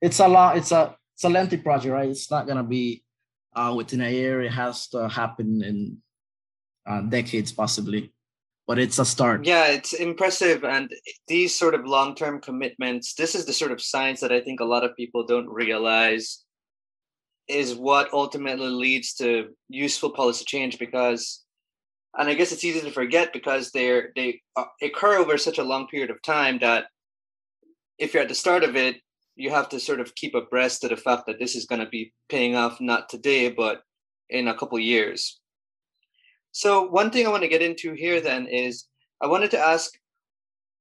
it's 0.02 0.20
a 0.20 0.28
lot. 0.28 0.58
It's 0.58 0.72
a 0.72 0.96
it's 1.15 1.24
a 1.24 1.30
lengthy 1.30 1.58
project, 1.58 1.93
right? 1.93 2.10
It's 2.10 2.30
not 2.30 2.48
gonna 2.48 2.63
be 2.63 3.04
uh, 3.56 3.74
within 3.76 4.02
a 4.02 4.12
year. 4.12 4.41
It 4.41 4.52
has 4.52 4.88
to 4.89 5.08
happen 5.10 5.63
in 5.63 5.98
uh, 6.86 7.02
decades, 7.02 7.52
possibly. 7.52 8.13
But 8.67 8.80
it's 8.80 9.00
a 9.00 9.06
start. 9.06 9.46
Yeah, 9.46 9.67
it's 9.67 9.93
impressive, 9.93 10.65
and 10.65 10.91
these 11.28 11.58
sort 11.58 11.74
of 11.74 11.86
long-term 11.86 12.41
commitments. 12.41 13.13
This 13.13 13.34
is 13.34 13.46
the 13.46 13.54
sort 13.54 13.72
of 13.72 13.82
science 13.82 14.20
that 14.20 14.34
I 14.34 14.41
think 14.41 14.60
a 14.60 14.65
lot 14.65 14.84
of 14.84 14.96
people 14.96 15.26
don't 15.26 15.48
realize 15.48 16.43
is 17.48 17.76
what 17.76 18.13
ultimately 18.13 18.67
leads 18.67 19.13
to 19.13 19.56
useful 19.70 20.10
policy 20.10 20.43
change 20.43 20.78
because 20.78 21.46
and 22.17 22.28
i 22.28 22.34
guess 22.34 22.52
it's 22.52 22.65
easy 22.65 22.82
to 22.82 22.91
forget 22.91 23.32
because 23.32 23.72
they're 23.72 24.10
they 24.17 24.41
uh, 24.58 24.65
occur 24.82 25.15
over 25.15 25.38
such 25.38 25.58
a 25.58 25.63
long 25.63 25.88
period 25.88 26.10
of 26.10 26.22
time 26.24 26.60
that 26.60 26.88
if 27.98 28.14
you're 28.14 28.24
at 28.24 28.30
the 28.30 28.36
start 28.36 28.64
of 28.64 28.76
it 28.76 28.98
you 29.36 29.52
have 29.52 29.70
to 29.70 29.80
sort 29.80 30.00
of 30.00 30.16
keep 30.16 30.34
abreast 30.34 30.84
of 30.84 30.90
the 30.90 30.98
fact 30.98 31.28
that 31.28 31.38
this 31.40 31.56
is 31.56 31.66
going 31.66 31.80
to 31.82 31.90
be 31.90 32.12
paying 32.28 32.56
off 32.56 32.82
not 32.82 33.08
today 33.08 33.50
but 33.50 33.84
in 34.30 34.48
a 34.48 34.58
couple 34.58 34.80
years. 34.80 35.40
So 36.52 36.88
one 36.88 37.12
thing 37.12 37.28
i 37.28 37.30
want 37.30 37.44
to 37.44 37.50
get 37.50 37.62
into 37.62 37.94
here 37.94 38.20
then 38.20 38.48
is 38.48 38.86
i 39.22 39.28
wanted 39.28 39.52
to 39.52 39.60
ask 39.60 39.92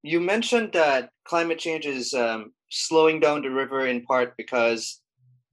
you 0.02 0.20
mentioned 0.20 0.72
that 0.72 1.10
climate 1.24 1.58
change 1.58 1.84
is 1.84 2.14
um, 2.14 2.52
slowing 2.70 3.18
down 3.18 3.42
the 3.42 3.50
river 3.50 3.86
in 3.86 4.02
part 4.02 4.36
because 4.36 5.00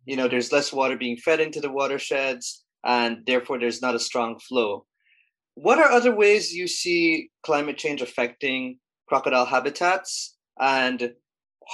you 0.05 0.15
know 0.15 0.27
there's 0.27 0.51
less 0.51 0.71
water 0.71 0.95
being 0.95 1.17
fed 1.17 1.39
into 1.39 1.59
the 1.59 1.71
watersheds 1.71 2.63
and 2.83 3.25
therefore 3.25 3.59
there's 3.59 3.81
not 3.81 3.95
a 3.95 3.99
strong 3.99 4.39
flow. 4.39 4.85
What 5.55 5.79
are 5.79 5.91
other 5.91 6.13
ways 6.13 6.53
you 6.53 6.67
see 6.67 7.29
climate 7.43 7.77
change 7.77 8.01
affecting 8.01 8.79
crocodile 9.07 9.45
habitats? 9.45 10.35
And 10.59 11.13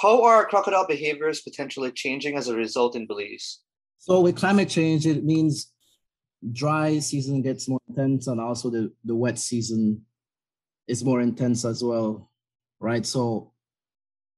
how 0.00 0.22
are 0.22 0.46
crocodile 0.46 0.86
behaviors 0.86 1.40
potentially 1.40 1.92
changing 1.92 2.36
as 2.36 2.48
a 2.48 2.56
result 2.56 2.96
in 2.96 3.06
Belize? 3.06 3.60
So 3.98 4.20
with 4.20 4.36
climate 4.36 4.68
change, 4.68 5.06
it 5.06 5.24
means 5.24 5.72
dry 6.52 6.98
season 6.98 7.42
gets 7.42 7.68
more 7.68 7.80
intense 7.88 8.26
and 8.26 8.40
also 8.40 8.70
the, 8.70 8.92
the 9.04 9.14
wet 9.14 9.38
season 9.38 10.02
is 10.88 11.04
more 11.04 11.20
intense 11.20 11.64
as 11.64 11.84
well, 11.84 12.30
right? 12.80 13.04
So 13.04 13.52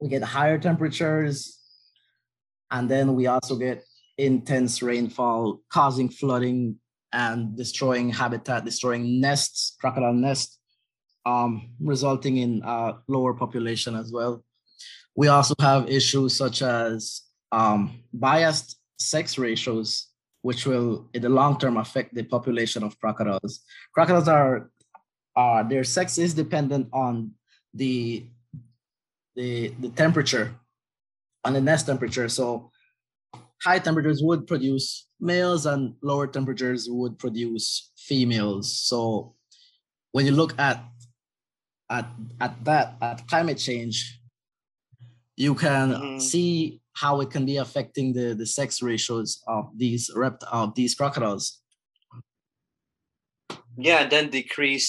we 0.00 0.08
get 0.08 0.22
higher 0.22 0.58
temperatures 0.58 1.60
and 2.70 2.88
then 2.88 3.14
we 3.14 3.26
also 3.28 3.56
get 3.56 3.84
intense 4.18 4.82
rainfall 4.82 5.60
causing 5.70 6.08
flooding 6.08 6.76
and 7.12 7.56
destroying 7.56 8.08
habitat, 8.08 8.64
destroying 8.64 9.20
nests, 9.20 9.76
crocodile 9.80 10.14
nests, 10.14 10.58
um, 11.24 11.70
resulting 11.78 12.38
in 12.38 12.62
uh, 12.64 12.94
lower 13.06 13.34
population 13.34 13.94
as 13.94 14.10
well. 14.10 14.42
We 15.14 15.28
also 15.28 15.54
have 15.60 15.88
issues 15.88 16.36
such 16.36 16.62
as 16.62 17.22
um, 17.50 18.02
biased 18.12 18.78
sex 18.98 19.36
ratios 19.38 20.08
which 20.42 20.66
will 20.66 21.08
in 21.14 21.22
the 21.22 21.28
long 21.28 21.58
term 21.58 21.76
affect 21.76 22.14
the 22.14 22.24
population 22.24 22.82
of 22.82 22.98
crocodiles. 22.98 23.60
Crocodiles 23.94 24.28
are, 24.28 24.70
uh, 25.36 25.62
their 25.62 25.84
sex 25.84 26.18
is 26.18 26.34
dependent 26.34 26.88
on 26.92 27.32
the, 27.72 28.26
the, 29.36 29.68
the 29.80 29.88
temperature, 29.90 30.54
on 31.44 31.52
the 31.52 31.60
nest 31.60 31.86
temperature. 31.86 32.28
So 32.28 32.70
high 33.62 33.78
temperatures 33.78 34.20
would 34.22 34.46
produce 34.46 35.06
males 35.20 35.66
and 35.66 35.94
lower 36.02 36.26
temperatures 36.26 36.88
would 36.90 37.18
produce 37.18 37.92
females. 37.96 38.76
So 38.76 39.34
when 40.10 40.26
you 40.26 40.32
look 40.32 40.58
at 40.58 40.84
at 41.88 42.06
at 42.40 42.64
that 42.64 42.96
at 43.00 43.26
climate 43.28 43.58
change, 43.58 44.18
you 45.42 45.54
can 45.56 45.90
mm-hmm. 45.90 46.18
see 46.18 46.80
how 46.94 47.20
it 47.20 47.30
can 47.30 47.44
be 47.44 47.56
affecting 47.56 48.12
the 48.12 48.34
the 48.34 48.46
sex 48.46 48.80
ratios 48.80 49.42
of 49.48 49.64
these 49.76 50.10
rept 50.14 50.44
of 50.44 50.74
these 50.74 50.94
crocodiles. 50.94 51.60
Yeah, 53.76 54.02
and 54.02 54.10
then 54.12 54.30
decrease 54.30 54.88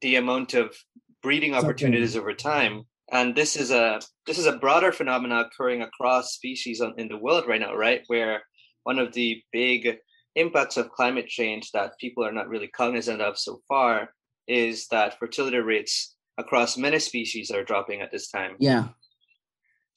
the 0.00 0.16
amount 0.16 0.54
of 0.54 0.76
breeding 1.22 1.54
opportunities 1.54 2.16
over 2.16 2.34
time. 2.34 2.84
And 3.10 3.34
this 3.34 3.56
is 3.56 3.70
a 3.70 4.00
this 4.26 4.38
is 4.38 4.46
a 4.46 4.58
broader 4.64 4.92
phenomenon 4.92 5.46
occurring 5.46 5.82
across 5.82 6.34
species 6.34 6.80
in 6.80 7.08
the 7.08 7.18
world 7.24 7.44
right 7.48 7.60
now, 7.60 7.74
right? 7.74 8.02
Where 8.06 8.42
one 8.84 8.98
of 9.00 9.12
the 9.12 9.42
big 9.52 9.98
impacts 10.36 10.76
of 10.76 10.92
climate 10.98 11.26
change 11.26 11.72
that 11.72 11.98
people 11.98 12.24
are 12.24 12.36
not 12.38 12.48
really 12.48 12.68
cognizant 12.68 13.20
of 13.20 13.36
so 13.36 13.60
far 13.66 14.10
is 14.46 14.86
that 14.88 15.18
fertility 15.18 15.58
rates 15.58 16.14
across 16.38 16.76
many 16.76 17.00
species 17.00 17.50
are 17.50 17.64
dropping 17.64 18.00
at 18.00 18.12
this 18.12 18.30
time. 18.30 18.54
Yeah. 18.60 18.88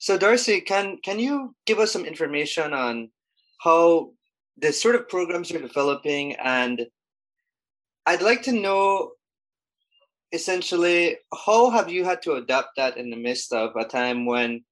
So 0.04 0.18
Darcy, 0.18 0.60
can 0.60 0.98
can 0.98 1.18
you 1.18 1.54
give 1.64 1.78
us 1.78 1.90
some 1.90 2.04
information 2.04 2.74
on 2.74 3.08
how 3.62 4.10
the 4.58 4.70
sort 4.70 4.96
of 4.96 5.08
programs 5.08 5.50
you're 5.50 5.62
developing 5.62 6.34
and 6.34 6.86
I'd 8.04 8.20
like 8.20 8.42
to 8.42 8.52
know 8.52 9.12
essentially 10.30 11.16
how 11.46 11.70
have 11.70 11.88
you 11.88 12.04
had 12.04 12.20
to 12.24 12.34
adapt 12.34 12.76
that 12.76 12.98
in 12.98 13.08
the 13.08 13.16
midst 13.16 13.50
of 13.54 13.74
a 13.76 13.86
time 13.86 14.26
when 14.26 14.62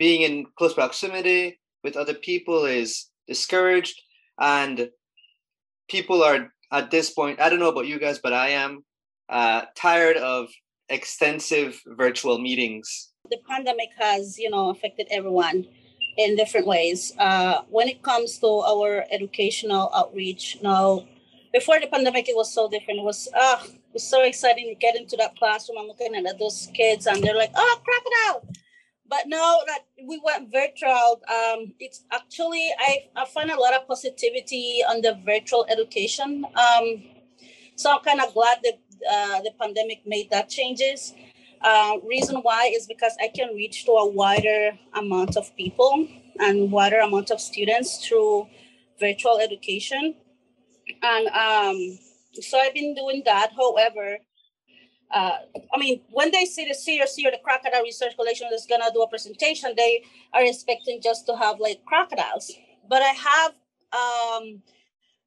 being 0.00 0.22
in 0.22 0.46
close 0.58 0.74
proximity 0.74 1.60
with 1.84 1.96
other 1.96 2.14
people 2.14 2.64
is 2.64 3.06
discouraged 3.28 3.94
and 4.40 4.90
people 5.88 6.24
are 6.24 6.52
at 6.72 6.90
this 6.90 7.10
point 7.10 7.40
i 7.40 7.48
don't 7.48 7.60
know 7.60 7.70
about 7.70 7.86
you 7.86 8.00
guys 8.00 8.18
but 8.18 8.32
i 8.32 8.48
am 8.48 8.84
uh, 9.28 9.62
tired 9.76 10.16
of 10.16 10.48
extensive 10.88 11.80
virtual 11.86 12.40
meetings 12.40 13.11
the 13.30 13.38
pandemic 13.48 13.90
has 13.98 14.38
you 14.38 14.50
know 14.50 14.70
affected 14.70 15.06
everyone 15.10 15.66
in 16.18 16.36
different 16.36 16.66
ways 16.66 17.12
uh, 17.18 17.62
when 17.70 17.88
it 17.88 18.02
comes 18.02 18.38
to 18.38 18.46
our 18.46 19.04
educational 19.10 19.90
outreach 19.94 20.58
now 20.62 21.06
before 21.52 21.80
the 21.80 21.86
pandemic 21.86 22.28
it 22.28 22.36
was 22.36 22.52
so 22.52 22.68
different 22.68 23.00
it 23.00 23.04
was 23.04 23.28
uh, 23.34 23.58
it 23.62 23.94
was 23.94 24.02
so 24.02 24.22
exciting 24.22 24.66
to 24.68 24.74
get 24.74 24.96
into 24.96 25.16
that 25.16 25.36
classroom 25.36 25.78
and 25.78 25.88
looking 25.88 26.14
at 26.14 26.38
those 26.38 26.68
kids 26.74 27.06
and 27.06 27.22
they're 27.22 27.36
like 27.36 27.52
oh 27.54 27.80
crocodile 27.84 28.52
but 29.12 29.28
now 29.28 29.58
that 29.66 29.80
we 30.08 30.18
went 30.24 30.50
virtual, 30.50 31.20
um, 31.28 31.74
it's 31.78 32.02
actually 32.10 32.70
I, 32.78 33.10
I 33.14 33.26
find 33.26 33.50
a 33.50 33.60
lot 33.60 33.74
of 33.74 33.86
positivity 33.86 34.80
on 34.88 35.02
the 35.02 35.20
virtual 35.22 35.66
education. 35.68 36.46
Um, 36.46 37.02
so 37.76 37.92
I'm 37.92 38.00
kind 38.00 38.22
of 38.22 38.32
glad 38.32 38.60
that 38.62 38.78
uh, 39.12 39.42
the 39.42 39.50
pandemic 39.60 40.06
made 40.06 40.30
that 40.30 40.48
changes. 40.48 41.12
Uh, 41.62 41.98
reason 42.08 42.36
why 42.42 42.72
is 42.74 42.86
because 42.86 43.16
I 43.20 43.28
can 43.28 43.54
reach 43.54 43.84
to 43.84 43.92
a 43.92 44.08
wider 44.10 44.72
amount 44.94 45.36
of 45.36 45.54
people 45.56 46.08
and 46.40 46.72
wider 46.72 46.98
amount 46.98 47.30
of 47.30 47.40
students 47.40 48.04
through 48.04 48.48
virtual 48.98 49.38
education. 49.38 50.14
And 51.02 51.28
um, 51.28 51.98
so 52.34 52.58
I've 52.58 52.74
been 52.74 52.94
doing 52.94 53.22
that. 53.26 53.52
However, 53.56 54.18
uh, 55.12 55.38
I 55.72 55.78
mean, 55.78 56.00
when 56.10 56.30
they 56.32 56.46
see 56.46 56.66
the 56.66 56.74
CRC 56.74 57.28
or 57.28 57.30
the 57.30 57.40
Crocodile 57.44 57.82
Research 57.82 58.16
Coalition 58.16 58.48
is 58.52 58.66
gonna 58.68 58.90
do 58.92 59.02
a 59.02 59.08
presentation, 59.08 59.74
they 59.76 60.02
are 60.32 60.42
expecting 60.44 61.00
just 61.02 61.26
to 61.26 61.36
have 61.36 61.60
like 61.60 61.84
crocodiles. 61.84 62.50
But 62.88 63.02
I 63.02 63.14
have 63.30 63.52
um, 63.92 64.62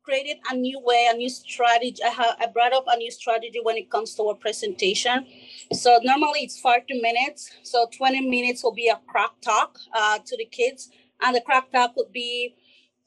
created 0.05 0.37
a 0.51 0.55
new 0.55 0.79
way, 0.79 1.07
a 1.11 1.17
new 1.17 1.29
strategy. 1.29 2.01
I, 2.03 2.09
have, 2.09 2.35
I 2.39 2.47
brought 2.47 2.73
up 2.73 2.85
a 2.87 2.97
new 2.97 3.11
strategy 3.11 3.59
when 3.61 3.75
it 3.75 3.89
comes 3.89 4.13
to 4.15 4.23
a 4.23 4.35
presentation. 4.35 5.25
So 5.73 5.99
normally 6.03 6.41
it's 6.41 6.59
40 6.59 7.01
minutes. 7.01 7.49
So 7.63 7.87
20 7.97 8.21
minutes 8.29 8.63
will 8.63 8.73
be 8.73 8.87
a 8.87 8.99
croc 9.07 9.41
talk 9.41 9.77
uh, 9.93 10.19
to 10.25 10.37
the 10.37 10.45
kids, 10.45 10.89
and 11.21 11.35
the 11.35 11.41
croc 11.41 11.71
talk 11.71 11.95
would 11.97 12.11
be 12.11 12.55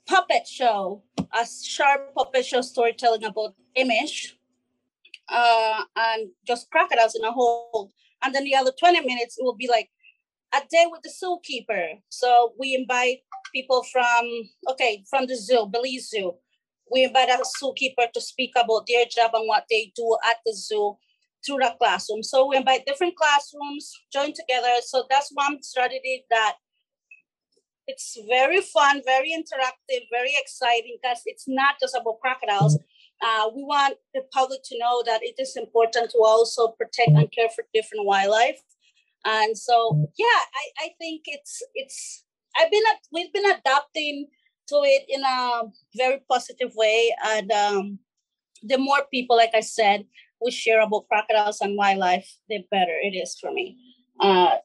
puppet 0.07 0.47
show, 0.47 1.03
a 1.19 1.47
sharp 1.47 2.15
puppet 2.15 2.45
show 2.45 2.63
storytelling 2.63 3.25
about 3.25 3.55
image 3.75 4.39
uh, 5.29 5.83
and 5.97 6.31
just 6.47 6.71
crack 6.71 6.87
it 6.87 6.97
crocodiles 6.97 7.15
in 7.15 7.25
a 7.25 7.33
hole. 7.33 7.93
And 8.23 8.35
then 8.35 8.45
the 8.45 8.55
other 8.57 8.73
20 8.79 9.01
minutes, 9.01 9.39
it 9.39 9.45
will 9.45 9.55
be 9.55 9.69
like 9.69 9.91
a 10.55 10.61
day 10.71 10.87
with 10.91 11.03
the 11.03 11.11
zookeeper. 11.11 12.01
So 12.09 12.55
we 12.59 12.75
invite 12.75 13.19
people 13.53 13.85
from, 13.85 14.25
okay, 14.71 15.05
from 15.09 15.27
the 15.27 15.37
zoo, 15.37 15.69
Belize 15.71 16.09
Zoo. 16.09 16.35
We 16.91 17.05
invite 17.05 17.29
a 17.29 17.43
zookeeper 17.63 18.13
to 18.13 18.21
speak 18.21 18.53
about 18.57 18.87
their 18.87 19.05
job 19.07 19.33
and 19.35 19.47
what 19.47 19.65
they 19.71 19.93
do 19.95 20.17
at 20.29 20.37
the 20.45 20.55
zoo 20.55 20.97
through 21.45 21.59
the 21.59 21.75
classroom. 21.79 22.23
So 22.23 22.49
we 22.49 22.57
invite 22.57 22.87
different 22.87 23.17
classrooms, 23.17 23.93
join 24.13 24.33
together. 24.33 24.81
So 24.85 25.05
that's 25.09 25.31
one 25.33 25.63
strategy 25.63 26.25
that 26.31 26.57
it's 27.87 28.19
very 28.29 28.61
fun, 28.61 29.01
very 29.05 29.31
interactive, 29.31 30.03
very 30.11 30.35
exciting 30.37 30.99
because 31.01 31.23
it's 31.25 31.45
not 31.49 31.77
just 31.81 31.95
about 31.95 32.21
crocodiles. 32.21 32.79
Uh, 33.21 33.49
we 33.55 33.65
want 33.65 33.97
the 34.15 34.23
public 34.33 34.61
to 34.65 34.79
know 34.79 35.03
that 35.07 35.23
it 35.23 35.35
is 35.39 35.57
important 35.57 36.11
to 36.11 36.19
also 36.19 36.69
protect 36.69 37.09
and 37.09 37.33
care 37.33 37.49
for 37.49 37.65
different 37.75 38.05
wildlife. 38.05 38.61
And 39.25 39.57
so, 39.57 40.09
yeah, 40.17 40.27
I, 40.27 40.85
I 40.85 40.89
think 40.99 41.23
it's 41.27 41.63
it's 41.75 42.25
I've 42.57 42.71
been 42.71 42.83
we've 43.13 43.33
been 43.33 43.51
adapting 43.51 44.29
to 44.69 44.81
it 44.85 45.05
in 45.09 45.23
a 45.25 45.63
very 45.97 46.21
positive 46.29 46.73
way, 46.75 47.15
and 47.25 47.51
um, 47.53 47.99
the 48.63 48.79
more 48.79 49.05
people, 49.11 49.37
like 49.37 49.55
I 49.55 49.61
said, 49.61 50.05
we 50.41 50.51
share 50.51 50.81
about 50.81 51.09
crocodiles 51.09 51.61
and 51.61 51.77
wildlife, 51.77 52.31
the 52.49 52.65
better 52.71 52.97
it 53.03 53.17
is 53.17 53.37
for 53.41 53.53
me. 53.53 53.77
Uh, 54.21 54.57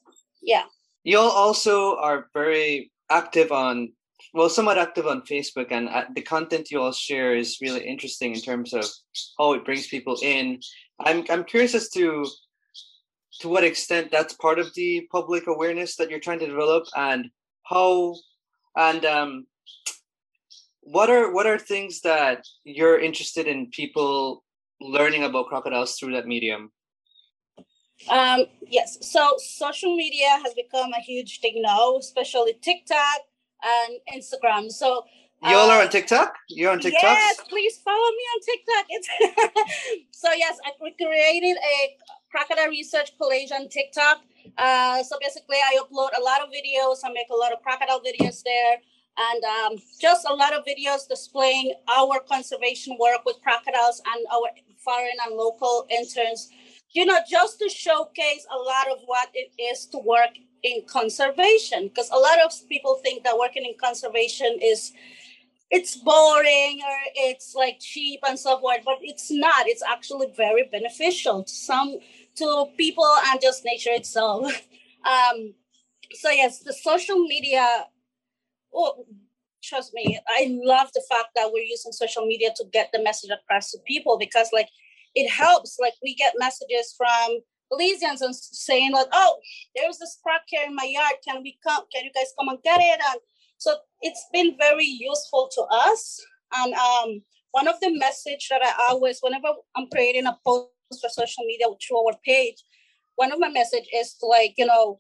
yeah. 0.42 0.64
You 1.04 1.20
all 1.20 1.32
also 1.32 1.98
are 1.98 2.28
very 2.34 2.92
active 3.10 3.52
on 3.52 3.94
well 4.34 4.50
somewhat 4.50 4.78
active 4.78 5.06
on 5.06 5.22
facebook 5.22 5.68
and 5.72 5.90
uh, 5.90 6.06
the 6.16 6.22
content 6.22 6.72
you 6.72 6.82
all 6.82 6.92
share 6.92 7.36
is 7.36 7.58
really 7.62 7.86
interesting 7.86 8.34
in 8.34 8.42
terms 8.42 8.74
of 8.74 8.86
how 9.38 9.54
it 9.54 9.66
brings 9.66 9.88
people 9.88 10.18
in 10.24 10.60
i'm 11.02 11.24
i'm 11.30 11.44
curious 11.44 11.76
as 11.76 11.90
to 11.90 12.26
to 13.40 13.50
what 13.50 13.64
extent 13.64 14.10
that's 14.12 14.34
part 14.36 14.60
of 14.60 14.74
the 14.76 15.08
public 15.12 15.48
awareness 15.48 15.96
that 15.96 16.10
you're 16.10 16.20
trying 16.20 16.40
to 16.40 16.48
develop 16.48 16.86
and 16.96 17.30
how 17.64 18.16
and 18.78 19.06
um 19.06 19.46
what 20.82 21.10
are 21.10 21.32
what 21.32 21.46
are 21.46 21.58
things 21.58 22.02
that 22.02 22.46
you're 22.64 23.00
interested 23.00 23.48
in 23.48 23.70
people 23.72 24.44
learning 24.82 25.24
about 25.24 25.48
crocodiles 25.48 25.96
through 25.98 26.12
that 26.12 26.28
medium 26.28 26.72
um 28.10 28.46
yes 28.68 28.98
so 29.02 29.36
social 29.38 29.96
media 29.96 30.28
has 30.44 30.54
become 30.54 30.92
a 30.94 31.02
huge 31.02 31.40
thing 31.40 31.62
now 31.62 31.96
especially 31.98 32.54
tiktok 32.62 33.22
and 33.64 34.00
Instagram. 34.14 34.72
So 34.72 35.06
Y'all 35.44 35.70
are 35.70 35.82
on 35.82 35.88
uh, 35.88 35.90
TikTok? 35.90 36.36
You're 36.48 36.72
on 36.72 36.80
TikTok? 36.80 37.04
Yes, 37.04 37.42
please 37.50 37.78
follow 37.80 37.98
me 37.98 38.24
on 38.32 38.40
TikTok. 38.48 38.86
It's 38.88 39.10
so 40.12 40.32
yes, 40.32 40.58
I 40.64 40.72
created 40.80 41.58
a 41.58 41.98
crocodile 42.32 42.70
research 42.70 43.12
collage 43.20 43.52
on 43.52 43.68
TikTok. 43.68 44.22
Uh, 44.58 45.04
so 45.04 45.18
basically, 45.20 45.58
I 45.58 45.80
upload 45.84 46.18
a 46.18 46.22
lot 46.24 46.40
of 46.42 46.48
videos. 46.48 47.00
I 47.04 47.12
make 47.12 47.28
a 47.30 47.36
lot 47.36 47.52
of 47.52 47.62
crocodile 47.62 48.00
videos 48.00 48.42
there, 48.44 48.78
and 49.18 49.44
um, 49.44 49.78
just 50.00 50.26
a 50.28 50.34
lot 50.34 50.54
of 50.54 50.64
videos 50.66 51.08
displaying 51.08 51.74
our 51.96 52.20
conservation 52.20 52.98
work 53.00 53.26
with 53.26 53.38
crocodiles 53.44 54.02
and 54.14 54.26
our 54.32 54.50
foreign 54.84 55.18
and 55.26 55.36
local 55.36 55.86
interns. 55.90 56.50
You 56.92 57.06
know, 57.06 57.20
just 57.30 57.60
to 57.60 57.70
showcase 57.70 58.46
a 58.52 58.58
lot 58.58 58.92
of 58.92 59.00
what 59.06 59.30
it 59.34 59.52
is 59.62 59.86
to 59.88 59.98
work 60.00 60.38
in 60.64 60.82
conservation 60.88 61.88
because 61.90 62.10
a 62.10 62.16
lot 62.18 62.40
of 62.44 62.52
people 62.70 62.96
think 63.04 63.24
that 63.24 63.38
working 63.38 63.66
in 63.66 63.74
conservation 63.80 64.58
is 64.62 64.94
it's 65.70 65.98
boring 65.98 66.80
or 66.88 66.98
it's 67.16 67.54
like 67.54 67.78
cheap 67.80 68.20
and 68.28 68.40
so 68.40 68.60
forth 68.60 68.80
but 68.86 68.98
it's 69.02 69.30
not 69.30 69.68
it's 69.68 69.84
actually 69.84 70.28
very 70.38 70.64
beneficial 70.72 71.44
to 71.44 71.54
some 71.54 71.98
to 72.36 72.66
people 72.78 73.10
and 73.26 73.42
just 73.42 73.66
nature 73.66 73.92
itself 73.92 74.46
um 75.06 75.54
so 76.14 76.30
yes 76.30 76.60
the 76.60 76.74
social 76.74 77.20
media 77.28 77.68
oh 78.74 79.06
trust 79.64 79.94
me 79.94 80.20
i 80.28 80.60
love 80.64 80.90
the 80.94 81.04
fact 81.10 81.30
that 81.36 81.50
we're 81.54 81.64
using 81.64 81.92
social 81.92 82.26
media 82.26 82.50
to 82.56 82.66
get 82.74 82.90
the 82.92 83.02
message 83.02 83.32
across 83.32 83.72
to 83.72 83.78
people 83.88 84.18
because 84.18 84.50
like 84.52 84.68
it 85.16 85.30
helps 85.30 85.78
like 85.80 85.94
we 86.02 86.16
get 86.16 86.34
messages 86.38 86.94
from 86.98 87.40
Belizeans 87.72 88.22
and 88.22 88.36
saying 88.36 88.94
like, 88.94 89.08
oh, 89.12 89.38
there's 89.76 89.98
this 89.98 90.20
croc 90.22 90.42
here 90.48 90.64
in 90.68 90.76
my 90.76 90.84
yard. 90.84 91.16
Can 91.28 91.42
we 91.44 91.58
come? 91.66 91.84
Can 91.94 92.04
you 92.04 92.12
guys 92.14 92.34
come 92.38 92.50
and 92.50 92.62
get 92.64 92.80
it? 92.80 93.00
And 93.10 93.20
so 93.58 93.76
it's 94.02 94.26
been 94.32 94.56
very 94.60 94.86
useful 94.86 95.50
to 95.56 95.62
us. 95.72 96.24
And 96.56 96.74
um, 96.74 97.22
one 97.52 97.68
of 97.68 97.80
the 97.80 97.98
message 97.98 98.48
that 98.50 98.62
I 98.64 98.74
always, 98.90 99.20
whenever 99.22 99.48
I'm 99.76 99.88
creating 99.88 100.26
a 100.26 100.38
post 100.46 100.70
for 101.02 101.10
social 101.10 101.44
media 101.46 101.68
through 101.68 102.06
our 102.06 102.18
page, 102.26 102.64
one 103.16 103.32
of 103.32 103.40
my 103.40 103.50
message 103.50 103.88
is 103.94 104.16
to 104.16 104.26
like, 104.26 104.54
you 104.58 104.66
know, 104.66 105.00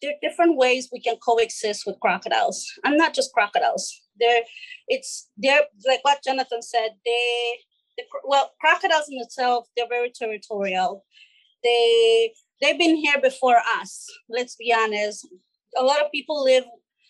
there 0.00 0.12
are 0.12 0.28
different 0.28 0.56
ways 0.56 0.88
we 0.92 1.00
can 1.00 1.16
coexist 1.16 1.84
with 1.86 2.00
crocodiles. 2.00 2.66
And 2.84 2.96
not 2.96 3.14
just 3.14 3.32
crocodiles. 3.32 4.02
They're 4.18 4.42
it's 4.88 5.30
they're 5.36 5.62
like 5.86 6.00
what 6.02 6.24
jonathan 6.24 6.60
said 6.60 6.90
they 7.04 7.58
the, 7.96 8.04
well 8.24 8.50
crocodiles 8.60 9.08
in 9.08 9.20
itself 9.20 9.66
they're 9.76 9.88
very 9.88 10.10
territorial. 10.10 11.04
They 11.62 12.32
they've 12.60 12.78
been 12.78 12.96
here 12.96 13.20
before 13.20 13.58
us 13.80 14.06
let's 14.28 14.56
be 14.56 14.74
honest. 14.76 15.26
A 15.76 15.82
lot 15.82 16.02
of 16.02 16.10
people 16.10 16.42
live 16.42 16.64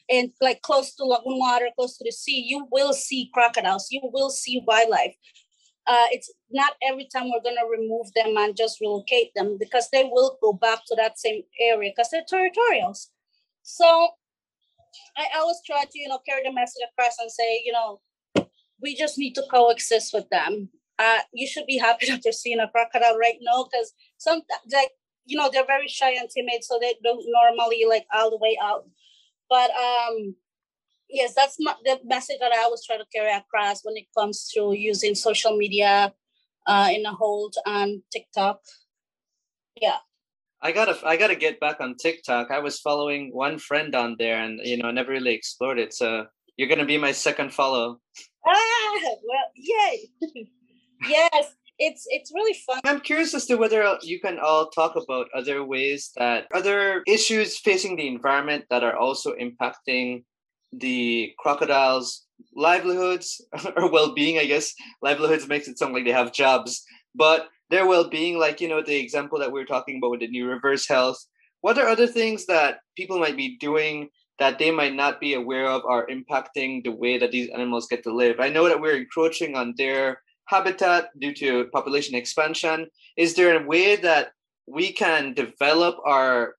in 0.09 0.33
like 0.41 0.63
close 0.63 0.95
to 0.97 1.05
lagoon 1.05 1.39
water 1.39 1.69
close 1.77 1.97
to 1.99 2.05
the 2.05 2.13
sea. 2.13 2.45
You 2.47 2.67
will 2.71 2.93
see 2.93 3.31
crocodiles. 3.33 3.89
You 3.91 4.01
will 4.13 4.31
see 4.31 4.63
wildlife 4.67 5.15
uh, 5.89 6.07
it's 6.11 6.31
not 6.51 6.75
every 6.87 7.09
time 7.11 7.31
we're 7.31 7.43
going 7.43 7.57
to 7.57 7.67
remove 7.71 8.13
them 8.15 8.37
and 8.37 8.57
just 8.57 8.81
relocate 8.81 9.33
them 9.35 9.57
because 9.59 9.89
they 9.91 10.05
will 10.05 10.39
go 10.43 10.53
back 10.53 10.81
to 10.87 10.95
that 10.97 11.19
same 11.19 11.43
area 11.59 11.91
because 11.91 12.11
they're 12.11 12.29
territorials. 12.31 13.07
So 13.63 14.11
I 15.17 15.27
always 15.39 15.61
try 15.65 15.85
to, 15.85 15.99
you 15.99 16.09
know, 16.09 16.21
carry 16.29 16.43
the 16.45 16.53
message 16.53 16.83
across 16.93 17.17
and 17.19 17.31
say, 17.31 17.63
you 17.65 17.73
know, 17.73 18.01
we 18.83 18.95
just 18.95 19.19
need 19.19 19.35
to 19.35 19.45
coexist 19.51 20.13
with 20.13 20.29
them. 20.31 20.69
Uh, 20.99 21.21
you 21.33 21.47
should 21.47 21.67
be 21.67 21.79
happy 21.79 22.07
that 22.11 22.25
you're 22.25 22.33
seeing 22.33 22.61
a 22.61 22.69
crocodile 22.69 23.17
right 23.17 23.39
now 23.41 23.65
because 23.65 23.93
some 24.19 24.43
like 24.73 24.91
you 25.25 25.37
know 25.37 25.51
they're 25.53 25.67
very 25.67 25.89
shy 25.89 26.11
and 26.13 26.29
timid, 26.31 26.65
so 26.65 26.79
they 26.81 26.95
don't 27.05 27.25
normally 27.27 27.85
like 27.89 28.07
all 28.13 28.31
the 28.31 28.39
way 28.39 28.57
out. 28.63 28.87
But 29.49 29.71
um, 29.71 30.35
yes, 31.11 31.35
that's 31.35 31.57
the 31.57 32.01
message 32.05 32.39
that 32.41 32.53
I 32.53 32.63
always 32.63 32.85
try 32.85 32.97
to 32.97 33.05
carry 33.15 33.33
across 33.33 33.85
when 33.85 33.97
it 33.97 34.07
comes 34.17 34.49
to 34.55 34.73
using 34.73 35.15
social 35.15 35.57
media 35.57 36.13
uh, 36.67 36.89
in 36.93 37.05
a 37.07 37.13
hold 37.13 37.55
on 37.67 38.03
TikTok. 38.13 38.61
Yeah. 39.81 39.99
I 40.61 40.73
gotta 40.73 40.99
I 41.07 41.17
gotta 41.17 41.37
get 41.37 41.61
back 41.61 41.81
on 41.81 41.97
TikTok. 41.97 42.51
I 42.51 42.59
was 42.59 42.81
following 42.81 43.31
one 43.33 43.59
friend 43.59 43.95
on 43.95 44.17
there, 44.19 44.43
and 44.43 44.61
you 44.65 44.77
know, 44.77 44.89
I 44.89 44.91
never 44.91 45.13
really 45.13 45.35
explored 45.35 45.79
it. 45.79 45.95
So 45.95 46.27
you're 46.57 46.69
gonna 46.69 46.85
be 46.85 46.99
my 46.99 47.13
second 47.13 47.55
follow. 47.55 48.01
Ah, 48.45 49.01
well, 49.03 49.47
yay! 49.55 50.11
yes, 51.09 51.55
it's 51.79 52.07
it's 52.11 52.33
really 52.35 52.59
fun. 52.67 52.81
I'm 52.85 53.01
curious 53.01 53.35
as 53.35 53.47
to 53.47 53.57
whether 53.57 53.99
you 54.03 54.19
can 54.19 54.41
all 54.41 54.69
talk 54.71 54.97
about 54.97 55.29
other 55.33 55.65
ways 55.65 56.11
that 56.17 56.49
other 56.53 57.03
issues 57.07 57.57
facing 57.57 57.95
the 57.95 58.09
environment 58.09 58.65
that 58.71 58.83
are 58.83 58.97
also 58.97 59.35
impacting 59.35 60.25
the 60.73 61.33
crocodiles' 61.39 62.27
livelihoods 62.55 63.41
or 63.77 63.91
well-being. 63.91 64.39
I 64.39 64.47
guess 64.47 64.75
livelihoods 65.03 65.49
makes 65.49 65.69
it 65.69 65.79
sound 65.79 65.95
like 65.95 66.05
they 66.05 66.13
have 66.13 66.33
jobs, 66.33 66.85
but 67.15 67.49
their 67.71 67.87
well-being, 67.87 68.39
like 68.39 68.61
you 68.61 68.69
know, 68.69 68.83
the 68.83 68.97
example 68.97 69.39
that 69.39 69.53
we 69.53 69.61
are 69.61 69.67
talking 69.67 69.99
about 69.99 70.11
with 70.11 70.21
the 70.21 70.29
New 70.29 70.49
River's 70.49 70.89
health. 70.89 71.19
What 71.61 71.79
are 71.79 71.89
other 71.89 72.07
things 72.07 72.47
that 72.47 72.81
people 72.97 73.19
might 73.19 73.37
be 73.37 73.59
doing 73.59 74.11
that 74.39 74.59
they 74.59 74.71
might 74.71 74.95
not 74.95 75.21
be 75.21 75.35
aware 75.35 75.67
of 75.67 75.85
are 75.85 76.07
impacting 76.07 76.85
the 76.85 76.93
way 76.93 77.19
that 77.19 77.33
these 77.33 77.51
animals 77.51 77.89
get 77.89 78.05
to 78.05 78.15
live? 78.15 78.39
I 78.39 78.49
know 78.49 78.69
that 78.69 78.81
we're 78.81 78.97
encroaching 78.97 79.57
on 79.57 79.75
their 79.77 80.23
habitat 80.47 81.09
due 81.19 81.35
to 81.35 81.67
population 81.73 82.15
expansion. 82.15 82.87
Is 83.17 83.35
there 83.35 83.61
a 83.61 83.67
way 83.67 83.97
that 83.97 84.29
we 84.67 84.93
can 84.93 85.35
develop 85.35 85.97
our 86.07 86.55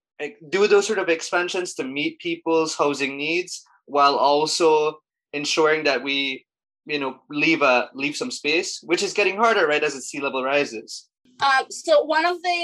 do 0.49 0.67
those 0.67 0.85
sort 0.85 0.99
of 0.99 1.07
expansions 1.07 1.73
to 1.75 1.83
meet 1.85 2.19
people's 2.19 2.75
housing 2.75 3.15
needs 3.15 3.63
while 3.89 4.15
also 4.15 4.99
ensuring 5.33 5.83
that 5.83 6.03
we 6.03 6.45
you 6.85 6.99
know 6.99 7.19
leave 7.29 7.61
a 7.61 7.89
leave 7.93 8.15
some 8.15 8.31
space 8.31 8.79
which 8.83 9.03
is 9.03 9.13
getting 9.13 9.37
harder 9.37 9.67
right 9.67 9.83
as 9.83 9.93
the 9.93 10.01
sea 10.01 10.19
level 10.19 10.43
rises. 10.43 11.07
Um, 11.41 11.65
so 11.69 12.03
one 12.03 12.25
of 12.25 12.41
the 12.41 12.59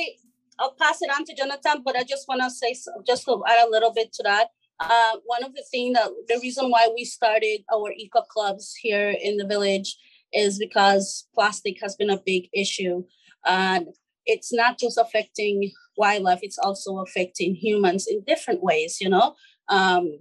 i'll 0.59 0.75
pass 0.79 1.01
it 1.01 1.09
on 1.09 1.25
to 1.25 1.35
jonathan 1.35 1.81
but 1.83 1.95
i 1.95 2.03
just 2.03 2.27
want 2.27 2.41
to 2.41 2.49
say 2.49 2.75
just 3.05 3.25
to 3.25 3.43
add 3.47 3.67
a 3.67 3.69
little 3.69 3.93
bit 3.93 4.11
to 4.13 4.23
that 4.23 4.47
uh, 4.79 5.17
one 5.25 5.43
of 5.43 5.53
the 5.53 5.63
things 5.71 5.93
that 5.95 6.09
the 6.27 6.39
reason 6.41 6.69
why 6.69 6.89
we 6.93 7.05
started 7.05 7.63
our 7.73 7.91
eco 7.97 8.21
clubs 8.21 8.75
here 8.75 9.15
in 9.21 9.37
the 9.37 9.45
village 9.45 9.95
is 10.33 10.59
because 10.59 11.27
plastic 11.33 11.77
has 11.81 11.95
been 11.95 12.09
a 12.09 12.21
big 12.25 12.49
issue. 12.53 13.03
And 13.45 13.87
it's 14.25 14.53
not 14.53 14.77
just 14.79 14.97
affecting 14.97 15.71
wildlife 15.97 16.39
it's 16.41 16.57
also 16.57 16.97
affecting 16.97 17.55
humans 17.55 18.05
in 18.05 18.21
different 18.27 18.61
ways 18.61 18.97
you 18.99 19.07
know? 19.07 19.33
Um, 19.69 20.19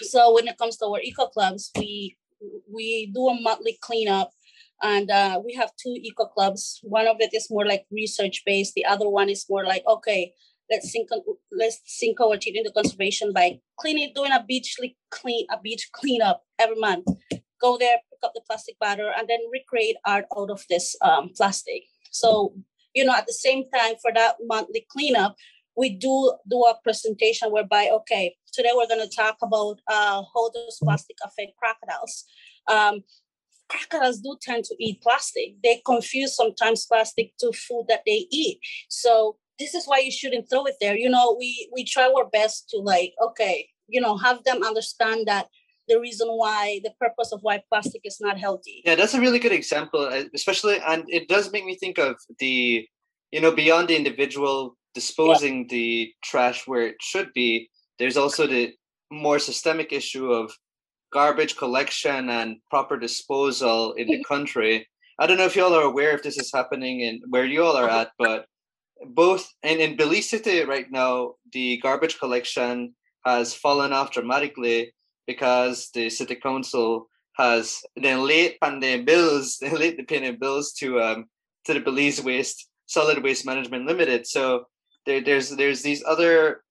so 0.00 0.34
when 0.34 0.48
it 0.48 0.58
comes 0.58 0.76
to 0.78 0.86
our 0.86 1.00
eco 1.00 1.26
clubs, 1.26 1.70
we 1.76 2.16
we 2.72 3.10
do 3.14 3.28
a 3.28 3.40
monthly 3.40 3.78
cleanup, 3.80 4.30
and 4.82 5.10
uh, 5.10 5.40
we 5.44 5.54
have 5.54 5.72
two 5.76 5.96
eco 6.00 6.26
clubs. 6.26 6.80
One 6.82 7.06
of 7.06 7.16
it 7.20 7.34
is 7.34 7.50
more 7.50 7.66
like 7.66 7.86
research 7.90 8.42
based. 8.46 8.74
The 8.74 8.84
other 8.84 9.08
one 9.08 9.28
is 9.28 9.46
more 9.48 9.64
like 9.64 9.84
okay, 9.86 10.32
let's 10.70 10.90
sink 10.90 11.08
let's 11.52 11.80
sink 11.86 12.20
our 12.20 12.36
teeth 12.36 12.56
into 12.56 12.70
conservation 12.70 13.32
by 13.32 13.60
cleaning, 13.78 14.12
doing 14.14 14.32
a 14.32 14.44
beach 14.46 14.76
clean 15.10 15.46
a 15.50 15.60
beach 15.60 15.90
cleanup 15.92 16.44
every 16.58 16.76
month. 16.76 17.06
Go 17.60 17.76
there, 17.76 17.98
pick 18.10 18.20
up 18.22 18.32
the 18.34 18.42
plastic 18.46 18.78
bottle, 18.78 19.10
and 19.16 19.28
then 19.28 19.40
recreate 19.52 19.96
art 20.06 20.26
out 20.36 20.50
of 20.50 20.64
this 20.70 20.96
um, 21.02 21.30
plastic. 21.36 21.82
So 22.10 22.54
you 22.94 23.04
know, 23.04 23.14
at 23.14 23.26
the 23.26 23.32
same 23.32 23.64
time 23.70 23.94
for 24.00 24.12
that 24.14 24.36
monthly 24.42 24.86
cleanup, 24.90 25.36
we 25.78 25.90
do 25.90 26.34
do 26.50 26.58
a 26.64 26.74
presentation 26.82 27.52
whereby 27.52 27.88
okay 27.98 28.34
today 28.52 28.70
we're 28.74 28.88
going 28.88 29.08
to 29.08 29.16
talk 29.16 29.36
about 29.40 29.76
uh, 29.86 30.22
how 30.34 30.50
does 30.50 30.78
plastic 30.82 31.16
affect 31.24 31.52
crocodiles. 31.56 32.24
Um, 32.66 33.04
crocodiles 33.68 34.18
do 34.18 34.36
tend 34.40 34.64
to 34.64 34.74
eat 34.80 35.00
plastic. 35.00 35.54
They 35.62 35.80
confuse 35.86 36.34
sometimes 36.34 36.86
plastic 36.86 37.36
to 37.38 37.52
food 37.52 37.86
that 37.88 38.02
they 38.04 38.26
eat. 38.30 38.58
So 38.88 39.36
this 39.58 39.74
is 39.74 39.86
why 39.86 39.98
you 39.98 40.10
shouldn't 40.10 40.50
throw 40.50 40.64
it 40.66 40.76
there. 40.80 40.96
You 40.96 41.08
know 41.08 41.36
we 41.38 41.70
we 41.72 41.84
try 41.84 42.12
our 42.12 42.28
best 42.28 42.68
to 42.70 42.78
like 42.78 43.14
okay 43.28 43.68
you 43.86 44.00
know 44.00 44.16
have 44.16 44.42
them 44.44 44.62
understand 44.64 45.28
that 45.28 45.46
the 45.86 46.00
reason 46.00 46.28
why 46.28 46.80
the 46.84 46.92
purpose 47.00 47.32
of 47.32 47.40
why 47.42 47.62
plastic 47.70 48.02
is 48.04 48.18
not 48.20 48.36
healthy. 48.38 48.82
Yeah 48.84 48.96
that's 48.96 49.14
a 49.14 49.20
really 49.20 49.38
good 49.38 49.52
example 49.52 50.02
especially 50.34 50.78
and 50.86 51.04
it 51.06 51.28
does 51.28 51.52
make 51.52 51.64
me 51.64 51.76
think 51.76 51.98
of 51.98 52.16
the 52.40 52.86
you 53.30 53.40
know 53.40 53.54
beyond 53.54 53.88
the 53.88 53.96
individual 53.96 54.77
disposing 54.94 55.60
yeah. 55.60 55.68
the 55.70 56.12
trash 56.22 56.66
where 56.66 56.86
it 56.86 56.96
should 57.00 57.32
be, 57.34 57.68
there's 57.98 58.16
also 58.16 58.46
the 58.46 58.72
more 59.10 59.38
systemic 59.38 59.92
issue 59.92 60.32
of 60.32 60.52
garbage 61.12 61.56
collection 61.56 62.28
and 62.30 62.56
proper 62.70 62.98
disposal 62.98 63.92
in 63.94 64.06
the 64.08 64.22
country. 64.28 64.86
I 65.18 65.26
don't 65.26 65.38
know 65.38 65.46
if 65.46 65.56
y'all 65.56 65.74
are 65.74 65.82
aware 65.82 66.14
if 66.14 66.22
this 66.22 66.38
is 66.38 66.52
happening 66.52 67.00
in 67.00 67.20
where 67.28 67.44
you 67.44 67.64
all 67.64 67.76
are 67.76 67.88
at, 67.88 68.10
but 68.18 68.46
both 69.06 69.48
and 69.62 69.80
in 69.80 69.96
Belize 69.96 70.28
City 70.28 70.64
right 70.64 70.90
now, 70.90 71.34
the 71.52 71.78
garbage 71.78 72.18
collection 72.18 72.94
has 73.24 73.54
fallen 73.54 73.92
off 73.92 74.12
dramatically 74.12 74.92
because 75.26 75.90
the 75.94 76.08
city 76.10 76.34
council 76.34 77.08
has 77.36 77.80
then 77.96 78.26
late 78.26 78.58
pandemic 78.60 79.06
bills, 79.06 79.58
late 79.72 80.06
paying 80.08 80.38
bills 80.38 80.72
to 80.72 81.00
um 81.00 81.26
to 81.64 81.74
the 81.74 81.80
Belize 81.80 82.22
Waste 82.22 82.68
Solid 82.86 83.22
Waste 83.22 83.46
Management 83.46 83.86
Limited. 83.86 84.26
So 84.26 84.64
there, 85.08 85.22
there's 85.22 85.48
there's 85.50 85.82
these 85.82 86.04
other 86.06 86.62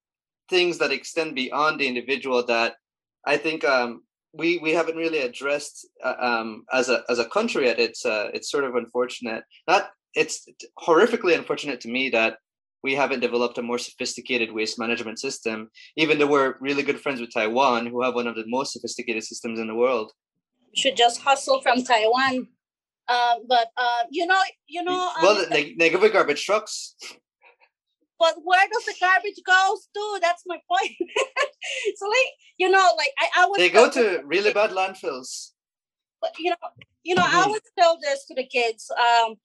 things 0.48 0.78
that 0.78 0.92
extend 0.92 1.36
beyond 1.36 1.80
the 1.80 1.88
individual 1.88 2.46
that 2.46 2.76
I 3.26 3.36
think 3.36 3.66
um, 3.66 4.04
we 4.32 4.60
we 4.60 4.72
haven't 4.72 4.96
really 4.96 5.20
addressed 5.20 5.88
uh, 6.04 6.16
um, 6.20 6.64
as 6.72 6.90
a 6.90 7.04
as 7.10 7.20
a 7.20 7.26
country 7.26 7.66
yet. 7.66 7.80
It's 7.80 8.06
uh, 8.06 8.30
it's 8.36 8.52
sort 8.52 8.64
of 8.64 8.76
unfortunate. 8.76 9.44
Not 9.68 9.90
it's 10.14 10.48
horrifically 10.80 11.36
unfortunate 11.36 11.82
to 11.82 11.90
me 11.90 12.10
that 12.12 12.38
we 12.84 12.94
haven't 12.94 13.22
developed 13.22 13.58
a 13.58 13.64
more 13.64 13.80
sophisticated 13.80 14.52
waste 14.52 14.78
management 14.78 15.20
system. 15.20 15.70
Even 15.98 16.20
though 16.20 16.28
we're 16.28 16.56
really 16.60 16.84
good 16.84 17.02
friends 17.02 17.20
with 17.20 17.34
Taiwan, 17.34 17.88
who 17.88 18.04
have 18.04 18.14
one 18.14 18.28
of 18.28 18.36
the 18.36 18.46
most 18.48 18.72
sophisticated 18.74 19.24
systems 19.24 19.60
in 19.60 19.68
the 19.68 19.76
world. 19.76 20.12
Should 20.76 20.96
just 20.96 21.22
hustle 21.22 21.60
from 21.62 21.84
Taiwan. 21.84 22.48
Uh, 23.08 23.36
but 23.48 23.68
uh, 23.78 24.04
you 24.12 24.28
know, 24.28 24.42
you 24.68 24.84
know. 24.84 25.12
Well, 25.24 25.38
um, 25.38 25.50
they, 25.50 25.74
they 25.80 25.90
give 25.90 26.14
garbage 26.14 26.46
trucks. 26.46 26.96
But 28.20 28.36
where 28.44 28.68
does 28.72 28.86
the 28.86 28.96
garbage 29.00 29.42
goes 29.46 29.88
to? 29.94 30.20
That's 30.22 30.44
my 30.46 30.58
point. 30.70 30.92
so 31.96 32.08
like 32.08 32.32
you 32.58 32.70
know, 32.70 32.90
like 32.98 33.12
I, 33.20 33.44
I 33.44 33.46
was 33.46 33.58
they 33.58 33.70
go 33.70 33.90
to 33.92 34.22
really 34.26 34.54
bad 34.54 34.72
landfills. 34.72 35.52
But 36.22 36.34
you 36.40 36.50
know, 36.50 36.56
you 37.04 37.16
know, 37.16 37.24
mm-hmm. 37.24 37.38
I 37.38 37.44
always 37.44 37.62
tell 37.78 37.98
this 38.02 38.26
to 38.26 38.36
the 38.36 38.46
kids. 38.46 38.90
Um, 38.92 39.36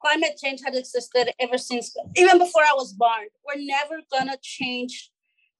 climate 0.00 0.36
change 0.42 0.60
had 0.64 0.74
existed 0.74 1.32
ever 1.40 1.58
since, 1.58 1.94
even 2.16 2.38
before 2.38 2.62
I 2.62 2.74
was 2.74 2.92
born. 2.92 3.26
We're 3.46 3.62
never 3.62 4.00
gonna 4.12 4.36
change 4.42 5.10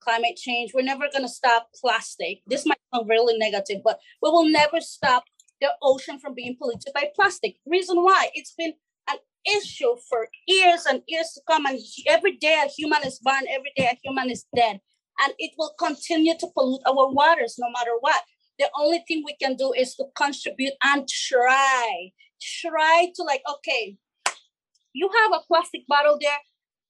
climate 0.01 0.37
change. 0.37 0.72
We're 0.75 0.83
never 0.83 1.05
gonna 1.12 1.29
stop 1.29 1.68
plastic. 1.81 2.42
This 2.46 2.66
might 2.66 2.79
sound 2.94 3.09
really 3.09 3.38
negative, 3.38 3.83
but 3.85 3.98
we 4.20 4.31
will 4.31 4.48
never 4.48 4.81
stop 4.81 5.25
the 5.61 5.68
ocean 5.81 6.18
from 6.18 6.35
being 6.35 6.57
polluted 6.57 6.92
by 6.92 7.11
plastic. 7.14 7.57
Reason 7.64 7.96
why? 7.96 8.29
It's 8.35 8.53
been 8.53 8.75
issue 9.57 9.97
for 10.09 10.29
years 10.47 10.87
and 10.87 11.03
years 11.09 11.33
to 11.35 11.41
come. 11.51 11.67
And 11.67 11.79
every 12.09 12.37
day 12.37 12.62
a 12.65 12.69
human 12.69 13.05
is 13.05 13.19
born, 13.19 13.43
every 13.51 13.73
day 13.77 13.88
a 13.93 13.99
human 14.03 14.31
is 14.31 14.45
dead. 14.55 14.81
And 15.23 15.35
it 15.38 15.53
will 15.59 15.75
continue 15.79 16.37
to 16.38 16.47
pollute 16.55 16.83
our 16.87 17.11
waters 17.11 17.57
no 17.59 17.69
matter 17.71 17.91
what. 18.01 18.23
the 18.59 18.71
only 18.79 19.03
thing 19.09 19.23
we 19.25 19.35
can 19.35 19.57
do 19.57 19.73
is 19.73 19.95
to 19.97 20.05
contribute 20.15 20.75
and 20.85 21.09
try 21.09 22.11
try 22.41 23.09
to 23.15 23.23
like 23.23 23.43
okay 23.49 23.97
you 24.93 25.09
have 25.21 25.33
a 25.33 25.45
plastic 25.47 25.87
bottle 25.88 26.19
there 26.21 26.38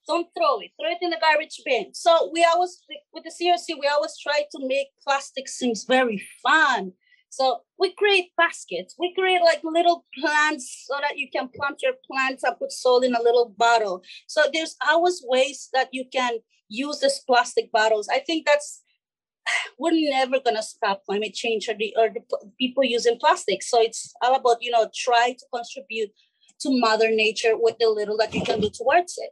don't 0.07 0.29
throw 0.37 0.59
it 0.61 0.70
throw 0.79 0.90
it 0.90 0.98
in 1.01 1.11
the 1.11 1.18
garbage 1.20 1.61
bin 1.64 1.92
so 1.94 2.31
we 2.33 2.44
always 2.44 2.83
with 3.12 3.25
the 3.25 3.31
crc 3.31 3.66
we 3.81 3.87
always 3.87 4.14
try 4.18 4.42
to 4.51 4.66
make 4.66 4.88
plastic 5.05 5.46
things 5.48 5.85
very 5.85 6.22
fun 6.42 6.92
so 7.32 7.60
we 7.78 7.94
create 7.94 8.30
baskets. 8.36 8.94
We 8.98 9.14
create 9.14 9.40
like 9.40 9.62
little 9.64 10.04
plants 10.20 10.84
so 10.86 10.96
that 11.00 11.16
you 11.16 11.28
can 11.32 11.48
plant 11.48 11.80
your 11.82 11.94
plants 12.06 12.44
and 12.44 12.58
put 12.58 12.70
soil 12.70 13.00
in 13.00 13.14
a 13.14 13.22
little 13.22 13.54
bottle. 13.56 14.02
So 14.26 14.42
there's 14.52 14.76
always 14.86 15.22
ways 15.24 15.70
that 15.72 15.88
you 15.92 16.04
can 16.12 16.40
use 16.68 17.00
this 17.00 17.20
plastic 17.20 17.72
bottles. 17.72 18.06
I 18.12 18.18
think 18.18 18.44
that's 18.44 18.82
we're 19.78 19.92
never 20.10 20.40
to 20.40 20.62
stop 20.62 21.06
climate 21.06 21.32
change 21.32 21.70
or 21.70 21.74
the, 21.74 21.96
or 21.98 22.10
the 22.10 22.20
people 22.60 22.84
using 22.84 23.18
plastic. 23.18 23.62
So 23.62 23.80
it's 23.80 24.12
all 24.20 24.34
about 24.34 24.58
you 24.60 24.70
know 24.70 24.90
try 24.94 25.32
to 25.32 25.46
contribute 25.54 26.10
to 26.60 26.80
mother 26.80 27.10
nature 27.10 27.54
with 27.54 27.78
the 27.78 27.88
little 27.88 28.18
that 28.18 28.34
you 28.34 28.42
can 28.42 28.60
do 28.60 28.68
towards 28.68 29.16
it 29.16 29.30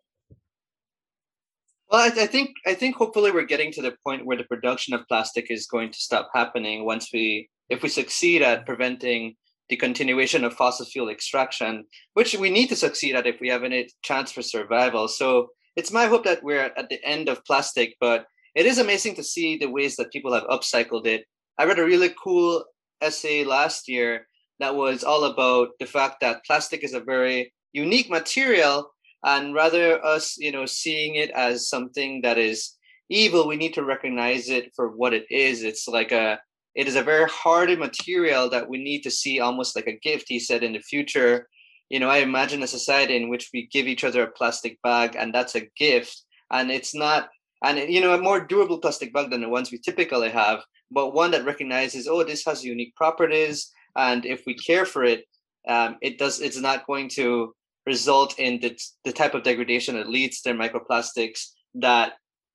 well, 1.90 2.02
I, 2.02 2.22
I, 2.22 2.26
think 2.26 2.50
I 2.66 2.74
think 2.74 2.96
hopefully 2.96 3.30
we're 3.30 3.44
getting 3.44 3.72
to 3.72 3.82
the 3.82 3.96
point 4.04 4.24
where 4.24 4.36
the 4.36 4.44
production 4.44 4.94
of 4.94 5.06
plastic 5.08 5.50
is 5.50 5.66
going 5.66 5.90
to 5.90 5.98
stop 5.98 6.30
happening 6.34 6.84
once 6.84 7.08
we, 7.12 7.48
if 7.68 7.82
we 7.82 7.88
succeed 7.88 8.42
at 8.42 8.66
preventing 8.66 9.34
the 9.68 9.76
continuation 9.76 10.44
of 10.44 10.54
fossil 10.54 10.86
fuel 10.86 11.08
extraction, 11.08 11.84
which 12.14 12.36
we 12.36 12.50
need 12.50 12.68
to 12.68 12.76
succeed 12.76 13.14
at 13.14 13.26
if 13.26 13.40
we 13.40 13.48
have 13.48 13.64
any 13.64 13.88
chance 14.02 14.32
for 14.32 14.42
survival. 14.42 15.08
So 15.08 15.48
it's 15.76 15.92
my 15.92 16.06
hope 16.06 16.24
that 16.24 16.42
we're 16.42 16.72
at 16.76 16.88
the 16.88 17.02
end 17.04 17.28
of 17.28 17.44
plastic, 17.44 17.94
but 18.00 18.26
it 18.54 18.66
is 18.66 18.78
amazing 18.78 19.14
to 19.16 19.24
see 19.24 19.56
the 19.56 19.70
ways 19.70 19.96
that 19.96 20.12
people 20.12 20.32
have 20.34 20.44
upcycled 20.44 21.06
it. 21.06 21.24
I 21.58 21.64
read 21.64 21.78
a 21.78 21.84
really 21.84 22.10
cool 22.22 22.64
essay 23.00 23.44
last 23.44 23.88
year 23.88 24.26
that 24.58 24.74
was 24.74 25.04
all 25.04 25.24
about 25.24 25.70
the 25.78 25.86
fact 25.86 26.20
that 26.20 26.44
plastic 26.44 26.84
is 26.84 26.92
a 26.92 27.00
very 27.00 27.52
unique 27.72 28.10
material 28.10 28.92
and 29.24 29.54
rather 29.54 30.04
us 30.04 30.36
you 30.38 30.52
know 30.52 30.66
seeing 30.66 31.16
it 31.16 31.30
as 31.30 31.68
something 31.68 32.22
that 32.22 32.38
is 32.38 32.76
evil 33.10 33.46
we 33.46 33.56
need 33.56 33.74
to 33.74 33.84
recognize 33.84 34.48
it 34.48 34.72
for 34.74 34.88
what 34.88 35.12
it 35.12 35.26
is. 35.30 35.62
It's 35.62 35.86
like 35.88 36.12
a 36.12 36.38
it 36.74 36.86
is 36.86 36.94
a 36.96 37.02
very 37.02 37.28
hardened 37.28 37.80
material 37.80 38.48
that 38.50 38.68
we 38.68 38.78
need 38.82 39.02
to 39.02 39.10
see 39.10 39.40
almost 39.40 39.74
like 39.74 39.88
a 39.88 39.98
gift 39.98 40.26
he 40.28 40.38
said 40.38 40.62
in 40.62 40.72
the 40.72 40.80
future. 40.80 41.48
You 41.90 41.98
know 41.98 42.08
i 42.08 42.18
imagine 42.18 42.62
a 42.62 42.68
society 42.68 43.16
in 43.16 43.28
which 43.28 43.50
we 43.52 43.66
give 43.66 43.88
each 43.88 44.04
other 44.04 44.22
a 44.22 44.30
plastic 44.30 44.80
bag 44.82 45.16
and 45.18 45.34
that's 45.34 45.56
a 45.56 45.68
gift. 45.76 46.22
And 46.52 46.70
it's 46.70 46.94
not 46.94 47.28
and 47.64 47.78
you 47.92 48.00
know 48.00 48.14
a 48.14 48.22
more 48.22 48.40
durable 48.40 48.78
plastic 48.78 49.12
bag 49.12 49.30
than 49.30 49.42
the 49.42 49.48
ones 49.48 49.70
we 49.70 49.78
typically 49.78 50.30
have 50.30 50.60
but 50.92 51.14
one 51.14 51.32
that 51.32 51.44
recognizes 51.44 52.08
oh 52.08 52.22
this 52.22 52.44
has 52.44 52.64
unique 52.64 52.94
properties. 52.94 53.72
And 53.96 54.24
if 54.24 54.44
we 54.46 54.54
care 54.54 54.86
for 54.86 55.02
it 55.04 55.24
um, 55.68 55.96
it 56.00 56.16
does 56.16 56.40
it's 56.40 56.60
not 56.60 56.86
going 56.86 57.08
to 57.10 57.54
result 57.86 58.38
in 58.38 58.60
the, 58.60 58.78
the 59.04 59.12
type 59.12 59.34
of 59.34 59.42
degradation 59.42 59.96
that 59.96 60.08
leads 60.08 60.40
to 60.42 60.52
microplastics 60.52 61.50
that 61.74 62.12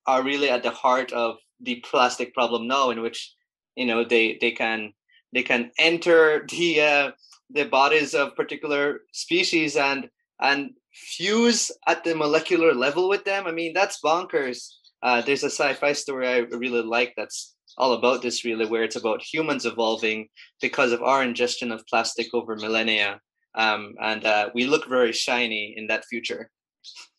are 0.08 0.24
really 0.24 0.50
at 0.50 0.64
the 0.64 0.70
heart 0.72 1.12
of 1.14 1.38
the 1.62 1.84
plastic 1.90 2.34
problem 2.34 2.68
now 2.68 2.90
in 2.90 3.02
which 3.02 3.34
you 3.76 3.86
know 3.86 4.04
they 4.04 4.38
they 4.42 4.52
can 4.52 4.94
they 5.34 5.44
can 5.44 5.72
enter 5.80 6.46
the 6.50 6.82
uh, 6.82 7.12
the 7.50 7.66
bodies 7.66 8.14
of 8.14 8.36
particular 8.36 9.02
species 9.14 9.76
and 9.76 10.10
and 10.42 10.72
fuse 10.94 11.72
at 11.88 12.04
the 12.04 12.16
molecular 12.16 12.74
level 12.74 13.10
with 13.10 13.24
them. 13.26 13.48
I 13.48 13.52
mean 13.52 13.74
that's 13.74 14.00
bonkers. 14.04 14.68
Uh, 15.02 15.22
there's 15.22 15.44
a 15.44 15.52
sci-fi 15.52 15.94
story 15.94 16.28
i 16.28 16.38
really 16.38 16.82
like 16.82 17.14
that's 17.16 17.56
all 17.78 17.94
about 17.94 18.24
this 18.24 18.44
really 18.44 18.66
where 18.66 18.84
it's 18.84 18.96
about 18.96 19.22
humans 19.22 19.66
evolving 19.66 20.28
because 20.62 20.92
of 20.92 21.04
our 21.04 21.22
ingestion 21.22 21.72
of 21.72 21.86
plastic 21.86 22.28
over 22.34 22.56
millennia 22.56 23.20
um, 23.56 23.96
and 24.02 24.26
uh, 24.26 24.50
we 24.54 24.66
look 24.66 24.88
very 24.88 25.12
shiny 25.12 25.74
in 25.78 25.88
that 25.88 26.06
future. 26.06 26.50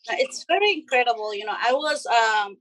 It's 0.08 0.44
very 0.48 0.72
incredible. 0.72 1.34
You 1.34 1.46
know, 1.46 1.56
I 1.58 1.72
was 1.72 2.06
um, 2.06 2.56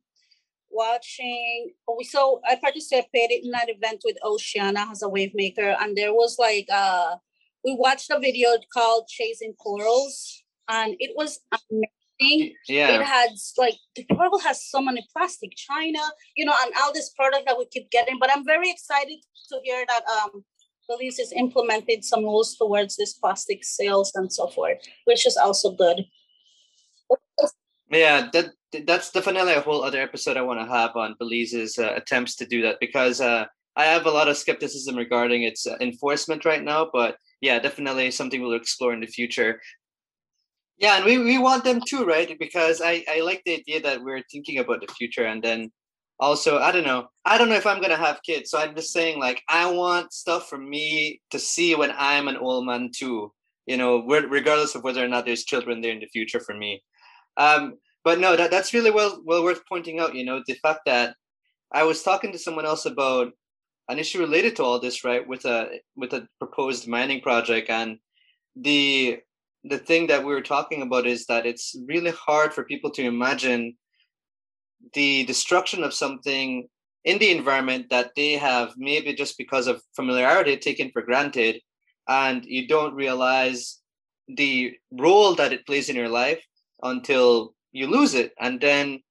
watching. 0.72 1.74
We 1.98 2.04
saw. 2.04 2.40
I 2.48 2.56
participated 2.56 3.44
in 3.44 3.52
that 3.52 3.70
event 3.70 4.02
with 4.04 4.18
Oceana 4.24 4.88
as 4.92 5.04
a 5.04 5.10
wave 5.10 5.32
maker, 5.36 5.76
and 5.80 5.96
there 5.96 6.14
was 6.14 6.38
like 6.40 6.68
uh, 6.72 7.18
we 7.64 7.76
watched 7.76 8.10
a 8.10 8.20
video 8.20 8.50
called 8.74 9.08
"Chasing 9.08 9.54
Corals," 9.54 10.44
and 10.70 10.96
it 11.00 11.12
was 11.16 11.40
amazing. 11.52 12.54
Yeah, 12.68 13.00
it 13.00 13.06
has 13.06 13.54
like 13.58 13.76
the 13.96 14.06
coral 14.06 14.40
has 14.40 14.66
so 14.66 14.82
many 14.82 15.06
plastic 15.16 15.52
china, 15.56 16.00
you 16.36 16.46
know, 16.46 16.56
and 16.64 16.74
all 16.82 16.94
this 16.94 17.10
product 17.10 17.46
that 17.46 17.58
we 17.58 17.66
keep 17.68 17.92
getting. 17.92 18.18
But 18.20 18.32
I'm 18.36 18.46
very 18.46 18.72
excited 18.72 19.20
to 19.50 19.60
hear 19.64 19.86
that 19.86 20.04
um 20.08 20.44
Belize 20.88 21.17
has 21.17 21.32
implemented 21.34 22.04
some 22.04 22.24
rules 22.24 22.56
towards 22.56 22.95
this 22.95 23.13
plastic 23.13 23.63
sales 23.63 24.12
and 24.15 24.32
so 24.32 24.48
forth, 24.48 24.78
which 25.06 25.26
is 25.26 25.38
also 25.38 25.71
good. 25.71 26.06
Yeah, 27.89 28.30
that 28.34 28.52
that's 28.86 29.12
definitely 29.12 29.54
a 29.54 29.62
whole 29.62 29.84
other 29.84 30.02
episode 30.02 30.38
I 30.38 30.41
want 30.41 30.60
to 30.60 30.65
have 30.65 30.95
on 30.95 31.15
Belize's 31.19 31.78
uh, 31.78 31.93
attempts 31.95 32.36
to 32.38 32.45
do 32.45 32.62
that 32.63 32.78
because 32.80 33.21
uh, 33.21 33.45
I 33.76 33.86
have 33.86 34.06
a 34.06 34.12
lot 34.12 34.28
of 34.28 34.38
skepticism 34.38 34.95
regarding 34.95 35.43
its 35.43 35.67
uh, 35.67 35.78
enforcement 35.80 36.45
right 36.45 36.63
now. 36.63 36.89
But 36.91 37.17
yeah, 37.41 37.60
definitely 37.60 38.12
something 38.12 38.41
we'll 38.41 38.54
explore 38.54 38.93
in 38.93 39.02
the 39.02 39.08
future. 39.08 39.62
Yeah, 40.78 40.98
and 40.98 41.06
we, 41.06 41.17
we 41.17 41.38
want 41.38 41.63
them 41.63 41.80
too, 41.80 42.04
right? 42.04 42.38
Because 42.38 42.82
I, 42.84 43.06
I 43.10 43.21
like 43.21 43.41
the 43.45 43.54
idea 43.54 43.82
that 43.82 44.04
we're 44.04 44.24
thinking 44.30 44.60
about 44.60 44.82
the 44.82 44.93
future 44.93 45.26
and 45.26 45.41
then 45.41 45.71
also 46.19 46.60
i 46.60 46.71
don't 46.71 46.86
know. 46.86 47.08
I 47.25 47.38
don't 47.38 47.49
know 47.49 47.56
if 47.56 47.65
i'm 47.65 47.82
gonna 47.82 47.97
have 47.97 48.21
kids 48.23 48.51
so 48.51 48.60
i'm 48.60 48.75
just 48.75 48.93
saying 48.93 49.19
like 49.19 49.41
i 49.49 49.69
want 49.69 50.13
stuff 50.13 50.47
for 50.47 50.58
me 50.58 51.21
to 51.32 51.39
see 51.39 51.75
when 51.75 51.91
i'm 51.97 52.28
an 52.28 52.38
old 52.38 52.65
man 52.65 52.91
too 52.95 53.32
you 53.65 53.78
know 53.78 54.06
regardless 54.06 54.75
of 54.75 54.84
whether 54.84 55.04
or 55.04 55.08
not 55.08 55.25
there's 55.25 55.43
children 55.43 55.82
there 55.82 55.91
in 55.91 55.99
the 55.99 56.08
future 56.08 56.39
for 56.39 56.56
me. 56.56 56.84
Um 57.38 57.75
but 58.04 58.19
no 58.19 58.36
that, 58.36 58.51
that's 58.51 58.73
really 58.73 58.91
well 58.91 59.21
well 59.25 59.43
worth 59.43 59.62
pointing 59.67 59.99
out 59.99 60.15
you 60.15 60.23
know 60.23 60.41
the 60.45 60.54
fact 60.54 60.82
that 60.86 61.15
i 61.73 61.84
was 61.84 62.04
talking 62.04 62.32
to 62.32 62.39
someone 62.39 62.65
else 62.65 62.86
about 62.86 63.34
an 63.89 63.99
issue 63.99 64.19
related 64.19 64.56
to 64.56 64.63
all 64.63 64.80
this 64.80 65.04
right 65.04 65.28
with 65.28 65.43
a 65.45 65.80
with 65.95 66.13
a 66.13 66.28
proposed 66.39 66.88
mining 66.88 67.19
project 67.19 67.69
and 67.69 67.97
the 68.56 69.17
the 69.65 69.80
thing 69.80 70.08
that 70.08 70.23
we 70.23 70.34
were 70.34 70.41
talking 70.41 70.84
about 70.84 71.08
is 71.08 71.25
that 71.25 71.45
it's 71.45 71.75
really 71.88 72.12
hard 72.12 72.54
for 72.54 72.63
people 72.63 72.91
to 72.91 73.01
imagine 73.01 73.75
the 74.94 75.26
destruction 75.26 75.84
of 75.84 75.94
something 75.94 76.68
in 77.04 77.20
the 77.20 77.32
environment 77.32 77.88
that 77.90 78.12
they 78.16 78.34
have 78.34 78.74
maybe 78.78 79.14
just 79.14 79.38
because 79.38 79.68
of 79.68 79.82
familiarity 79.96 80.58
taken 80.58 80.90
for 80.92 81.02
granted 81.02 81.62
and 82.08 82.46
you 82.46 82.68
don't 82.68 82.96
realize 82.96 83.80
the 84.28 84.74
role 84.92 85.36
that 85.36 85.54
it 85.54 85.66
plays 85.66 85.90
in 85.90 85.96
your 85.96 86.10
life 86.10 86.44
until 86.82 87.54
you 87.72 87.88
lose 87.88 88.14
it. 88.16 88.34
And 88.40 88.60
then 88.60 89.02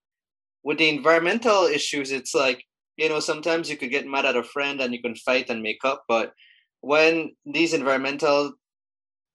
with 0.65 0.79
the 0.79 0.89
environmental 0.89 1.65
issues 1.65 2.11
it's 2.11 2.35
like 2.35 2.65
you 2.97 3.09
know 3.09 3.21
sometimes 3.21 3.71
you 3.71 3.77
could 3.77 3.91
get 3.91 4.09
mad 4.09 4.25
at 4.25 4.37
a 4.37 4.43
friend 4.43 4.81
and 4.81 4.93
you 4.93 5.01
can 5.01 5.15
fight 5.15 5.51
and 5.51 5.63
make 5.63 5.85
up 5.85 6.05
but 6.09 6.33
when 6.81 7.31
these 7.45 7.75
environmental 7.75 8.53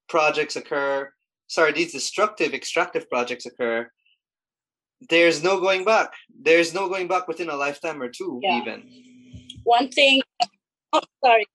projects 0.09 0.55
occur 0.55 1.09
sorry 1.47 1.71
these 1.71 1.93
destructive 1.93 2.53
extractive 2.53 3.07
projects 3.09 3.45
occur 3.45 3.89
there's 5.07 5.43
no 5.43 5.59
going 5.59 5.85
back. 5.85 6.13
There's 6.41 6.73
no 6.73 6.89
going 6.89 7.07
back 7.07 7.27
within 7.27 7.49
a 7.49 7.55
lifetime 7.55 8.01
or 8.01 8.09
two, 8.09 8.39
yeah. 8.41 8.61
even. 8.61 8.83
One 9.63 9.89
thing, 9.89 10.21
oh, 10.93 11.01
sorry. 11.23 11.45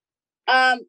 Um, 0.49 0.81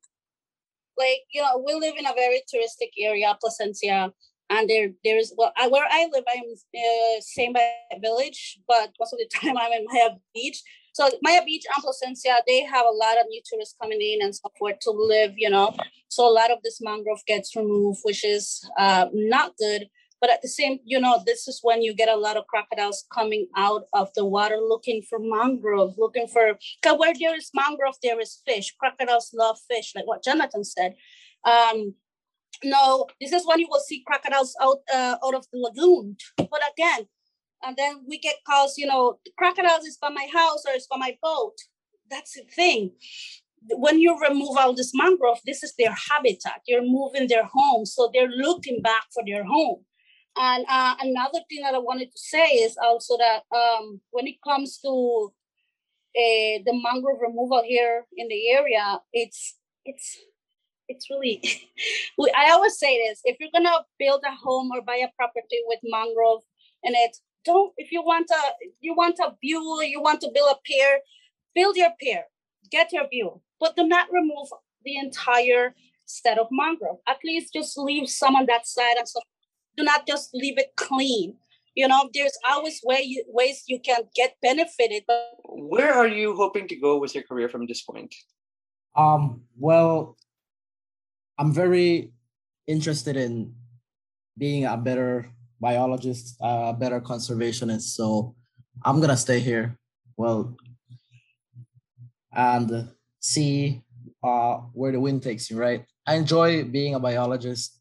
like 0.97 1.19
you 1.33 1.41
know, 1.41 1.63
we 1.65 1.73
live 1.73 1.95
in 1.97 2.05
a 2.05 2.13
very 2.13 2.41
touristic 2.53 2.91
area, 2.97 3.37
Placencia, 3.43 4.11
and 4.49 4.69
there 4.69 4.91
there 5.03 5.17
is 5.17 5.33
well, 5.37 5.51
I, 5.57 5.67
where 5.67 5.85
I 5.89 6.07
live, 6.11 6.23
I'm 6.29 6.43
uh, 6.53 7.21
Seine 7.21 7.53
Bight 7.53 8.01
village, 8.01 8.59
but 8.67 8.91
most 8.99 9.13
of 9.13 9.19
the 9.19 9.29
time 9.33 9.57
I'm 9.57 9.73
in 9.73 9.85
Maya 9.91 10.09
Beach. 10.33 10.61
So 10.93 11.09
Maya 11.21 11.41
Beach 11.43 11.65
and 11.75 11.83
Placencia, 11.83 12.37
they 12.47 12.63
have 12.63 12.85
a 12.85 12.95
lot 12.95 13.17
of 13.19 13.25
new 13.27 13.41
tourists 13.45 13.75
coming 13.81 14.01
in 14.01 14.21
and 14.21 14.33
so 14.33 14.49
forth 14.57 14.79
to 14.81 14.91
live, 14.91 15.33
you 15.35 15.49
know. 15.49 15.75
So 16.07 16.25
a 16.25 16.31
lot 16.31 16.51
of 16.51 16.59
this 16.63 16.79
mangrove 16.81 17.25
gets 17.27 17.53
removed, 17.55 17.99
which 18.03 18.23
is 18.23 18.65
uh, 18.77 19.07
not 19.11 19.57
good. 19.57 19.89
But 20.25 20.33
at 20.33 20.41
the 20.41 20.47
same, 20.47 20.79
you 20.83 20.99
know, 20.99 21.21
this 21.23 21.47
is 21.47 21.59
when 21.61 21.83
you 21.83 21.93
get 21.93 22.09
a 22.09 22.15
lot 22.15 22.35
of 22.35 22.47
crocodiles 22.47 23.05
coming 23.13 23.45
out 23.55 23.83
of 23.93 24.09
the 24.15 24.25
water 24.25 24.57
looking 24.57 25.03
for 25.07 25.19
mangrove, 25.21 25.93
looking 25.99 26.27
for, 26.27 26.57
because 26.81 26.97
where 26.97 27.13
there 27.13 27.35
is 27.35 27.51
mangrove, 27.53 27.93
there 28.01 28.19
is 28.19 28.41
fish. 28.43 28.73
Crocodiles 28.79 29.29
love 29.35 29.59
fish, 29.69 29.93
like 29.95 30.07
what 30.07 30.23
Jonathan 30.23 30.63
said. 30.63 30.95
Um, 31.43 31.93
no, 32.63 33.05
this 33.21 33.33
is 33.33 33.45
when 33.45 33.59
you 33.59 33.67
will 33.69 33.81
see 33.81 34.03
crocodiles 34.03 34.55
out 34.59 34.79
uh, 34.91 35.17
out 35.23 35.35
of 35.35 35.45
the 35.53 35.59
lagoon. 35.59 36.17
But 36.37 36.61
again, 36.73 37.05
and 37.63 37.77
then 37.77 38.03
we 38.09 38.17
get 38.17 38.37
calls, 38.47 38.79
you 38.79 38.87
know, 38.87 39.19
crocodiles 39.37 39.85
is 39.85 39.97
by 39.97 40.09
my 40.09 40.27
house 40.33 40.63
or 40.65 40.73
it's 40.73 40.87
by 40.87 40.97
my 40.97 41.15
boat. 41.21 41.53
That's 42.09 42.33
the 42.33 42.45
thing. 42.49 42.93
When 43.77 43.99
you 43.99 44.19
remove 44.19 44.57
all 44.57 44.73
this 44.73 44.91
mangrove, 44.95 45.41
this 45.45 45.61
is 45.61 45.75
their 45.77 45.95
habitat. 46.09 46.61
You're 46.65 46.81
moving 46.81 47.27
their 47.27 47.45
home. 47.45 47.85
So 47.85 48.09
they're 48.11 48.27
looking 48.27 48.81
back 48.81 49.03
for 49.13 49.21
their 49.23 49.43
home. 49.43 49.85
And 50.37 50.65
uh, 50.69 50.95
another 50.99 51.39
thing 51.49 51.61
that 51.63 51.75
I 51.75 51.79
wanted 51.79 52.11
to 52.11 52.17
say 52.17 52.45
is 52.45 52.77
also 52.81 53.17
that 53.17 53.43
um, 53.55 54.01
when 54.11 54.27
it 54.27 54.35
comes 54.43 54.77
to 54.79 55.33
uh, 56.15 56.55
the 56.65 56.81
mangrove 56.83 57.21
removal 57.21 57.63
here 57.65 58.05
in 58.17 58.27
the 58.27 58.49
area, 58.51 58.99
it's 59.13 59.57
it's 59.85 60.17
it's 60.87 61.09
really 61.09 61.41
i 62.37 62.51
always 62.51 62.77
say 62.77 63.07
this 63.07 63.19
if 63.25 63.37
you're 63.39 63.49
gonna 63.51 63.75
build 63.97 64.21
a 64.23 64.35
home 64.35 64.69
or 64.71 64.83
buy 64.83 64.97
a 64.97 65.07
property 65.17 65.57
with 65.65 65.79
mangrove 65.83 66.43
and 66.83 66.93
it 66.95 67.17
don't 67.43 67.73
if 67.77 67.91
you 67.91 68.03
want 68.03 68.29
a 68.29 68.41
you 68.81 68.93
want 68.93 69.17
a 69.17 69.33
view 69.41 69.81
you 69.81 69.99
want 69.99 70.21
to 70.21 70.29
build 70.31 70.47
a 70.51 70.59
pier 70.63 70.99
build 71.55 71.75
your 71.75 71.89
pier 71.99 72.25
get 72.69 72.93
your 72.93 73.07
view 73.09 73.41
but 73.59 73.75
do 73.75 73.87
not 73.87 74.07
remove 74.11 74.47
the 74.83 74.95
entire 74.95 75.73
set 76.05 76.37
of 76.37 76.47
mangrove. 76.51 76.97
At 77.07 77.17
least 77.23 77.53
just 77.53 77.77
leave 77.77 78.09
some 78.09 78.35
on 78.35 78.45
that 78.45 78.67
side 78.67 78.95
and 78.97 79.07
so 79.07 79.19
do 79.77 79.83
not 79.83 80.07
just 80.07 80.33
leave 80.33 80.57
it 80.57 80.75
clean 80.75 81.35
you 81.75 81.87
know 81.87 82.09
there's 82.13 82.37
always 82.47 82.79
way 82.83 83.01
you, 83.01 83.23
ways 83.27 83.63
you 83.67 83.79
can 83.79 84.03
get 84.15 84.35
benefited 84.41 85.03
but 85.07 85.35
where 85.43 85.93
are 85.93 86.07
you 86.07 86.35
hoping 86.35 86.67
to 86.67 86.75
go 86.75 86.97
with 86.97 87.13
your 87.13 87.23
career 87.23 87.49
from 87.49 87.65
this 87.67 87.81
point 87.81 88.13
um 88.95 89.41
well 89.57 90.15
I'm 91.37 91.51
very 91.51 92.13
interested 92.67 93.17
in 93.17 93.53
being 94.37 94.65
a 94.65 94.77
better 94.77 95.29
biologist, 95.59 96.37
a 96.41 96.73
better 96.73 97.01
conservationist. 97.01 97.95
So 97.95 98.35
I'm 98.83 99.01
gonna 99.01 99.17
stay 99.17 99.39
here. 99.39 99.77
Well, 100.17 100.55
and 102.31 102.89
see 103.19 103.83
uh, 104.23 104.57
where 104.73 104.91
the 104.91 104.99
wind 104.99 105.23
takes 105.23 105.49
you. 105.49 105.57
Right. 105.57 105.85
I 106.07 106.15
enjoy 106.15 106.63
being 106.63 106.95
a 106.95 106.99
biologist, 106.99 107.74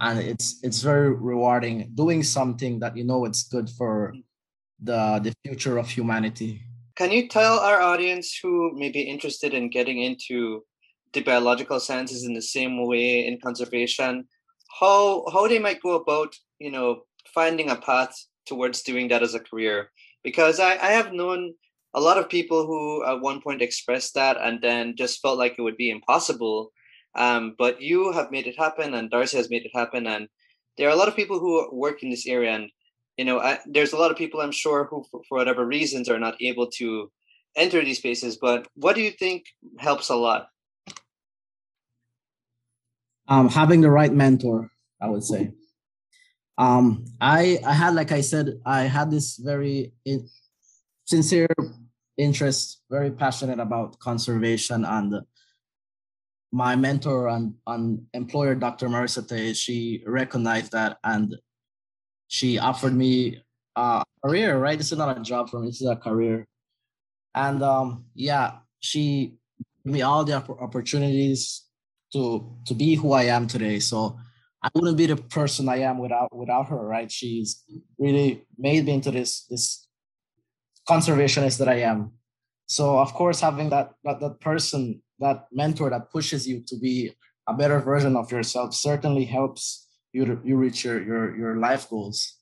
and 0.00 0.18
it's 0.18 0.60
it's 0.62 0.80
very 0.82 1.12
rewarding 1.12 1.90
doing 1.94 2.22
something 2.22 2.78
that 2.80 2.96
you 2.96 3.04
know 3.04 3.24
it's 3.24 3.44
good 3.44 3.68
for 3.70 4.14
the 4.80 5.20
the 5.22 5.32
future 5.44 5.78
of 5.78 5.88
humanity. 5.90 6.62
Can 6.96 7.12
you 7.12 7.28
tell 7.28 7.58
our 7.60 7.80
audience 7.80 8.38
who 8.42 8.72
may 8.74 8.90
be 8.90 9.02
interested 9.02 9.54
in 9.54 9.70
getting 9.70 10.02
into 10.02 10.64
the 11.12 11.22
biological 11.22 11.80
sciences 11.80 12.24
in 12.24 12.34
the 12.34 12.42
same 12.42 12.86
way 12.86 13.26
in 13.26 13.40
conservation 13.40 14.26
how 14.80 15.24
how 15.32 15.48
they 15.48 15.58
might 15.58 15.82
go 15.82 15.96
about 15.96 16.34
you 16.58 16.70
know 16.70 17.02
finding 17.34 17.70
a 17.70 17.76
path 17.76 18.14
towards 18.46 18.82
doing 18.82 19.08
that 19.08 19.22
as 19.22 19.34
a 19.34 19.40
career 19.40 19.90
because 20.22 20.60
i 20.60 20.72
i 20.72 20.90
have 20.90 21.12
known 21.12 21.54
a 21.94 22.00
lot 22.00 22.18
of 22.18 22.28
people 22.28 22.66
who 22.66 23.04
at 23.04 23.20
one 23.20 23.40
point 23.40 23.62
expressed 23.62 24.14
that 24.14 24.36
and 24.40 24.60
then 24.60 24.94
just 24.96 25.20
felt 25.20 25.38
like 25.38 25.54
it 25.58 25.62
would 25.62 25.76
be 25.76 25.90
impossible 25.90 26.70
um, 27.14 27.54
but 27.58 27.80
you 27.80 28.12
have 28.12 28.30
made 28.30 28.46
it 28.46 28.58
happen 28.58 28.94
and 28.94 29.10
darcy 29.10 29.36
has 29.36 29.50
made 29.50 29.64
it 29.64 29.72
happen 29.74 30.06
and 30.06 30.28
there 30.76 30.88
are 30.88 30.92
a 30.92 30.96
lot 30.96 31.08
of 31.08 31.16
people 31.16 31.38
who 31.38 31.68
work 31.72 32.02
in 32.02 32.10
this 32.10 32.26
area 32.26 32.52
and 32.52 32.70
you 33.16 33.24
know 33.24 33.40
I, 33.40 33.58
there's 33.66 33.92
a 33.92 33.98
lot 33.98 34.10
of 34.10 34.16
people 34.16 34.40
i'm 34.40 34.52
sure 34.52 34.84
who 34.84 35.04
for, 35.10 35.20
for 35.28 35.38
whatever 35.38 35.66
reasons 35.66 36.08
are 36.08 36.18
not 36.18 36.40
able 36.40 36.68
to 36.78 37.10
enter 37.56 37.84
these 37.84 37.98
spaces 37.98 38.38
but 38.40 38.68
what 38.74 38.94
do 38.94 39.02
you 39.02 39.10
think 39.10 39.44
helps 39.78 40.08
a 40.08 40.16
lot 40.16 40.48
um, 43.28 43.48
having 43.48 43.82
the 43.82 43.90
right 43.90 44.12
mentor, 44.12 44.70
I 45.00 45.08
would 45.08 45.22
say. 45.22 45.52
Um, 46.56 47.04
I 47.20 47.60
I 47.64 47.74
had, 47.74 47.94
like 47.94 48.10
I 48.10 48.22
said, 48.22 48.58
I 48.66 48.82
had 48.82 49.10
this 49.10 49.36
very 49.36 49.92
in, 50.04 50.28
sincere 51.04 51.48
interest, 52.16 52.82
very 52.90 53.10
passionate 53.10 53.60
about 53.60 54.00
conservation, 54.00 54.84
and 54.84 55.22
my 56.52 56.76
mentor 56.76 57.28
and, 57.28 57.54
and 57.66 58.06
employer, 58.14 58.54
Dr. 58.54 58.88
Marisa 58.88 59.26
Tay, 59.26 59.52
she 59.52 60.02
recognized 60.06 60.72
that 60.72 60.98
and 61.04 61.36
she 62.28 62.58
offered 62.58 62.94
me 62.94 63.42
a 63.76 64.04
career. 64.24 64.58
Right, 64.58 64.78
this 64.78 64.92
is 64.92 64.98
not 64.98 65.16
a 65.16 65.22
job 65.22 65.50
for 65.50 65.60
me; 65.60 65.68
this 65.68 65.80
is 65.80 65.88
a 65.88 65.96
career. 65.96 66.46
And 67.34 67.62
um, 67.62 68.04
yeah, 68.14 68.58
she 68.80 69.34
gave 69.84 69.94
me 69.94 70.02
all 70.02 70.24
the 70.24 70.34
opportunities 70.34 71.64
to 72.12 72.56
to 72.66 72.74
be 72.74 72.94
who 72.94 73.12
I 73.12 73.24
am 73.24 73.46
today. 73.46 73.78
So 73.78 74.18
I 74.62 74.68
wouldn't 74.74 74.96
be 74.96 75.06
the 75.06 75.16
person 75.16 75.68
I 75.68 75.78
am 75.78 75.98
without 75.98 76.34
without 76.36 76.68
her, 76.68 76.86
right? 76.86 77.10
She's 77.10 77.64
really 77.98 78.44
made 78.56 78.84
me 78.84 78.92
into 78.92 79.10
this 79.10 79.44
this 79.46 79.86
conservationist 80.88 81.58
that 81.58 81.68
I 81.68 81.80
am. 81.82 82.12
So 82.66 82.98
of 82.98 83.14
course, 83.14 83.40
having 83.40 83.70
that 83.70 83.94
that, 84.04 84.20
that 84.20 84.40
person, 84.40 85.02
that 85.20 85.46
mentor 85.52 85.90
that 85.90 86.10
pushes 86.10 86.46
you 86.46 86.62
to 86.66 86.76
be 86.76 87.12
a 87.46 87.54
better 87.54 87.80
version 87.80 88.16
of 88.16 88.30
yourself 88.30 88.74
certainly 88.74 89.24
helps 89.24 89.88
you 90.12 90.24
to 90.24 90.40
you 90.44 90.56
reach 90.56 90.84
your 90.84 91.02
your 91.02 91.36
your 91.36 91.56
life 91.56 91.88
goals. 91.88 92.34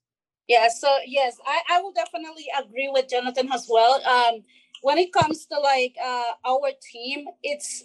Yeah, 0.49 0.69
so 0.69 0.89
yes, 1.07 1.39
I, 1.45 1.61
I 1.73 1.83
will 1.83 1.93
definitely 1.93 2.47
agree 2.59 2.89
with 2.93 3.09
Jonathan 3.09 3.49
as 3.53 3.67
well. 3.69 4.01
Um, 4.07 4.43
when 4.83 4.99
it 4.99 5.13
comes 5.13 5.47
to 5.47 5.59
like 5.59 5.97
uh, 6.03 6.33
our 6.45 6.71
team, 6.93 7.27
it's 7.43 7.85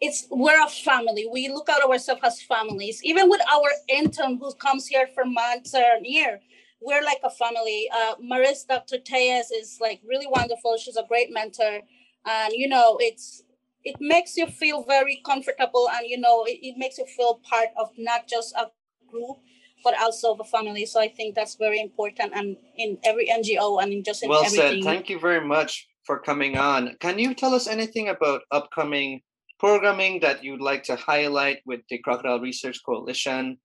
it's 0.00 0.26
we're 0.30 0.62
a 0.62 0.68
family. 0.68 1.26
We 1.30 1.48
look 1.48 1.68
at 1.68 1.82
ourselves 1.82 2.22
as 2.24 2.42
families. 2.42 3.00
Even 3.04 3.28
with 3.28 3.40
our 3.52 3.70
intern 3.88 4.38
who 4.38 4.52
comes 4.54 4.86
here 4.86 5.08
for 5.14 5.24
months 5.24 5.74
or 5.74 5.82
a 5.82 6.00
year, 6.02 6.40
we're 6.80 7.02
like 7.02 7.20
a 7.24 7.30
family. 7.30 7.88
Uh, 7.92 8.14
Maris, 8.20 8.64
Dr. 8.64 8.98
Tellez 8.98 9.50
is 9.50 9.78
like 9.80 10.00
really 10.06 10.26
wonderful. 10.28 10.76
She's 10.78 10.96
a 10.96 11.04
great 11.08 11.32
mentor, 11.32 11.80
and 12.26 12.52
you 12.52 12.68
know, 12.68 12.98
it's 13.00 13.42
it 13.84 13.96
makes 14.00 14.36
you 14.36 14.46
feel 14.46 14.82
very 14.84 15.20
comfortable, 15.24 15.88
and 15.92 16.06
you 16.06 16.18
know, 16.18 16.44
it, 16.44 16.58
it 16.62 16.76
makes 16.76 16.98
you 16.98 17.06
feel 17.06 17.40
part 17.48 17.68
of 17.76 17.90
not 17.96 18.28
just 18.28 18.54
a 18.54 18.66
group, 19.10 19.38
but 19.82 19.98
also 20.00 20.36
the 20.36 20.44
family. 20.44 20.86
So 20.86 21.00
I 21.00 21.08
think 21.08 21.34
that's 21.34 21.56
very 21.56 21.80
important, 21.80 22.32
and 22.34 22.56
in 22.76 22.98
every 23.04 23.28
NGO 23.28 23.82
and 23.82 23.92
in 23.92 24.04
just 24.04 24.22
in 24.22 24.28
well 24.28 24.44
everything. 24.44 24.82
said. 24.82 24.84
Thank 24.84 25.08
you 25.08 25.18
very 25.18 25.44
much 25.44 25.88
for 26.04 26.18
coming 26.18 26.56
on. 26.56 26.96
Can 27.00 27.18
you 27.18 27.34
tell 27.34 27.54
us 27.54 27.66
anything 27.66 28.08
about 28.08 28.42
upcoming 28.50 29.22
programming 29.58 30.20
that 30.20 30.42
you'd 30.42 30.60
like 30.60 30.82
to 30.84 30.96
highlight 30.96 31.58
with 31.66 31.80
the 31.88 31.98
Crocodile 31.98 32.40
Research 32.40 32.80
Coalition? 32.84 33.58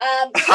Um, 0.00 0.30
so 0.36 0.54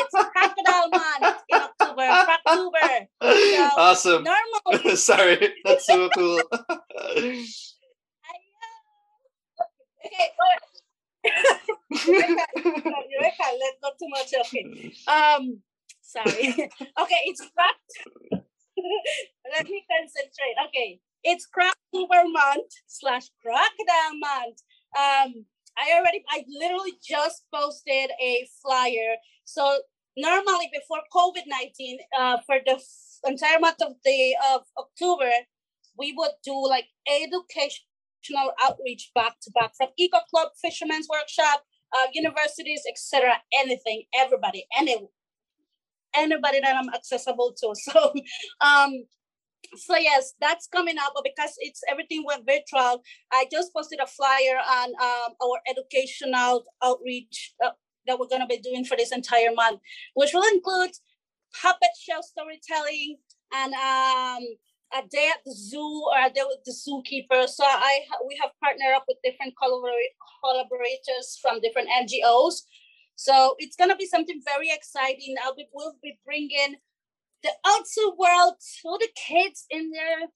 it's 0.00 0.14
Crocodile 0.14 0.90
Month 0.90 1.42
in 1.48 1.60
October. 2.02 2.76
October. 2.80 3.08
So 3.22 3.68
awesome. 3.76 4.24
Normal. 4.24 4.96
Sorry, 4.96 5.54
that's 5.64 5.86
so 5.86 6.08
cool. 6.10 6.40
okay. 6.54 7.44
Eureka, 12.04 13.46
let's 13.58 13.78
not 13.82 13.98
too 13.98 14.08
much. 14.08 14.34
Okay. 14.40 14.92
Um, 15.06 15.60
sorry. 16.02 16.48
okay, 17.00 17.20
it's 17.26 17.42
cracked. 17.54 17.92
Let 19.56 19.66
me 19.68 19.84
concentrate. 19.90 20.56
Okay, 20.68 21.00
it's 21.22 21.46
Croctober 21.48 22.24
month 22.30 22.72
slash 22.86 23.30
Crocodile 23.42 24.18
month. 24.18 24.62
Um, 24.96 25.46
I 25.76 25.98
already, 25.98 26.22
I 26.30 26.44
literally 26.48 26.92
just 27.02 27.44
posted 27.52 28.10
a 28.20 28.46
flyer. 28.62 29.16
So 29.44 29.78
normally 30.16 30.70
before 30.72 31.00
COVID 31.12 31.44
nineteen, 31.46 31.98
uh, 32.18 32.38
for 32.46 32.56
the 32.64 32.80
entire 33.26 33.58
month 33.58 33.82
of 33.82 33.94
the 34.04 34.36
of 34.54 34.62
October, 34.78 35.30
we 35.98 36.14
would 36.16 36.32
do 36.44 36.54
like 36.68 36.86
educational 37.08 38.52
outreach 38.62 39.10
back 39.14 39.36
to 39.42 39.50
back 39.52 39.72
from 39.76 39.88
Eco 39.98 40.18
Club, 40.30 40.48
Fishermen's 40.60 41.08
Workshop, 41.08 41.64
uh, 41.96 42.06
universities, 42.12 42.82
etc. 42.88 43.34
Anything, 43.58 44.04
everybody, 44.14 44.66
any 44.76 45.08
anybody 46.14 46.60
that 46.60 46.76
I'm 46.76 46.92
accessible 46.94 47.54
to. 47.58 47.74
So 47.92 48.12
um, 48.60 49.04
so 49.76 49.96
yes 49.96 50.34
that's 50.40 50.66
coming 50.66 50.96
up 50.98 51.12
but 51.14 51.24
because 51.24 51.54
it's 51.58 51.80
everything 51.90 52.22
went 52.26 52.46
virtual 52.46 53.02
i 53.32 53.46
just 53.50 53.72
posted 53.72 53.98
a 54.00 54.06
flyer 54.06 54.58
on 54.58 54.88
um, 55.02 55.34
our 55.42 55.58
educational 55.68 56.64
outreach 56.82 57.54
uh, 57.64 57.70
that 58.06 58.18
we're 58.18 58.28
going 58.28 58.40
to 58.40 58.46
be 58.46 58.58
doing 58.58 58.84
for 58.84 58.96
this 58.96 59.12
entire 59.12 59.52
month 59.54 59.80
which 60.14 60.32
will 60.32 60.46
include 60.52 60.90
puppet 61.60 61.94
show 61.98 62.20
storytelling 62.20 63.16
and 63.54 63.72
um, 63.74 64.42
a 64.96 65.06
day 65.10 65.30
at 65.32 65.40
the 65.44 65.54
zoo 65.54 66.04
or 66.10 66.26
a 66.26 66.30
day 66.30 66.42
with 66.46 66.62
the 66.64 66.72
zookeeper 66.72 67.46
so 67.48 67.64
i 67.64 68.00
we 68.26 68.38
have 68.40 68.50
partnered 68.62 68.94
up 68.94 69.04
with 69.08 69.18
different 69.24 69.54
collaborators 69.56 71.38
from 71.40 71.60
different 71.60 71.88
ngos 71.88 72.62
so 73.16 73.54
it's 73.58 73.76
going 73.76 73.90
to 73.90 73.96
be 73.96 74.06
something 74.06 74.40
very 74.44 74.70
exciting 74.70 75.34
i'll 75.44 75.54
be 75.54 75.66
we'll 75.72 75.94
be 76.02 76.18
bringing 76.24 76.76
the 77.42 77.50
outside 77.66 78.16
world 78.18 78.54
to 78.80 78.98
the 78.98 79.08
kids 79.14 79.66
in 79.70 79.90
their 79.90 80.28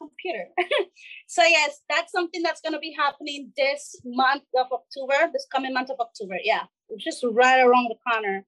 computer. 0.00 0.46
so 1.26 1.42
yes, 1.42 1.80
that's 1.88 2.12
something 2.12 2.42
that's 2.42 2.60
going 2.60 2.72
to 2.72 2.78
be 2.78 2.94
happening 2.96 3.52
this 3.56 4.00
month 4.04 4.44
of 4.56 4.66
October, 4.72 5.30
this 5.32 5.46
coming 5.52 5.74
month 5.74 5.90
of 5.90 6.00
October. 6.00 6.36
Yeah, 6.42 6.64
just 6.98 7.24
right 7.24 7.60
around 7.60 7.88
the 7.88 7.96
corner. 8.10 8.44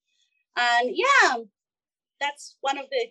And 0.57 0.91
yeah, 0.95 1.37
that's 2.21 2.57
one 2.61 2.79
of 2.79 2.87
the 2.91 3.07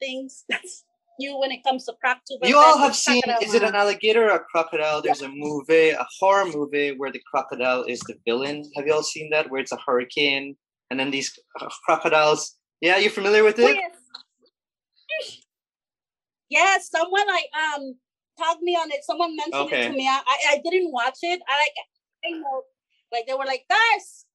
things 0.00 0.44
that's 0.48 0.84
new 1.18 1.38
when 1.38 1.50
it 1.50 1.64
comes 1.64 1.84
to 1.86 1.94
Croctober. 2.04 2.46
You 2.46 2.58
all 2.58 2.78
have 2.78 2.94
seen, 2.94 3.22
is 3.42 3.54
it 3.54 3.62
an 3.62 3.74
alligator 3.74 4.26
or 4.26 4.36
a 4.36 4.40
crocodile? 4.40 5.00
There's 5.02 5.22
yeah. 5.22 5.28
a 5.28 5.32
movie, 5.34 5.90
a 5.90 6.06
horror 6.18 6.44
movie 6.46 6.94
where 6.96 7.10
the 7.10 7.22
crocodile 7.30 7.84
is 7.84 8.00
the 8.00 8.14
villain. 8.26 8.70
Have 8.76 8.86
you 8.86 8.92
all 8.92 9.02
seen 9.02 9.30
that? 9.30 9.50
Where 9.50 9.60
it's 9.60 9.72
a 9.72 9.78
hurricane 9.86 10.56
and 10.90 11.00
then 11.00 11.10
these 11.10 11.38
crocodiles. 11.84 12.56
Yeah, 12.80 12.98
you 12.98 13.10
familiar 13.10 13.44
with 13.44 13.58
it? 13.58 13.76
Yes. 15.20 15.38
yeah, 16.50 16.76
someone 16.80 17.26
like 17.26 17.48
um 17.54 17.94
tagged 18.38 18.62
me 18.62 18.74
on 18.74 18.90
it. 18.90 19.00
Someone 19.02 19.34
mentioned 19.34 19.54
Okay. 19.54 19.86
it 19.86 19.88
to 19.88 19.96
me. 19.96 20.06
I, 20.06 20.20
I 20.26 20.52
I 20.52 20.60
didn't 20.62 20.92
watch 20.92 21.18
it. 21.22 21.40
I 21.48 21.58
like 21.58 21.74
I 22.26 22.38
know 22.38 22.62
like 23.12 23.26
they 23.26 23.34
were 23.34 23.46
like 23.46 23.64
guys, 23.68 24.25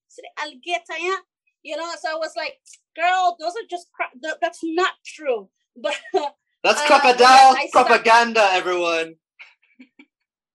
yeah. 0.99 1.15
You 1.63 1.77
know, 1.77 1.91
so 2.01 2.09
I 2.11 2.15
was 2.15 2.33
like, 2.35 2.57
girl, 2.95 3.37
those 3.39 3.51
are 3.53 3.67
just 3.69 3.87
cra- 3.93 4.09
th- 4.21 4.35
that's 4.41 4.59
not 4.63 4.93
true. 5.05 5.49
But 5.77 5.95
That's 6.63 6.81
Uh, 6.81 6.85
crocodile 6.87 7.55
propaganda, 7.71 8.47
everyone. 8.51 9.15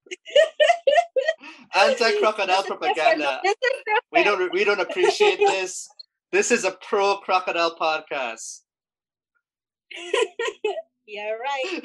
Anti-crocodile 1.75 2.47
this 2.47 2.57
is 2.59 2.63
different. 2.65 2.81
propaganda. 2.81 3.41
This 3.43 3.53
is 3.55 3.83
different. 3.85 4.05
We 4.13 4.25
don't 4.25 4.53
we 4.53 4.65
don't 4.65 4.81
appreciate 4.81 5.39
this. 5.55 5.89
This 6.33 6.51
is 6.51 6.65
a 6.65 6.73
pro 6.73 7.17
crocodile 7.19 7.77
podcast. 7.77 8.61
yeah, 11.07 11.31
right. 11.31 11.81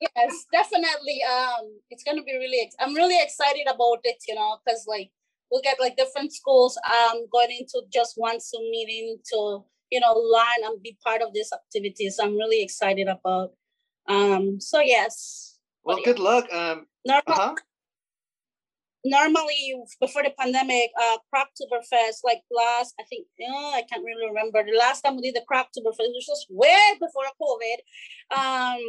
yes, 0.00 0.32
definitely. 0.52 1.22
Um, 1.24 1.78
it's 1.90 2.02
gonna 2.04 2.22
be 2.22 2.34
really. 2.36 2.60
Ex- 2.60 2.76
I'm 2.80 2.94
really 2.94 3.20
excited 3.20 3.66
about 3.72 4.00
it. 4.04 4.16
You 4.28 4.34
know, 4.34 4.58
because 4.64 4.84
like 4.86 5.10
we'll 5.50 5.62
get 5.62 5.80
like 5.80 5.96
different 5.96 6.32
schools 6.32 6.78
um 6.84 7.26
going 7.32 7.50
into 7.58 7.82
just 7.92 8.14
one 8.16 8.38
Zoom 8.40 8.70
meeting 8.70 9.18
to 9.32 9.64
you 9.90 10.00
know 10.00 10.12
learn 10.12 10.64
and 10.64 10.82
be 10.82 10.96
part 11.04 11.22
of 11.22 11.32
this 11.32 11.52
activity. 11.52 12.10
So 12.10 12.24
I'm 12.24 12.36
really 12.36 12.62
excited 12.62 13.08
about. 13.08 13.52
Um. 14.08 14.60
So 14.60 14.80
yes. 14.80 15.58
Well, 15.84 15.98
good 16.04 16.18
luck. 16.18 16.52
Um, 16.52 16.86
Normal, 17.06 17.22
uh-huh. 17.28 17.54
normally 19.02 19.74
before 20.00 20.22
the 20.22 20.34
pandemic, 20.38 20.90
uh, 21.00 21.16
Croctoberfest, 21.34 22.18
like 22.24 22.42
last, 22.50 22.94
I 23.00 23.04
think, 23.04 23.26
oh, 23.48 23.72
I 23.74 23.82
can't 23.82 24.04
really 24.04 24.26
remember. 24.26 24.62
The 24.62 24.76
last 24.76 25.00
time 25.00 25.16
we 25.16 25.22
did 25.22 25.36
the 25.36 25.46
Croctoberfest, 25.50 26.12
which 26.12 26.28
was 26.28 26.46
way 26.50 26.98
before 27.00 27.24
COVID, 27.40 27.78
um, 28.36 28.80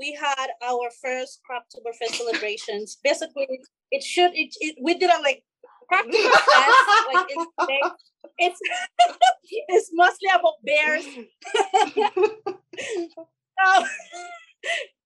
we 0.00 0.16
had 0.18 0.48
our 0.62 0.88
first 1.02 1.40
Croctoberfest 1.44 2.14
celebrations. 2.14 2.96
Basically, 3.04 3.46
it 3.90 4.02
should, 4.02 4.30
it, 4.34 4.54
it 4.60 4.76
we 4.80 4.96
did 4.96 5.10
it 5.10 5.22
like 5.22 5.44
Croctoberfest, 5.90 7.14
like 7.14 7.26
it's, 7.28 7.46
it's, 8.38 8.60
it's 9.68 9.90
mostly 9.94 10.28
about 10.34 10.54
bears. 10.64 11.06
Oh, 13.58 13.86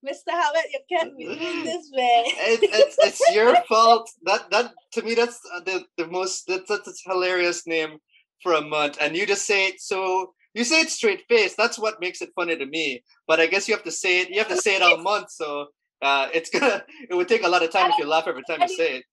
Mr. 0.04 0.30
Howard, 0.32 0.64
you 0.72 0.80
can't 0.90 1.16
be 1.16 1.24
doing 1.24 1.64
this 1.64 1.88
way. 1.92 2.24
it, 2.26 2.60
it's 2.62 2.96
it's 2.98 3.34
your 3.34 3.54
fault. 3.68 4.10
That 4.24 4.50
that 4.50 4.72
to 4.92 5.02
me 5.02 5.14
that's 5.14 5.40
uh, 5.54 5.60
the 5.60 5.84
the 5.96 6.06
most 6.08 6.48
that's 6.48 6.68
that's 6.68 6.88
a 7.06 7.10
hilarious 7.10 7.66
name 7.66 7.98
for 8.42 8.54
a 8.54 8.60
month, 8.60 8.96
and 9.00 9.16
you 9.16 9.26
just 9.26 9.46
say 9.46 9.68
it 9.68 9.80
so 9.80 10.34
you 10.54 10.64
say 10.64 10.80
it 10.80 10.90
straight 10.90 11.22
face. 11.28 11.54
That's 11.54 11.78
what 11.78 12.00
makes 12.00 12.22
it 12.22 12.30
funny 12.34 12.56
to 12.56 12.66
me. 12.66 13.04
But 13.28 13.40
I 13.40 13.46
guess 13.46 13.68
you 13.68 13.74
have 13.74 13.84
to 13.84 13.92
say 13.92 14.20
it. 14.22 14.30
You 14.30 14.38
have 14.38 14.48
to 14.48 14.56
say 14.56 14.76
it 14.76 14.82
all 14.82 14.98
month, 14.98 15.30
so 15.30 15.66
uh, 16.02 16.28
it's 16.34 16.50
gonna 16.50 16.82
it 17.08 17.14
would 17.14 17.28
take 17.28 17.44
a 17.44 17.48
lot 17.48 17.62
of 17.62 17.70
time 17.70 17.90
if 17.90 17.98
you 17.98 18.06
laugh 18.06 18.26
every 18.26 18.42
time 18.44 18.62
you 18.62 18.68
say 18.68 18.96
it. 18.98 19.04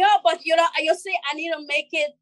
Yeah, 0.00 0.16
but 0.22 0.38
you 0.44 0.54
know, 0.54 0.66
you 0.78 0.94
see, 0.94 1.14
I 1.30 1.34
need 1.34 1.50
to 1.56 1.60
make 1.66 1.88
it 1.92 2.12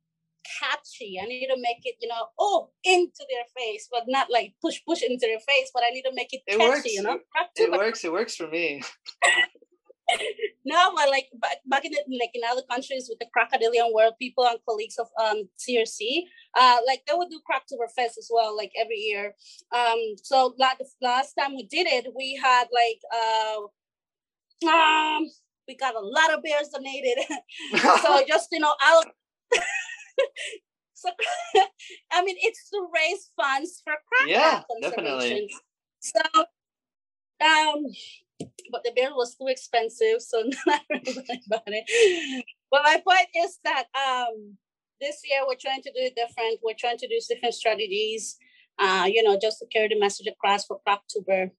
catchy. 0.60 1.18
I 1.22 1.26
need 1.26 1.48
to 1.48 1.56
make 1.60 1.80
it, 1.84 1.96
you 2.00 2.08
know, 2.08 2.24
oh, 2.38 2.70
into 2.84 3.22
their 3.32 3.46
face, 3.58 3.88
but 3.90 4.04
not 4.06 4.28
like 4.30 4.54
push, 4.62 4.78
push 4.86 5.02
into 5.02 5.26
their 5.26 5.40
face. 5.40 5.68
But 5.74 5.82
I 5.86 5.90
need 5.90 6.02
to 6.08 6.14
make 6.14 6.32
it 6.32 6.42
It 6.46 6.58
catchy, 6.58 6.68
works. 6.68 6.92
you 6.96 7.02
know. 7.02 7.18
It 7.56 7.70
works. 7.72 8.04
It 8.04 8.12
works 8.12 8.36
for 8.36 8.48
me. 8.48 8.82
No, 10.66 10.92
but 10.94 11.08
like 11.10 11.28
back, 11.40 11.58
back 11.66 11.84
in 11.84 11.92
the, 11.92 12.02
like 12.18 12.30
in 12.34 12.42
other 12.50 12.62
countries 12.70 13.06
with 13.08 13.18
the 13.18 13.26
crocodilian 13.36 13.92
world, 13.94 14.14
people 14.18 14.46
and 14.46 14.58
colleagues 14.68 14.96
of 14.98 15.08
um 15.22 15.48
CRC, 15.58 16.22
uh, 16.54 16.78
like 16.86 17.02
they 17.06 17.14
would 17.14 17.28
do 17.30 17.40
Croctoberfest 17.48 18.16
as 18.18 18.30
well, 18.32 18.56
like 18.56 18.72
every 18.80 18.96
year. 18.96 19.34
Um, 19.74 19.98
so 20.22 20.54
like 20.58 20.78
last 21.02 21.34
time 21.34 21.54
we 21.54 21.64
did 21.64 21.86
it, 21.86 22.06
we 22.16 22.38
had 22.42 22.66
like 22.72 23.00
uh, 23.12 23.60
um, 24.70 25.30
we 25.66 25.76
got 25.76 25.94
a 25.94 26.00
lot 26.00 26.32
of 26.32 26.42
bears 26.42 26.68
donated. 26.68 27.18
so 28.02 28.22
just 28.26 28.48
you 28.52 28.60
know, 28.60 28.74
I'll. 28.80 29.04
so 30.94 31.10
I 32.12 32.24
mean, 32.24 32.36
it's 32.40 32.70
to 32.70 32.86
raise 32.94 33.30
funds 33.36 33.82
for 33.84 33.94
Yeah, 34.26 34.62
crocodile 34.62 34.80
definitely. 34.80 35.10
conservation. 35.12 35.48
So, 36.00 36.20
um, 37.44 37.86
but 38.70 38.82
the 38.84 38.92
bear 38.94 39.10
was 39.14 39.36
too 39.36 39.46
expensive, 39.48 40.20
so 40.20 40.42
not 40.66 40.80
really 40.90 41.42
about 41.46 41.62
it. 41.66 42.44
But 42.70 42.82
my 42.82 43.00
point 43.06 43.28
is 43.36 43.58
that 43.64 43.84
um, 43.94 44.56
this 45.00 45.20
year 45.28 45.40
we're 45.46 45.56
trying 45.60 45.82
to 45.82 45.90
do 45.90 46.00
it 46.00 46.14
different. 46.16 46.60
We're 46.62 46.74
trying 46.78 46.98
to 46.98 47.08
do 47.08 47.18
different 47.28 47.54
strategies. 47.54 48.36
Uh, 48.78 49.06
you 49.08 49.22
know, 49.22 49.38
just 49.40 49.60
to 49.60 49.66
carry 49.66 49.88
the 49.88 49.98
message 49.98 50.26
across 50.26 50.66
for 50.66 50.80
Croctober. 50.86 51.50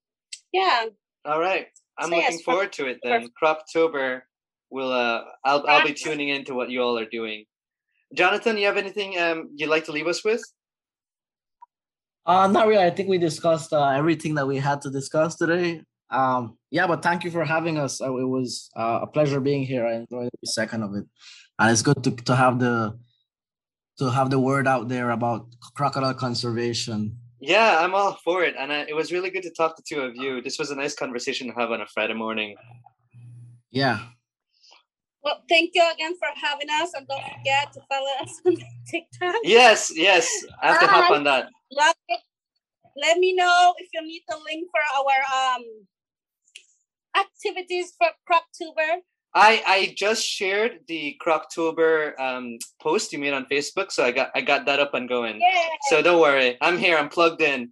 Yeah, 0.52 0.86
All 1.24 1.40
right. 1.40 1.68
I'm 1.98 2.10
So, 2.10 2.16
looking 2.16 2.38
Crop- 2.38 2.44
forward 2.44 2.72
to 2.74 2.86
it 2.86 2.98
then. 3.02 3.28
Croptober 3.42 4.22
will 4.70 4.92
uh 4.92 5.22
I'll 5.44 5.64
I'll 5.66 5.86
be 5.86 5.94
tuning 5.94 6.28
into 6.28 6.54
what 6.54 6.70
you 6.70 6.82
all 6.82 6.98
are 6.98 7.06
doing. 7.06 7.44
Jonathan, 8.14 8.56
you 8.58 8.66
have 8.66 8.76
anything 8.76 9.18
um 9.18 9.50
you'd 9.54 9.68
like 9.68 9.84
to 9.86 9.92
leave 9.92 10.06
us 10.06 10.24
with? 10.24 10.42
Uh, 12.24 12.48
not 12.48 12.66
really. 12.66 12.82
I 12.84 12.90
think 12.90 13.08
we 13.08 13.18
discussed 13.18 13.72
uh, 13.72 13.88
everything 13.90 14.34
that 14.34 14.46
we 14.48 14.56
had 14.56 14.80
to 14.82 14.90
discuss 14.90 15.36
today. 15.36 15.82
Um, 16.10 16.58
yeah, 16.72 16.86
but 16.88 17.00
thank 17.02 17.22
you 17.22 17.30
for 17.30 17.44
having 17.44 17.78
us. 17.78 18.00
Uh, 18.00 18.16
it 18.16 18.24
was 18.28 18.68
uh, 18.76 19.00
a 19.02 19.06
pleasure 19.06 19.38
being 19.40 19.64
here. 19.64 19.86
I 19.86 19.94
enjoyed 19.94 20.26
every 20.34 20.46
second 20.46 20.82
of 20.82 20.94
it, 20.96 21.04
and 21.58 21.70
it's 21.70 21.82
good 21.82 22.02
to, 22.02 22.10
to 22.10 22.34
have 22.36 22.58
the 22.58 22.98
to 23.98 24.10
have 24.10 24.28
the 24.30 24.38
word 24.40 24.66
out 24.66 24.88
there 24.88 25.10
about 25.10 25.46
crocodile 25.76 26.14
conservation. 26.14 27.16
Yeah, 27.40 27.78
I'm 27.80 27.94
all 27.94 28.18
for 28.24 28.42
it. 28.44 28.54
And 28.58 28.72
uh, 28.72 28.84
it 28.88 28.94
was 28.94 29.12
really 29.12 29.30
good 29.30 29.42
to 29.42 29.50
talk 29.50 29.76
to 29.76 29.82
two 29.86 30.00
of 30.00 30.16
you. 30.16 30.40
This 30.40 30.58
was 30.58 30.70
a 30.70 30.74
nice 30.74 30.94
conversation 30.94 31.48
to 31.48 31.54
have 31.54 31.70
on 31.70 31.80
a 31.80 31.86
Friday 31.86 32.14
morning. 32.14 32.56
Yeah, 33.70 34.00
Well, 35.22 35.42
thank 35.48 35.72
you 35.74 35.84
again 35.92 36.14
for 36.18 36.28
having 36.34 36.68
us, 36.70 36.94
and 36.94 37.06
don't 37.08 37.20
forget 37.20 37.72
to 37.74 37.80
follow 37.90 38.10
us 38.22 38.40
on 38.46 38.56
TikTok. 38.88 39.34
Yes, 39.42 39.92
yes. 39.94 40.30
I 40.62 40.68
have 40.68 40.80
to 40.80 40.86
hop 40.86 41.10
on 41.10 41.24
that. 41.24 41.48
Love 41.72 41.94
it. 42.08 42.20
Let 42.96 43.18
me 43.18 43.34
know 43.34 43.74
if 43.78 43.88
you 43.92 44.02
need 44.06 44.22
the 44.28 44.38
link 44.46 44.68
for 44.70 44.80
our 44.96 45.56
um 45.56 45.64
activities 47.18 47.92
for 47.98 48.08
Croctober. 48.28 49.00
I 49.36 49.62
I 49.66 49.94
just 49.96 50.24
shared 50.24 50.80
the 50.88 51.16
Croctober 51.24 52.18
um 52.18 52.58
post 52.80 53.12
you 53.12 53.18
made 53.18 53.34
on 53.34 53.44
Facebook, 53.46 53.92
so 53.92 54.02
I 54.02 54.10
got 54.10 54.30
I 54.34 54.40
got 54.40 54.64
that 54.64 54.80
up 54.80 54.94
and 54.94 55.06
going. 55.08 55.40
Yeah, 55.40 55.68
So 55.90 56.00
don't 56.00 56.20
worry. 56.20 56.56
I'm 56.62 56.78
here. 56.78 56.96
I'm 56.96 57.10
plugged 57.10 57.42
in. 57.42 57.70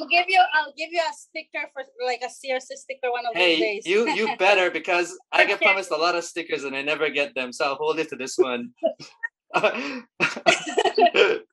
I'll 0.00 0.08
give 0.08 0.24
you 0.28 0.40
I'll 0.54 0.72
give 0.78 0.88
you 0.90 1.00
a 1.00 1.12
sticker 1.12 1.68
for 1.74 1.84
like 2.06 2.22
a 2.22 2.28
CRC 2.32 2.72
sticker 2.76 3.10
one 3.12 3.26
of 3.26 3.32
Hey, 3.34 3.56
these 3.56 3.84
days. 3.84 3.86
you 3.86 4.08
you 4.12 4.36
better 4.38 4.70
because 4.70 5.16
I 5.30 5.44
get 5.44 5.60
promised 5.60 5.90
a 5.90 5.96
lot 5.96 6.14
of 6.14 6.24
stickers 6.24 6.64
and 6.64 6.74
I 6.74 6.80
never 6.80 7.10
get 7.10 7.34
them. 7.34 7.52
So 7.52 7.66
I'll 7.66 7.74
hold 7.74 7.98
it 7.98 8.08
to 8.08 8.16
this 8.16 8.38
one. 8.38 8.70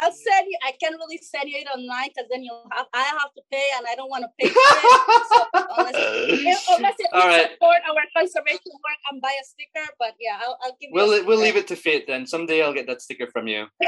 I'll 0.00 0.12
send 0.12 0.46
you. 0.48 0.58
I 0.66 0.72
can't 0.80 0.94
really 0.96 1.18
send 1.18 1.48
you 1.50 1.58
it 1.58 1.66
online 1.76 2.08
because 2.14 2.28
then 2.30 2.42
you 2.44 2.52
have 2.72 2.86
I 2.94 3.02
have 3.02 3.32
to 3.34 3.42
pay, 3.50 3.66
and 3.76 3.86
I 3.88 3.94
don't 3.96 4.08
want 4.10 4.24
to 4.24 4.30
pay 4.38 4.48
for 4.48 4.58
it. 4.58 5.26
So 5.28 5.38
unless, 5.78 5.94
if- 5.96 6.68
unless 6.76 6.94
you 6.98 7.06
All 7.12 7.26
right. 7.26 7.50
support 7.52 7.78
our 7.88 8.02
conservation 8.16 8.72
work 8.84 9.00
and 9.10 9.20
buy 9.20 9.34
a 9.40 9.44
sticker, 9.44 9.86
but 9.98 10.14
yeah, 10.20 10.38
I'll, 10.40 10.58
I'll 10.62 10.76
give 10.80 10.90
you. 10.92 11.00
a 11.00 11.06
We'll 11.06 11.24
we'll 11.26 11.40
leave 11.40 11.56
it 11.56 11.66
to 11.68 11.76
fate 11.76 12.06
then. 12.06 12.26
Someday 12.26 12.62
I'll 12.62 12.74
get 12.74 12.86
that 12.86 13.02
sticker 13.02 13.26
from 13.26 13.48
you. 13.48 13.66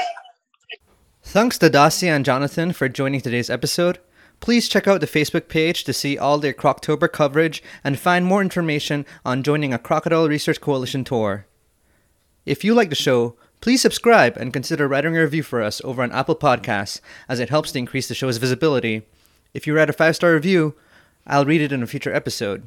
Thanks 1.23 1.59
to 1.59 1.71
Dacia 1.71 2.09
and 2.15 2.25
Jonathan 2.25 2.73
for 2.73 2.89
joining 2.89 3.21
today's 3.21 3.51
episode. 3.51 3.99
Please 4.41 4.69
check 4.69 4.89
out 4.89 5.01
the 5.01 5.07
Facebook 5.07 5.49
page 5.49 5.85
to 5.85 5.93
see 5.93 6.17
all 6.17 6.39
their 6.39 6.55
Croctober 6.55 7.13
coverage 7.13 7.63
and 7.85 7.99
find 7.99 8.25
more 8.25 8.41
information 8.41 9.05
on 9.25 9.43
joining 9.43 9.75
a 9.75 9.79
Crocodile 9.79 10.29
Research 10.29 10.61
Coalition 10.61 11.05
tour. 11.05 11.47
If 12.47 12.65
you 12.65 12.73
like 12.75 12.89
the 12.89 12.97
show, 12.97 13.37
please 13.61 13.83
subscribe 13.83 14.37
and 14.37 14.53
consider 14.53 14.89
writing 14.89 15.17
a 15.17 15.21
review 15.21 15.43
for 15.43 15.63
us 15.63 15.81
over 15.85 16.03
on 16.03 16.13
Apple 16.13 16.37
Podcasts, 16.37 17.01
as 17.29 17.41
it 17.41 17.51
helps 17.51 17.73
to 17.73 17.79
increase 17.79 18.09
the 18.09 18.15
show's 18.15 18.39
visibility. 18.39 19.03
If 19.53 19.67
you 19.67 19.75
write 19.75 19.91
a 19.91 19.95
five 19.95 20.17
star 20.17 20.35
review, 20.35 20.75
I'll 21.27 21.45
read 21.45 21.61
it 21.61 21.73
in 21.73 21.83
a 21.83 21.87
future 21.87 22.15
episode. 22.15 22.67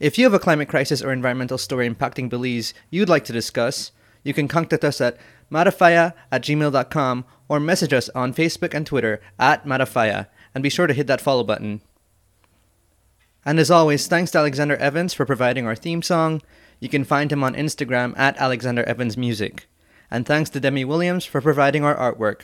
If 0.00 0.18
you 0.18 0.24
have 0.24 0.34
a 0.34 0.38
climate 0.38 0.68
crisis 0.68 1.02
or 1.02 1.12
environmental 1.12 1.58
story 1.58 1.88
impacting 1.88 2.28
Belize 2.28 2.74
you'd 2.90 3.08
like 3.08 3.24
to 3.24 3.32
discuss, 3.32 3.92
you 4.22 4.34
can 4.34 4.48
contact 4.48 4.84
us 4.84 5.00
at 5.00 5.16
matafaya 5.50 6.14
at 6.32 6.42
gmail.com 6.42 7.24
or 7.48 7.60
message 7.60 7.92
us 7.92 8.08
on 8.10 8.34
Facebook 8.34 8.74
and 8.74 8.86
Twitter 8.86 9.20
at 9.38 9.64
matafaya, 9.64 10.26
and 10.54 10.62
be 10.62 10.70
sure 10.70 10.86
to 10.86 10.94
hit 10.94 11.06
that 11.06 11.20
follow 11.20 11.44
button. 11.44 11.80
And 13.44 13.58
as 13.58 13.70
always, 13.70 14.06
thanks 14.06 14.30
to 14.32 14.38
Alexander 14.38 14.76
Evans 14.76 15.12
for 15.12 15.26
providing 15.26 15.66
our 15.66 15.76
theme 15.76 16.02
song. 16.02 16.40
You 16.80 16.88
can 16.88 17.04
find 17.04 17.32
him 17.32 17.44
on 17.44 17.54
Instagram 17.54 18.16
at 18.18 18.36
Alexander 18.36 18.82
Evans 18.84 19.16
Music. 19.16 19.66
And 20.10 20.26
thanks 20.26 20.50
to 20.50 20.60
Demi 20.60 20.84
Williams 20.84 21.24
for 21.24 21.40
providing 21.40 21.84
our 21.84 21.96
artwork. 21.96 22.42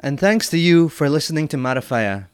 And 0.00 0.18
thanks 0.18 0.48
to 0.50 0.58
you 0.58 0.88
for 0.88 1.08
listening 1.08 1.48
to 1.48 1.56
Madafaya. 1.56 2.26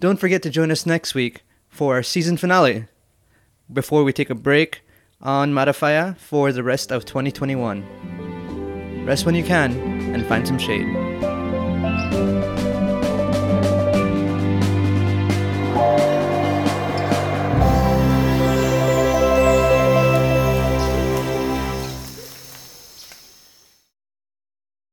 Don't 0.00 0.18
forget 0.18 0.42
to 0.42 0.50
join 0.50 0.70
us 0.70 0.86
next 0.86 1.14
week 1.14 1.42
for 1.68 1.94
our 1.94 2.02
season 2.02 2.36
finale 2.36 2.86
before 3.72 4.04
we 4.04 4.12
take 4.12 4.30
a 4.30 4.34
break 4.34 4.82
on 5.20 5.52
Madafaya 5.52 6.16
for 6.16 6.52
the 6.52 6.62
rest 6.62 6.92
of 6.92 7.04
2021. 7.04 9.04
Rest 9.06 9.26
when 9.26 9.34
you 9.34 9.44
can 9.44 9.72
and 10.14 10.24
find 10.26 10.46
some 10.46 10.58
shade. 10.58 10.86